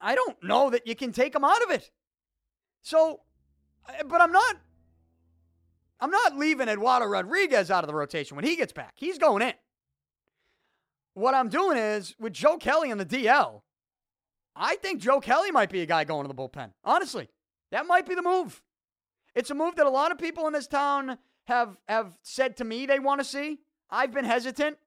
I 0.00 0.14
don't 0.14 0.42
know 0.42 0.70
that 0.70 0.86
you 0.86 0.94
can 0.94 1.12
take 1.12 1.34
him 1.34 1.44
out 1.44 1.62
of 1.62 1.70
it. 1.70 1.90
So 2.82 3.20
but 4.06 4.20
I'm 4.20 4.32
not 4.32 4.56
I'm 6.00 6.10
not 6.10 6.36
leaving 6.36 6.68
Eduardo 6.68 7.06
Rodriguez 7.06 7.70
out 7.70 7.84
of 7.84 7.88
the 7.88 7.94
rotation 7.94 8.36
when 8.36 8.44
he 8.44 8.56
gets 8.56 8.72
back. 8.72 8.94
He's 8.96 9.18
going 9.18 9.42
in. 9.42 9.52
What 11.14 11.34
I'm 11.34 11.48
doing 11.48 11.76
is 11.76 12.14
with 12.18 12.32
Joe 12.32 12.56
Kelly 12.56 12.90
in 12.90 12.98
the 12.98 13.06
DL, 13.06 13.62
I 14.54 14.76
think 14.76 15.00
Joe 15.00 15.20
Kelly 15.20 15.50
might 15.50 15.70
be 15.70 15.82
a 15.82 15.86
guy 15.86 16.04
going 16.04 16.28
to 16.28 16.28
the 16.28 16.34
bullpen. 16.34 16.72
Honestly, 16.84 17.28
that 17.70 17.86
might 17.86 18.06
be 18.06 18.14
the 18.14 18.22
move. 18.22 18.62
It's 19.34 19.50
a 19.50 19.54
move 19.54 19.76
that 19.76 19.86
a 19.86 19.90
lot 19.90 20.12
of 20.12 20.18
people 20.18 20.46
in 20.46 20.52
this 20.52 20.66
town 20.66 21.18
have 21.46 21.76
have 21.88 22.16
said 22.22 22.56
to 22.56 22.64
me 22.64 22.86
they 22.86 22.98
want 22.98 23.20
to 23.20 23.24
see. 23.24 23.58
I've 23.90 24.12
been 24.12 24.24
hesitant, 24.24 24.78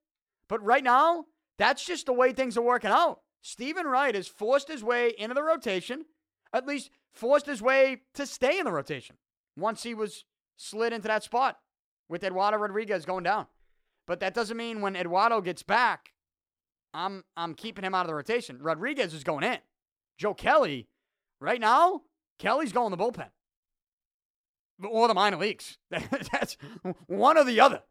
but 0.47 0.63
right 0.63 0.83
now, 0.83 1.25
that's 1.57 1.85
just 1.85 2.05
the 2.05 2.13
way 2.13 2.31
things 2.31 2.57
are 2.57 2.61
working 2.61 2.91
out. 2.91 3.21
Steven 3.41 3.85
Wright 3.85 4.15
has 4.15 4.27
forced 4.27 4.69
his 4.69 4.83
way 4.83 5.13
into 5.17 5.33
the 5.33 5.43
rotation, 5.43 6.05
at 6.53 6.65
least 6.65 6.89
forced 7.11 7.45
his 7.45 7.61
way 7.61 8.01
to 8.13 8.25
stay 8.25 8.57
in 8.57 8.65
the 8.65 8.71
rotation 8.71 9.17
once 9.57 9.83
he 9.83 9.93
was 9.93 10.23
slid 10.55 10.93
into 10.93 11.07
that 11.07 11.23
spot 11.23 11.59
with 12.07 12.23
Eduardo 12.23 12.57
Rodriguez 12.57 13.05
going 13.05 13.23
down. 13.23 13.47
But 14.07 14.19
that 14.21 14.33
doesn't 14.33 14.57
mean 14.57 14.81
when 14.81 14.95
Eduardo 14.95 15.41
gets 15.41 15.63
back, 15.63 16.12
I'm 16.93 17.23
I'm 17.35 17.53
keeping 17.55 17.83
him 17.83 17.95
out 17.95 18.01
of 18.01 18.07
the 18.07 18.15
rotation. 18.15 18.59
Rodriguez 18.61 19.13
is 19.13 19.23
going 19.23 19.43
in. 19.43 19.57
Joe 20.17 20.33
Kelly, 20.33 20.87
right 21.39 21.59
now, 21.59 22.01
Kelly's 22.39 22.71
going 22.71 22.91
the 22.91 22.97
bullpen. 22.97 23.29
Or 24.87 25.07
the 25.07 25.13
minor 25.13 25.37
leagues. 25.37 25.77
That's 25.89 26.57
one 27.07 27.37
or 27.37 27.43
the 27.43 27.59
other. 27.59 27.81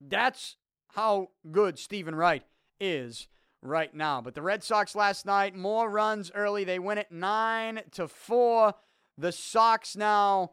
That's 0.00 0.56
how 0.94 1.30
good 1.50 1.78
Steven 1.78 2.14
Wright 2.14 2.42
is 2.78 3.28
right 3.62 3.94
now. 3.94 4.20
But 4.20 4.34
the 4.34 4.42
Red 4.42 4.62
Sox 4.62 4.94
last 4.94 5.24
night, 5.24 5.54
more 5.54 5.90
runs 5.90 6.30
early. 6.34 6.64
They 6.64 6.78
win 6.78 6.98
it 6.98 7.10
nine 7.10 7.80
to 7.92 8.06
four. 8.06 8.74
The 9.18 9.32
Sox 9.32 9.96
now 9.96 10.52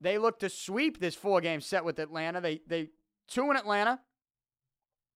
they 0.00 0.18
look 0.18 0.38
to 0.40 0.48
sweep 0.48 1.00
this 1.00 1.14
four 1.14 1.40
game 1.40 1.60
set 1.60 1.84
with 1.84 1.98
Atlanta. 1.98 2.40
They 2.40 2.60
they 2.66 2.90
two 3.28 3.50
in 3.50 3.56
Atlanta, 3.56 4.00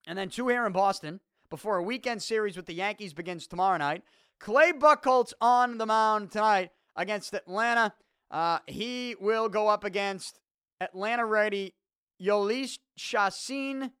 and 0.07 0.17
then 0.17 0.29
two 0.29 0.47
here 0.47 0.65
in 0.65 0.73
Boston 0.73 1.19
before 1.51 1.77
a 1.77 1.83
weekend 1.83 2.23
series 2.23 2.55
with 2.55 2.65
the 2.65 2.73
Yankees 2.73 3.13
begins 3.13 3.45
tomorrow 3.45 3.77
night. 3.77 4.01
Clay 4.39 4.71
Buchholz 4.71 5.33
on 5.39 5.77
the 5.77 5.85
mound 5.85 6.31
tonight 6.31 6.71
against 6.95 7.35
Atlanta. 7.35 7.93
Uh, 8.31 8.59
he 8.65 9.15
will 9.19 9.49
go 9.49 9.67
up 9.67 9.83
against 9.83 10.39
Atlanta 10.79 11.25
righty 11.25 11.75
Jhoulys 12.19 12.79
Chacin. 12.97 13.91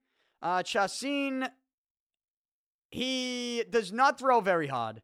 Uh, 0.41 0.63
Chacin, 0.63 1.49
he 2.89 3.63
does 3.69 3.91
not 3.91 4.17
throw 4.17 4.39
very 4.39 4.67
hard. 4.67 5.01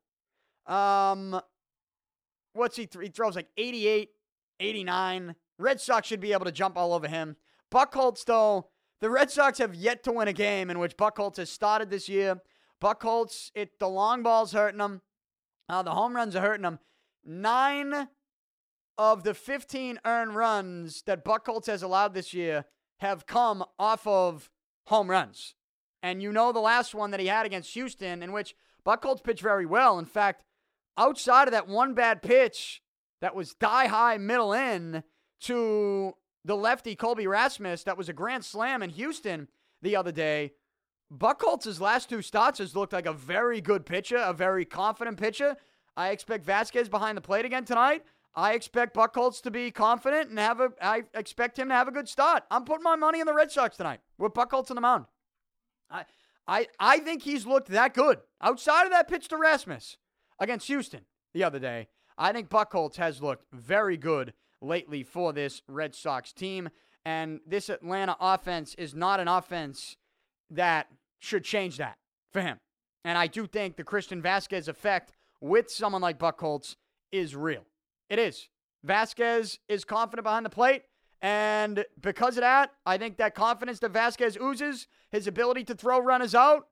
Um, 0.65 1.39
what's 2.53 2.77
he? 2.77 2.87
Th- 2.87 3.05
he 3.05 3.11
throws 3.11 3.35
like 3.35 3.49
88, 3.57 4.09
89. 4.59 5.35
Red 5.59 5.81
Sox 5.81 6.07
should 6.07 6.21
be 6.21 6.33
able 6.33 6.45
to 6.45 6.51
jump 6.51 6.77
all 6.77 6.93
over 6.93 7.07
him. 7.07 7.35
Buchholz, 7.71 8.23
though, 8.25 8.69
the 8.99 9.09
Red 9.09 9.29
Sox 9.29 9.59
have 9.59 9.75
yet 9.75 10.03
to 10.03 10.11
win 10.11 10.27
a 10.27 10.33
game 10.33 10.69
in 10.69 10.79
which 10.79 10.97
Buchholz 10.97 11.37
has 11.37 11.49
started 11.49 11.89
this 11.89 12.09
year. 12.09 12.41
Buchholz, 12.81 13.51
it 13.53 13.79
the 13.79 13.89
long 13.89 14.23
ball's 14.23 14.53
hurting 14.53 14.79
him. 14.79 15.01
Uh, 15.69 15.83
the 15.83 15.91
home 15.91 16.15
runs 16.15 16.35
are 16.35 16.41
hurting 16.41 16.65
him. 16.65 16.79
Nine 17.25 18.07
of 18.97 19.23
the 19.23 19.33
15 19.33 19.99
earned 20.05 20.35
runs 20.35 21.03
that 21.03 21.23
Buchholz 21.23 21.67
has 21.67 21.83
allowed 21.83 22.13
this 22.13 22.33
year 22.33 22.65
have 22.99 23.27
come 23.27 23.63
off 23.77 24.07
of 24.07 24.49
home 24.87 25.09
runs. 25.09 25.55
And 26.01 26.21
you 26.21 26.31
know 26.31 26.51
the 26.51 26.59
last 26.59 26.95
one 26.95 27.11
that 27.11 27.19
he 27.19 27.27
had 27.27 27.45
against 27.45 27.73
Houston, 27.73 28.23
in 28.23 28.31
which 28.31 28.55
Buchholz 28.85 29.23
pitched 29.23 29.41
very 29.41 29.65
well. 29.65 29.99
In 29.99 30.05
fact, 30.05 30.43
outside 30.97 31.47
of 31.47 31.51
that 31.51 31.67
one 31.67 31.93
bad 31.93 32.21
pitch 32.21 32.81
that 33.21 33.35
was 33.35 33.53
die 33.55 33.87
high 33.87 34.17
middle 34.17 34.53
in, 34.53 35.03
to 35.41 36.13
the 36.47 36.55
lefty 36.55 36.95
Colby 36.95 37.27
Rasmus 37.27 37.83
that 37.83 37.97
was 37.97 38.07
a 38.07 38.13
grand 38.13 38.45
slam 38.45 38.81
in 38.81 38.89
Houston 38.91 39.49
the 39.81 39.97
other 39.97 40.13
day. 40.13 40.53
Buchholz's 41.13 41.81
last 41.81 42.09
two 42.09 42.21
starts 42.21 42.59
has 42.59 42.75
looked 42.75 42.93
like 42.93 43.05
a 43.05 43.13
very 43.13 43.59
good 43.59 43.85
pitcher, 43.85 44.17
a 44.17 44.33
very 44.33 44.63
confident 44.63 45.19
pitcher. 45.19 45.57
I 45.97 46.09
expect 46.09 46.45
Vazquez 46.45 46.89
behind 46.89 47.17
the 47.17 47.21
plate 47.21 47.43
again 47.43 47.65
tonight. 47.65 48.03
I 48.33 48.53
expect 48.53 48.95
Buchholz 48.95 49.41
to 49.41 49.51
be 49.51 49.71
confident 49.71 50.29
and 50.29 50.39
have 50.39 50.61
a. 50.61 50.71
I 50.81 51.03
expect 51.13 51.59
him 51.59 51.67
to 51.67 51.73
have 51.73 51.87
a 51.87 51.91
good 51.91 52.07
start. 52.07 52.43
I'm 52.49 52.63
putting 52.63 52.83
my 52.83 52.95
money 52.95 53.19
in 53.19 53.25
the 53.25 53.33
Red 53.33 53.51
Sox 53.51 53.75
tonight 53.75 53.99
with 54.17 54.33
Buchholz 54.33 54.69
on 54.69 54.75
the 54.75 54.81
mound. 54.81 55.05
I, 55.89 56.05
I, 56.47 56.67
I 56.79 56.99
think 56.99 57.23
he's 57.23 57.45
looked 57.45 57.67
that 57.69 57.93
good 57.93 58.19
outside 58.41 58.85
of 58.85 58.91
that 58.91 59.09
pitch 59.09 59.27
to 59.29 59.37
Rasmus 59.37 59.97
against 60.39 60.67
Houston 60.67 61.01
the 61.33 61.43
other 61.43 61.59
day. 61.59 61.87
I 62.17 62.31
think 62.31 62.49
Buchholz 62.49 62.95
has 62.95 63.21
looked 63.21 63.45
very 63.51 63.97
good 63.97 64.33
lately 64.61 65.03
for 65.03 65.33
this 65.33 65.61
Red 65.67 65.95
Sox 65.95 66.33
team. 66.33 66.69
And 67.05 67.39
this 67.47 67.69
Atlanta 67.69 68.17
offense 68.19 68.75
is 68.75 68.93
not 68.93 69.19
an 69.19 69.27
offense 69.27 69.97
that 70.49 70.87
should 71.19 71.43
change 71.43 71.77
that 71.77 71.97
for 72.31 72.41
him. 72.41 72.59
And 73.05 73.17
I 73.17 73.27
do 73.27 73.47
think 73.47 73.77
the 73.77 73.83
Christian 73.83 74.21
Vazquez 74.21 74.67
effect 74.67 75.13
with 75.39 75.71
someone 75.71 76.01
like 76.01 76.19
Buchholz 76.19 76.75
is 77.11 77.35
real. 77.35 77.63
It 78.09 78.19
is. 78.19 78.49
Vazquez 78.85 79.59
is 79.69 79.85
confident 79.85 80.23
behind 80.23 80.45
the 80.45 80.49
plate. 80.49 80.83
And 81.21 81.85
because 82.01 82.37
of 82.37 82.41
that, 82.41 82.71
I 82.85 82.97
think 82.97 83.17
that 83.17 83.33
confidence 83.33 83.79
that 83.79 83.93
Vazquez 83.93 84.39
oozes, 84.39 84.87
his 85.09 85.27
ability 85.27 85.63
to 85.65 85.75
throw 85.75 85.99
runners 85.99 86.35
out, 86.35 86.67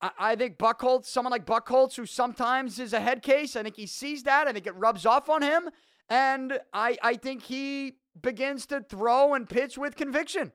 I, 0.00 0.10
I 0.18 0.36
think 0.36 0.58
Buchholz, 0.58 1.06
someone 1.06 1.32
like 1.32 1.46
Buchholz, 1.46 1.96
who 1.96 2.06
sometimes 2.06 2.78
is 2.78 2.92
a 2.92 3.00
head 3.00 3.22
case, 3.22 3.56
I 3.56 3.62
think 3.62 3.76
he 3.76 3.86
sees 3.86 4.22
that. 4.24 4.46
I 4.46 4.52
think 4.52 4.66
it 4.66 4.76
rubs 4.76 5.06
off 5.06 5.28
on 5.28 5.42
him. 5.42 5.70
And 6.12 6.60
I, 6.74 6.98
I 7.02 7.14
think 7.14 7.44
he 7.44 7.94
begins 8.20 8.66
to 8.66 8.82
throw 8.82 9.32
and 9.32 9.48
pitch 9.48 9.78
with 9.78 9.96
conviction. 9.96 10.52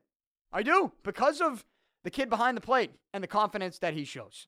I 0.53 0.62
do, 0.62 0.91
because 1.01 1.41
of 1.41 1.66
the 2.03 2.12
kid 2.12 2.30
behind 2.30 2.55
the 2.55 2.62
plate 2.62 2.91
and 3.12 3.24
the 3.24 3.28
confidence 3.28 3.80
that 3.80 3.95
he 3.95 4.05
shows. 4.05 4.45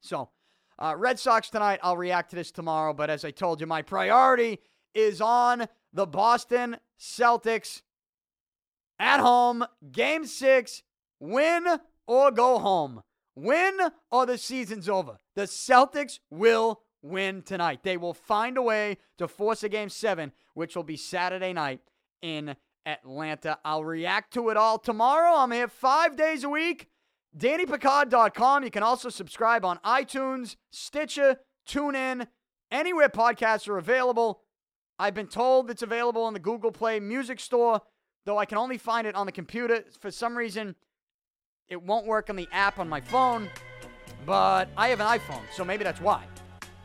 So, 0.00 0.30
uh, 0.78 0.94
Red 0.96 1.18
Sox 1.18 1.50
tonight, 1.50 1.78
I'll 1.82 1.98
react 1.98 2.30
to 2.30 2.36
this 2.36 2.50
tomorrow. 2.50 2.94
But 2.94 3.10
as 3.10 3.22
I 3.22 3.32
told 3.32 3.60
you, 3.60 3.66
my 3.66 3.82
priority 3.82 4.60
is 4.94 5.20
on 5.20 5.68
the 5.92 6.06
Boston 6.06 6.78
Celtics 6.98 7.82
at 8.98 9.20
home, 9.20 9.66
game 9.92 10.24
six, 10.24 10.82
win 11.20 11.66
or 12.06 12.30
go 12.30 12.58
home. 12.58 13.02
Win 13.36 13.78
or 14.10 14.24
the 14.24 14.38
season's 14.38 14.88
over. 14.88 15.18
The 15.36 15.42
Celtics 15.42 16.18
will 16.30 16.80
win 17.04 17.42
tonight. 17.42 17.80
They 17.82 17.96
will 17.96 18.14
find 18.14 18.56
a 18.56 18.62
way 18.62 18.96
to 19.18 19.28
force 19.28 19.62
a 19.62 19.68
game 19.68 19.90
seven, 19.90 20.32
which 20.54 20.74
will 20.74 20.82
be 20.82 20.96
Saturday 20.96 21.52
night 21.52 21.80
in 22.22 22.56
Atlanta. 22.86 23.58
I'll 23.64 23.84
react 23.84 24.32
to 24.34 24.48
it 24.48 24.56
all 24.56 24.78
tomorrow. 24.78 25.36
I'm 25.36 25.52
here 25.52 25.68
five 25.68 26.16
days 26.16 26.42
a 26.42 26.48
week. 26.48 26.88
DannyPicard.com. 27.36 28.64
You 28.64 28.70
can 28.70 28.82
also 28.82 29.08
subscribe 29.08 29.64
on 29.64 29.78
iTunes, 29.84 30.56
Stitcher, 30.70 31.40
TuneIn, 31.68 32.26
anywhere 32.70 33.08
podcasts 33.08 33.68
are 33.68 33.78
available. 33.78 34.40
I've 34.98 35.14
been 35.14 35.26
told 35.26 35.70
it's 35.70 35.82
available 35.82 36.28
in 36.28 36.34
the 36.34 36.40
Google 36.40 36.70
Play 36.70 37.00
Music 37.00 37.40
Store, 37.40 37.82
though 38.24 38.38
I 38.38 38.46
can 38.46 38.58
only 38.58 38.78
find 38.78 39.06
it 39.06 39.14
on 39.14 39.26
the 39.26 39.32
computer. 39.32 39.84
For 40.00 40.10
some 40.10 40.36
reason, 40.36 40.76
it 41.68 41.82
won't 41.82 42.06
work 42.06 42.30
on 42.30 42.36
the 42.36 42.48
app 42.52 42.78
on 42.78 42.88
my 42.88 43.00
phone, 43.00 43.50
but 44.24 44.68
I 44.76 44.88
have 44.88 45.00
an 45.00 45.06
iPhone, 45.06 45.42
so 45.52 45.64
maybe 45.64 45.82
that's 45.82 46.00
why. 46.00 46.24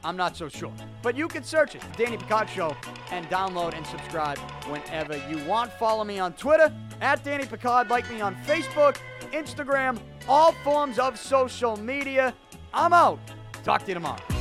I'm 0.04 0.16
not 0.16 0.36
so 0.38 0.48
sure. 0.48 0.72
But 1.02 1.16
you 1.16 1.28
can 1.28 1.44
search 1.44 1.76
it, 1.76 1.84
Danny 1.98 2.18
Picard 2.18 2.50
Show, 2.50 2.76
and 3.12 3.28
download 3.30 3.76
and 3.76 3.86
subscribe 3.86 4.38
whenever 4.68 5.18
you 5.30 5.44
want. 5.46 5.72
Follow 5.74 6.04
me 6.04 6.20
on 6.20 6.34
Twitter, 6.34 6.74
at 7.02 7.24
Danny 7.24 7.46
Picard. 7.46 7.90
Like 7.90 8.10
me 8.10 8.22
on 8.22 8.36
Facebook, 8.46 8.98
Instagram, 9.32 10.00
all 10.28 10.54
forms 10.64 11.00
of 11.00 11.20
social 11.20 11.78
media. 11.78 12.34
I'm 12.74 12.94
out. 12.94 13.20
Talk 13.64 13.82
to 13.84 13.88
you 13.90 13.94
tomorrow. 13.96 14.39